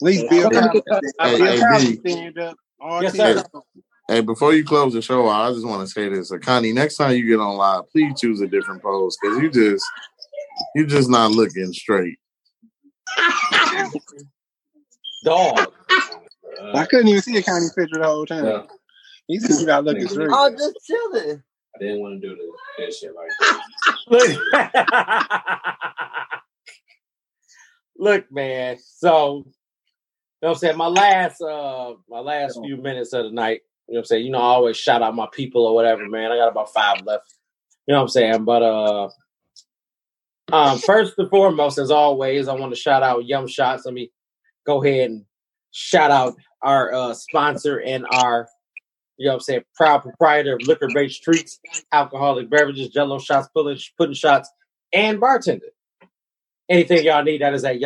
Please 0.00 0.24
least 0.24 0.28
Bill 0.28 0.50
Hey, 0.50 0.50
Cosby, 0.50 0.80
hey, 1.22 1.38
Bill 1.38 1.54
hey, 1.60 1.64
Cosby 1.70 1.96
B. 2.02 2.02
stand 2.06 2.38
up. 2.38 2.56
All 2.80 3.02
Yes, 3.02 3.16
sir. 3.16 3.44
Of 4.12 4.16
Hey, 4.16 4.20
before 4.20 4.54
you 4.54 4.64
close 4.64 4.92
the 4.92 5.02
show, 5.02 5.28
I 5.28 5.50
just 5.52 5.66
want 5.66 5.80
to 5.80 5.92
say 5.92 6.08
this. 6.08 6.32
Connie, 6.42 6.72
next 6.72 6.96
time 6.96 7.16
you 7.16 7.26
get 7.26 7.40
on 7.40 7.56
live, 7.56 7.90
please 7.90 8.20
choose 8.20 8.40
a 8.40 8.46
different 8.46 8.82
pose 8.82 9.16
because 9.20 9.38
you 9.38 9.50
just 9.50 9.84
you 10.74 10.86
just 10.86 11.08
not 11.08 11.30
looking 11.30 11.72
straight. 11.72 12.18
dog. 15.24 15.72
I 16.74 16.84
couldn't 16.86 17.08
even 17.08 17.22
see 17.22 17.36
a 17.36 17.42
county 17.42 17.66
picture 17.74 17.98
the 17.98 18.04
whole 18.04 18.26
time. 18.26 18.44
Yeah. 18.44 18.62
He 19.28 19.38
said 19.38 19.60
you 19.60 19.66
got 19.66 19.84
looking 19.84 20.08
straight. 20.08 20.30
I 20.30 20.48
was 20.48 20.60
just 20.60 20.86
chilling. 20.86 21.42
I 21.74 21.78
didn't 21.78 22.00
want 22.00 22.20
to 22.20 22.28
do 22.28 22.36
the, 22.36 22.84
that 22.84 22.94
shit 22.94 23.14
like 23.14 23.30
that. 23.40 23.62
Look, 24.08 24.30
look, 27.96 28.32
man. 28.32 28.76
So, 28.78 29.36
you 29.36 29.52
know 30.42 30.48
what 30.48 30.50
I'm 30.50 30.54
saying? 30.56 30.76
My 30.76 30.88
last 30.88 31.40
uh 31.40 31.94
my 32.08 32.20
last 32.20 32.58
few 32.62 32.76
minutes 32.76 33.12
of 33.12 33.24
the 33.24 33.30
night 33.30 33.62
You 33.92 33.96
know 33.96 33.98
what 33.98 34.04
I'm 34.04 34.06
saying? 34.06 34.24
You 34.24 34.32
know, 34.32 34.38
I 34.38 34.42
always 34.44 34.78
shout 34.78 35.02
out 35.02 35.14
my 35.14 35.28
people 35.30 35.66
or 35.66 35.74
whatever, 35.74 36.08
man. 36.08 36.32
I 36.32 36.38
got 36.38 36.48
about 36.48 36.72
five 36.72 37.02
left. 37.04 37.34
You 37.86 37.92
know 37.92 37.98
what 37.98 38.04
I'm 38.04 38.08
saying? 38.08 38.44
But 38.46 38.62
uh 38.62 39.10
um 40.50 40.78
first 40.78 41.12
and 41.18 41.28
foremost, 41.28 41.76
as 41.76 41.90
always, 41.90 42.48
I 42.48 42.54
want 42.54 42.72
to 42.72 42.80
shout 42.80 43.02
out 43.02 43.26
Yum 43.26 43.46
Shots. 43.46 43.84
Let 43.84 43.92
me 43.92 44.10
go 44.64 44.82
ahead 44.82 45.10
and 45.10 45.26
shout 45.72 46.10
out 46.10 46.36
our 46.62 46.94
uh 46.94 47.12
sponsor 47.12 47.82
and 47.82 48.06
our 48.10 48.48
you 49.18 49.26
know 49.26 49.32
what 49.32 49.34
I'm 49.34 49.40
saying, 49.40 49.64
proud 49.76 50.00
proprietor 50.00 50.54
of 50.54 50.66
liquor 50.66 50.88
based 50.94 51.22
treats, 51.22 51.60
alcoholic 51.92 52.48
beverages, 52.48 52.88
jello 52.88 53.18
shots, 53.18 53.48
pudding, 53.54 53.78
pudding 53.98 54.14
shots, 54.14 54.50
and 54.94 55.20
bartender. 55.20 55.66
Anything 56.70 57.04
y'all 57.04 57.22
need, 57.22 57.42
that 57.42 57.52
is 57.52 57.62
at 57.62 57.78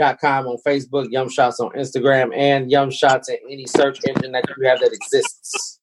yumshots.com 0.00 0.46
on 0.46 0.56
Facebook, 0.66 1.10
Yum 1.10 1.28
Shots 1.28 1.60
on 1.60 1.70
Instagram, 1.72 2.36
and 2.36 2.70
Yum 2.70 2.90
Shots 2.90 3.28
in 3.28 3.36
any 3.50 3.66
search 3.66 3.98
engine 4.06 4.32
that 4.32 4.44
you 4.48 4.68
have 4.68 4.80
that 4.80 4.92
exists. 4.92 5.80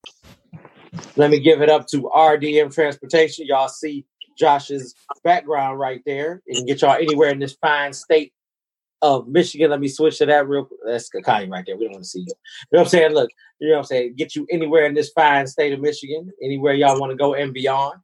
Let 1.16 1.32
me 1.32 1.40
give 1.40 1.62
it 1.62 1.70
up 1.70 1.88
to 1.88 2.04
RDM 2.16 2.74
Transportation. 2.74 3.46
Y'all 3.48 3.68
see 3.68 4.06
Josh's 4.38 4.94
background 5.24 5.80
right 5.80 6.02
there. 6.06 6.42
It 6.46 6.56
can 6.56 6.66
get 6.66 6.82
y'all 6.82 6.96
anywhere 6.96 7.30
in 7.30 7.40
this 7.40 7.54
fine 7.54 7.94
state 7.94 8.34
of 9.02 9.28
Michigan. 9.28 9.70
Let 9.70 9.80
me 9.80 9.88
switch 9.88 10.18
to 10.20 10.26
that 10.28 10.48
real 10.48 10.66
quick. 10.66 10.80
That's 10.86 11.10
Kakani 11.10 11.50
right 11.50 11.64
there. 11.66 11.78
We 11.78 11.86
don't 11.86 11.94
want 11.94 12.04
to 12.04 12.10
see 12.10 12.20
you. 12.20 12.26
You 12.28 12.34
know 12.74 12.80
what 12.80 12.82
I'm 12.82 12.90
saying? 12.90 13.14
Look, 13.14 13.30
you 13.60 13.70
know 13.70 13.76
what 13.76 13.80
I'm 13.80 13.86
saying? 13.86 14.16
Get 14.16 14.36
you 14.36 14.48
anywhere 14.52 14.86
in 14.86 14.94
this 14.94 15.10
fine 15.10 15.48
state 15.48 15.74
of 15.74 15.80
Michigan, 15.80 16.32
anywhere 16.42 16.74
y'all 16.74 17.00
want 17.00 17.12
to 17.12 17.18
go 17.18 17.34
and 17.34 17.54
beyond. 17.54 18.00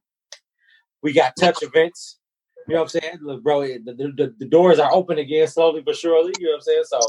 We 1.02 1.12
got 1.12 1.34
touch 1.38 1.62
events. 1.62 2.18
You 2.66 2.74
know 2.74 2.82
what 2.82 2.94
I'm 2.94 3.00
saying? 3.00 3.18
Look, 3.20 3.42
bro, 3.42 3.62
the, 3.62 4.12
the, 4.16 4.34
the 4.38 4.46
doors 4.46 4.78
are 4.78 4.92
open 4.92 5.18
again 5.18 5.46
slowly 5.48 5.82
but 5.82 5.96
surely. 5.96 6.32
You 6.38 6.46
know 6.46 6.52
what 6.52 6.56
I'm 6.56 6.60
saying? 6.62 6.84
So, 6.86 7.00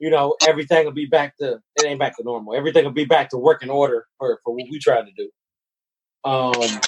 you 0.00 0.10
know, 0.10 0.36
everything 0.46 0.84
will 0.84 0.92
be 0.92 1.06
back 1.06 1.36
to 1.38 1.60
it 1.76 1.84
ain't 1.86 2.00
back 2.00 2.16
to 2.16 2.24
normal. 2.24 2.54
Everything 2.54 2.84
will 2.84 2.92
be 2.92 3.04
back 3.04 3.30
to 3.30 3.38
working 3.38 3.70
order 3.70 4.06
for, 4.18 4.40
for 4.42 4.54
what 4.54 4.66
we 4.70 4.78
trying 4.78 5.06
to 5.06 5.12
do. 5.12 5.30
Um 6.28 6.80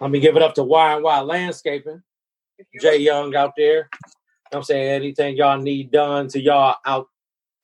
let 0.00 0.10
me 0.10 0.20
give 0.20 0.36
it 0.36 0.42
up 0.42 0.54
to 0.54 0.62
Y 0.62 0.94
and 0.94 1.04
Y 1.04 1.20
Landscaping. 1.20 2.02
Jay 2.80 2.98
Young 2.98 3.34
out 3.34 3.52
there. 3.56 3.76
You 3.76 3.78
know 3.78 3.88
what 4.50 4.58
I'm 4.58 4.64
saying 4.64 4.90
anything 4.90 5.36
y'all 5.36 5.58
need 5.58 5.90
done 5.90 6.28
to 6.28 6.40
y'all 6.40 6.76
out 6.84 7.06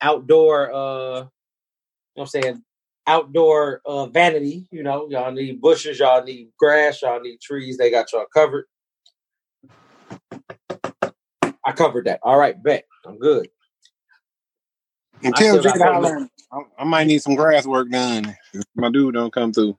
outdoor 0.00 0.72
uh 0.72 1.18
you 1.18 1.22
know 1.22 1.30
what 2.14 2.22
I'm 2.22 2.26
saying 2.26 2.62
outdoor 3.06 3.80
uh 3.84 4.06
vanity, 4.06 4.66
you 4.70 4.82
know, 4.82 5.08
y'all 5.10 5.32
need 5.32 5.60
bushes, 5.60 5.98
y'all 5.98 6.24
need 6.24 6.50
grass, 6.58 7.02
y'all 7.02 7.20
need 7.20 7.40
trees, 7.40 7.78
they 7.78 7.90
got 7.90 8.12
y'all 8.12 8.26
covered. 8.32 8.66
I 11.64 11.72
covered 11.72 12.06
that. 12.06 12.20
All 12.22 12.38
right, 12.38 12.60
bet. 12.62 12.84
I'm 13.04 13.18
good. 13.18 13.48
And 15.22 15.34
I 15.34 15.38
tell 15.38 15.58
still 15.58 15.72
Jay 15.72 15.78
got 15.78 15.94
Holler, 15.94 16.28
I, 16.52 16.60
I 16.78 16.84
might 16.84 17.06
need 17.06 17.22
some 17.22 17.34
grass 17.34 17.66
work 17.66 17.90
done. 17.90 18.36
if 18.52 18.62
My 18.76 18.90
dude 18.90 19.14
don't 19.14 19.32
come 19.32 19.52
through. 19.52 19.76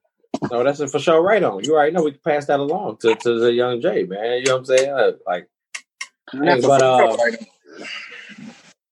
No, 0.52 0.64
that's 0.64 0.80
a 0.80 0.88
for 0.88 1.00
sure 1.00 1.22
right 1.22 1.44
on. 1.44 1.64
You 1.64 1.74
already 1.74 1.92
know 1.94 2.04
we 2.04 2.12
can 2.12 2.22
pass 2.24 2.46
that 2.46 2.60
along 2.60 2.98
to, 2.98 3.16
to 3.16 3.40
the 3.40 3.54
young 3.54 3.82
Jay, 3.82 4.04
man. 4.04 4.40
You 4.40 4.46
know 4.46 4.54
what 4.54 4.60
I'm 4.60 4.66
saying? 4.66 4.92
Uh, 4.92 5.12
like 5.26 5.50
hey, 6.34 6.62
but 6.62 6.82
uh 6.82 7.18
right 7.18 7.48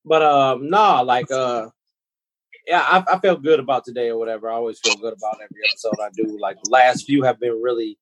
but 0.04 0.22
um 0.22 0.68
nah, 0.70 1.00
like 1.00 1.30
uh 1.30 1.68
yeah, 2.66 2.80
I, 2.80 3.04
I 3.14 3.18
felt 3.20 3.42
good 3.42 3.60
about 3.60 3.84
today 3.84 4.08
or 4.08 4.18
whatever. 4.18 4.50
I 4.50 4.54
always 4.54 4.80
feel 4.80 4.96
good 4.96 5.14
about 5.14 5.36
every 5.36 5.60
episode 5.68 5.94
I 6.00 6.08
do. 6.14 6.36
Like 6.40 6.56
the 6.62 6.70
last 6.70 7.06
few 7.06 7.22
have 7.22 7.38
been 7.38 7.60
really 7.62 7.98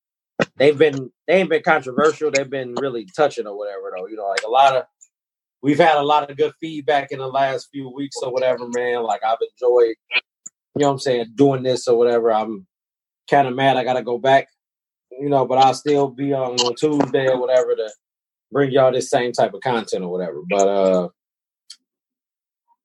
they've 0.57 0.77
been 0.77 1.11
they 1.27 1.35
ain't 1.35 1.51
been 1.51 1.63
controversial. 1.63 2.31
They've 2.31 2.49
been 2.49 2.75
really 2.81 3.07
touching 3.17 3.47
or 3.47 3.57
whatever 3.57 3.93
though. 3.97 4.07
You 4.07 4.17
know, 4.17 4.27
like 4.27 4.43
a 4.47 4.51
lot 4.51 4.77
of 4.77 4.85
we've 5.63 5.79
had 5.79 5.97
a 5.97 6.03
lot 6.03 6.31
of 6.31 6.37
good 6.37 6.53
feedback 6.61 7.13
in 7.13 7.19
the 7.19 7.27
last 7.27 7.69
few 7.73 7.91
weeks 7.91 8.17
or 8.23 8.33
whatever, 8.33 8.67
man. 8.69 9.03
Like 9.03 9.23
I've 9.23 9.39
enjoyed, 9.41 9.97
you 10.15 10.21
know 10.77 10.87
what 10.87 10.93
I'm 10.93 10.99
saying, 10.99 11.33
doing 11.35 11.63
this 11.63 11.87
or 11.87 11.99
whatever. 11.99 12.33
I'm 12.33 12.67
kind 13.31 13.47
of 13.49 13.55
mad 13.55 13.77
I 13.77 13.85
gotta 13.85 14.03
go 14.03 14.19
back, 14.19 14.49
you 15.11 15.29
know, 15.29 15.47
but 15.47 15.59
I'll 15.59 15.75
still 15.75 16.09
be 16.09 16.33
on, 16.33 16.55
on 16.61 16.75
Tuesday 16.75 17.29
or 17.29 17.39
whatever 17.39 17.77
to 17.77 17.91
bring 18.51 18.71
y'all 18.71 18.93
this 18.93 19.11
same 19.11 19.33
type 19.33 19.53
of 19.53 19.61
content 19.61 20.05
or 20.05 20.11
whatever. 20.11 20.41
But 20.49 20.69
uh 20.69 21.09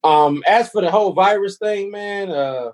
um 0.04 0.44
as 0.48 0.70
for 0.70 0.82
the 0.82 0.92
whole 0.92 1.14
virus 1.14 1.58
thing, 1.58 1.92
man, 1.92 2.30
uh 2.32 2.72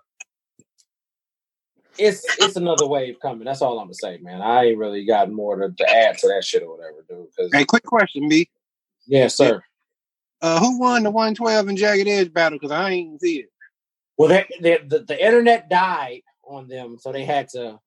it's 1.98 2.26
it's 2.40 2.56
another 2.56 2.88
wave 2.88 3.20
coming. 3.22 3.46
That's 3.46 3.62
all 3.62 3.80
I'm 3.80 3.86
gonna 3.86 3.94
say, 3.94 4.18
man. 4.18 4.42
I 4.42 4.66
ain't 4.66 4.78
really 4.78 5.06
got 5.06 5.32
more 5.32 5.56
to, 5.56 5.72
to 5.72 5.90
add 5.90 6.18
to 6.20 6.28
that 6.28 6.44
shit 6.44 6.64
or 6.64 6.76
whatever, 6.76 7.06
dude. 7.08 7.28
Cause 7.38 7.50
Hey, 7.54 7.66
quick 7.66 7.84
question, 7.84 8.28
B. 8.28 8.50
yeah, 9.08 9.28
sir. 9.28 9.64
Uh, 10.42 10.60
who 10.60 10.80
won 10.80 11.04
the 11.04 11.12
112 11.12 11.68
and 11.68 11.78
Jagged 11.78 12.08
Edge 12.08 12.34
battle? 12.34 12.60
Because 12.60 12.72
I 12.72 12.92
ain't 12.92 13.22
see 13.22 13.40
it. 13.40 13.50
Well, 14.18 14.30
they, 14.30 14.46
they, 14.62 14.78
the 14.86 15.00
the 15.00 15.26
internet 15.26 15.70
died 15.70 16.22
on 16.44 16.68
them, 16.68 16.98
so 17.00 17.12
they 17.12 17.26
had 17.26 17.50
to 17.50 17.80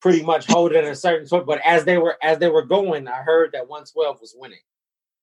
pretty 0.00 0.22
much 0.22 0.46
hold 0.46 0.72
it 0.72 0.84
at 0.84 0.90
a 0.90 0.94
certain 0.94 1.26
point. 1.28 1.46
But 1.46 1.60
as 1.64 1.84
they 1.84 1.98
were 1.98 2.16
as 2.22 2.38
they 2.38 2.48
were 2.48 2.64
going, 2.64 3.08
I 3.08 3.22
heard 3.22 3.52
that 3.52 3.68
112 3.68 4.20
was 4.20 4.34
winning, 4.38 4.60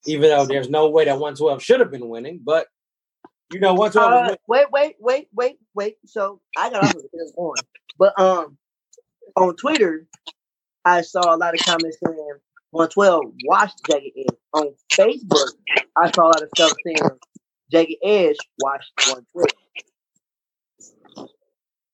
even 0.05 0.30
though 0.30 0.45
there's 0.45 0.69
no 0.69 0.89
way 0.89 1.05
that 1.05 1.13
112 1.13 1.63
should 1.63 1.80
have 1.80 1.91
been 1.91 2.09
winning. 2.09 2.41
But 2.43 2.67
you 3.54 3.60
know, 3.60 3.74
112 3.74 4.12
was 4.12 4.32
Uh, 4.32 4.36
wait, 4.47 4.72
wait, 4.72 4.95
wait, 4.99 5.28
wait, 5.34 5.58
wait. 5.76 5.97
So 6.06 6.41
I 6.58 6.70
got 6.70 6.84
off 6.84 6.95
of 6.95 7.04
this 7.14 7.34
on, 7.38 7.56
but 7.97 8.20
um, 8.20 8.58
on 9.36 9.56
Twitter, 9.56 10.08
I 10.86 11.01
saw 11.01 11.36
a 11.36 11.38
lot 11.38 11.54
of 11.54 11.60
comments 11.62 11.97
saying 12.04 12.39
112 12.72 13.24
watched 13.45 13.80
Jagged 13.89 14.12
Edge. 14.18 14.38
On 14.54 14.74
Facebook, 14.91 15.51
I 15.97 16.12
saw 16.12 16.24
a 16.24 16.28
lot 16.28 16.41
of 16.41 16.49
stuff 16.56 16.74
saying 16.86 16.97
Jagged 17.72 17.97
Edge 18.04 18.38
watched 18.60 18.91
112. 19.08 19.47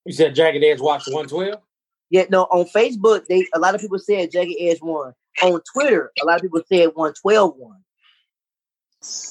You 0.05 0.13
said 0.13 0.35
Jagged 0.35 0.63
Edge 0.63 0.79
watched 0.79 1.07
112. 1.07 1.61
Yeah, 2.09 2.25
no, 2.29 2.43
on 2.43 2.65
Facebook, 2.65 3.27
they 3.27 3.45
a 3.53 3.59
lot 3.59 3.75
of 3.75 3.81
people 3.81 3.99
said 3.99 4.31
Jagged 4.31 4.55
Edge 4.59 4.81
won. 4.81 5.13
On 5.43 5.61
Twitter, 5.73 6.11
a 6.21 6.25
lot 6.25 6.37
of 6.37 6.41
people 6.41 6.61
said 6.67 6.87
112 6.87 7.53
won. 7.57 7.77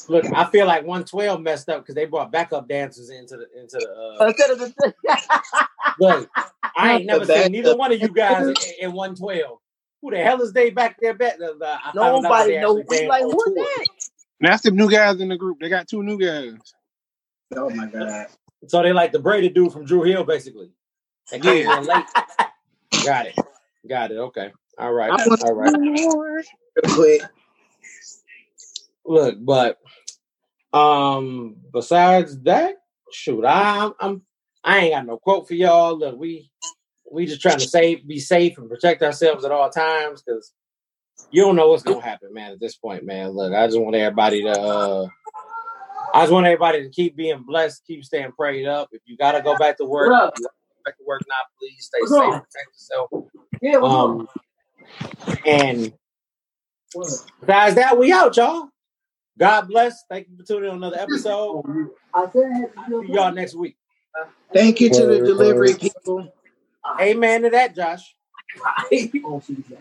Look, 0.08 0.24
I 0.32 0.44
feel 0.50 0.66
like 0.66 0.82
112 0.82 1.40
messed 1.40 1.68
up 1.68 1.82
because 1.82 1.94
they 1.94 2.06
brought 2.06 2.32
backup 2.32 2.68
dancers 2.68 3.10
into 3.10 3.36
the 3.36 3.46
into 3.60 3.76
the. 3.76 4.16
Uh, 4.20 4.26
Instead 4.26 4.50
of 4.50 4.58
the 4.58 4.94
look, 6.00 6.30
I 6.76 6.94
ain't 6.94 7.06
never 7.06 7.26
seen 7.26 7.52
neither 7.52 7.76
one 7.76 7.92
of 7.92 8.00
you 8.00 8.08
guys 8.08 8.48
in, 8.48 8.56
in 8.80 8.92
112. 8.92 9.58
Who 10.00 10.10
the 10.10 10.18
hell 10.18 10.40
is 10.40 10.52
they 10.52 10.70
back 10.70 10.96
there? 11.00 11.12
Back, 11.14 11.38
the, 11.38 11.56
the, 11.58 11.66
I 11.66 11.92
found 11.92 11.98
out 11.98 12.22
that 12.22 12.22
nobody 12.22 12.58
knows. 12.58 12.80
actually 12.80 13.06
like 13.08 13.24
on 13.24 13.30
who 13.30 13.44
tour. 13.44 13.54
that? 13.54 13.86
That's 14.40 14.62
the 14.62 14.70
new 14.70 14.90
guys 14.90 15.20
in 15.20 15.28
the 15.28 15.36
group. 15.36 15.58
They 15.60 15.68
got 15.68 15.88
two 15.88 16.02
new 16.02 16.18
guys. 16.18 16.54
Oh 17.56 17.68
my 17.70 17.86
god. 17.86 18.26
So 18.68 18.82
they 18.82 18.92
like 18.92 19.12
the 19.12 19.18
braided 19.18 19.54
dude 19.54 19.72
from 19.72 19.84
Dru 19.84 20.02
Hill, 20.02 20.24
basically. 20.24 20.70
They 21.30 21.38
Yeah. 21.38 21.80
late. 21.80 22.04
Got 23.04 23.26
it. 23.26 23.34
Got 23.88 24.10
it. 24.12 24.16
Okay. 24.16 24.52
All 24.78 24.92
right. 24.92 25.10
All 25.10 25.52
right. 25.54 25.72
real 25.72 26.94
quick. 26.94 27.22
Look, 29.08 29.36
but 29.40 29.78
um, 30.74 31.56
besides 31.72 32.38
that, 32.42 32.76
shoot, 33.10 33.42
I, 33.44 33.86
I'm, 33.86 34.22
I'm 34.64 34.74
ain't 34.76 34.92
got 34.92 35.06
no 35.06 35.16
quote 35.16 35.48
for 35.48 35.54
y'all. 35.54 35.98
Look, 35.98 36.18
we 36.18 36.50
we 37.10 37.24
just 37.24 37.40
trying 37.40 37.58
to 37.58 37.66
save, 37.66 38.06
be 38.06 38.18
safe, 38.18 38.58
and 38.58 38.68
protect 38.68 39.02
ourselves 39.02 39.46
at 39.46 39.50
all 39.50 39.70
times 39.70 40.22
because 40.22 40.52
you 41.30 41.42
don't 41.42 41.56
know 41.56 41.70
what's 41.70 41.82
gonna 41.82 42.02
happen, 42.02 42.34
man. 42.34 42.52
At 42.52 42.60
this 42.60 42.76
point, 42.76 43.02
man. 43.04 43.30
Look, 43.30 43.54
I 43.54 43.66
just 43.66 43.80
want 43.80 43.96
everybody 43.96 44.42
to. 44.42 44.50
uh 44.50 45.08
I 46.14 46.22
just 46.22 46.32
want 46.32 46.46
everybody 46.46 46.82
to 46.82 46.90
keep 46.90 47.16
being 47.16 47.44
blessed, 47.46 47.84
keep 47.86 48.04
staying 48.04 48.32
prayed 48.32 48.66
up. 48.66 48.88
If 48.92 49.00
you 49.06 49.16
gotta 49.16 49.40
go 49.42 49.56
back 49.56 49.78
to 49.78 49.86
work, 49.86 50.10
What 50.10 50.22
up? 50.22 50.34
if 50.34 50.40
you 50.40 50.44
gotta 50.44 50.54
go 50.68 50.82
back 50.84 50.98
to 50.98 51.04
work 51.06 51.22
now, 51.26 51.34
please 51.58 51.86
stay 51.86 52.00
safe, 52.04 52.42
protect 52.42 52.74
yourself. 52.74 53.10
Yeah? 53.62 53.78
Um, 53.78 54.28
and 55.46 55.92
besides 57.40 57.74
that, 57.76 57.98
we 57.98 58.12
out, 58.12 58.36
y'all. 58.36 58.68
God 59.38 59.68
bless. 59.68 60.04
Thank 60.08 60.28
you 60.28 60.36
for 60.36 60.42
tuning 60.42 60.64
in 60.64 60.70
on 60.70 60.76
another 60.78 60.98
episode. 60.98 61.64
I 62.12 62.24
said, 62.32 62.72
See 63.00 63.12
y'all 63.12 63.32
next 63.32 63.54
week. 63.54 63.76
Thank 64.52 64.80
you 64.80 64.90
to 64.90 65.06
the 65.06 65.18
delivery 65.18 65.74
people. 65.74 66.32
Amen 67.00 67.42
to 67.42 67.50
that, 67.50 67.76
Josh. 67.76 68.16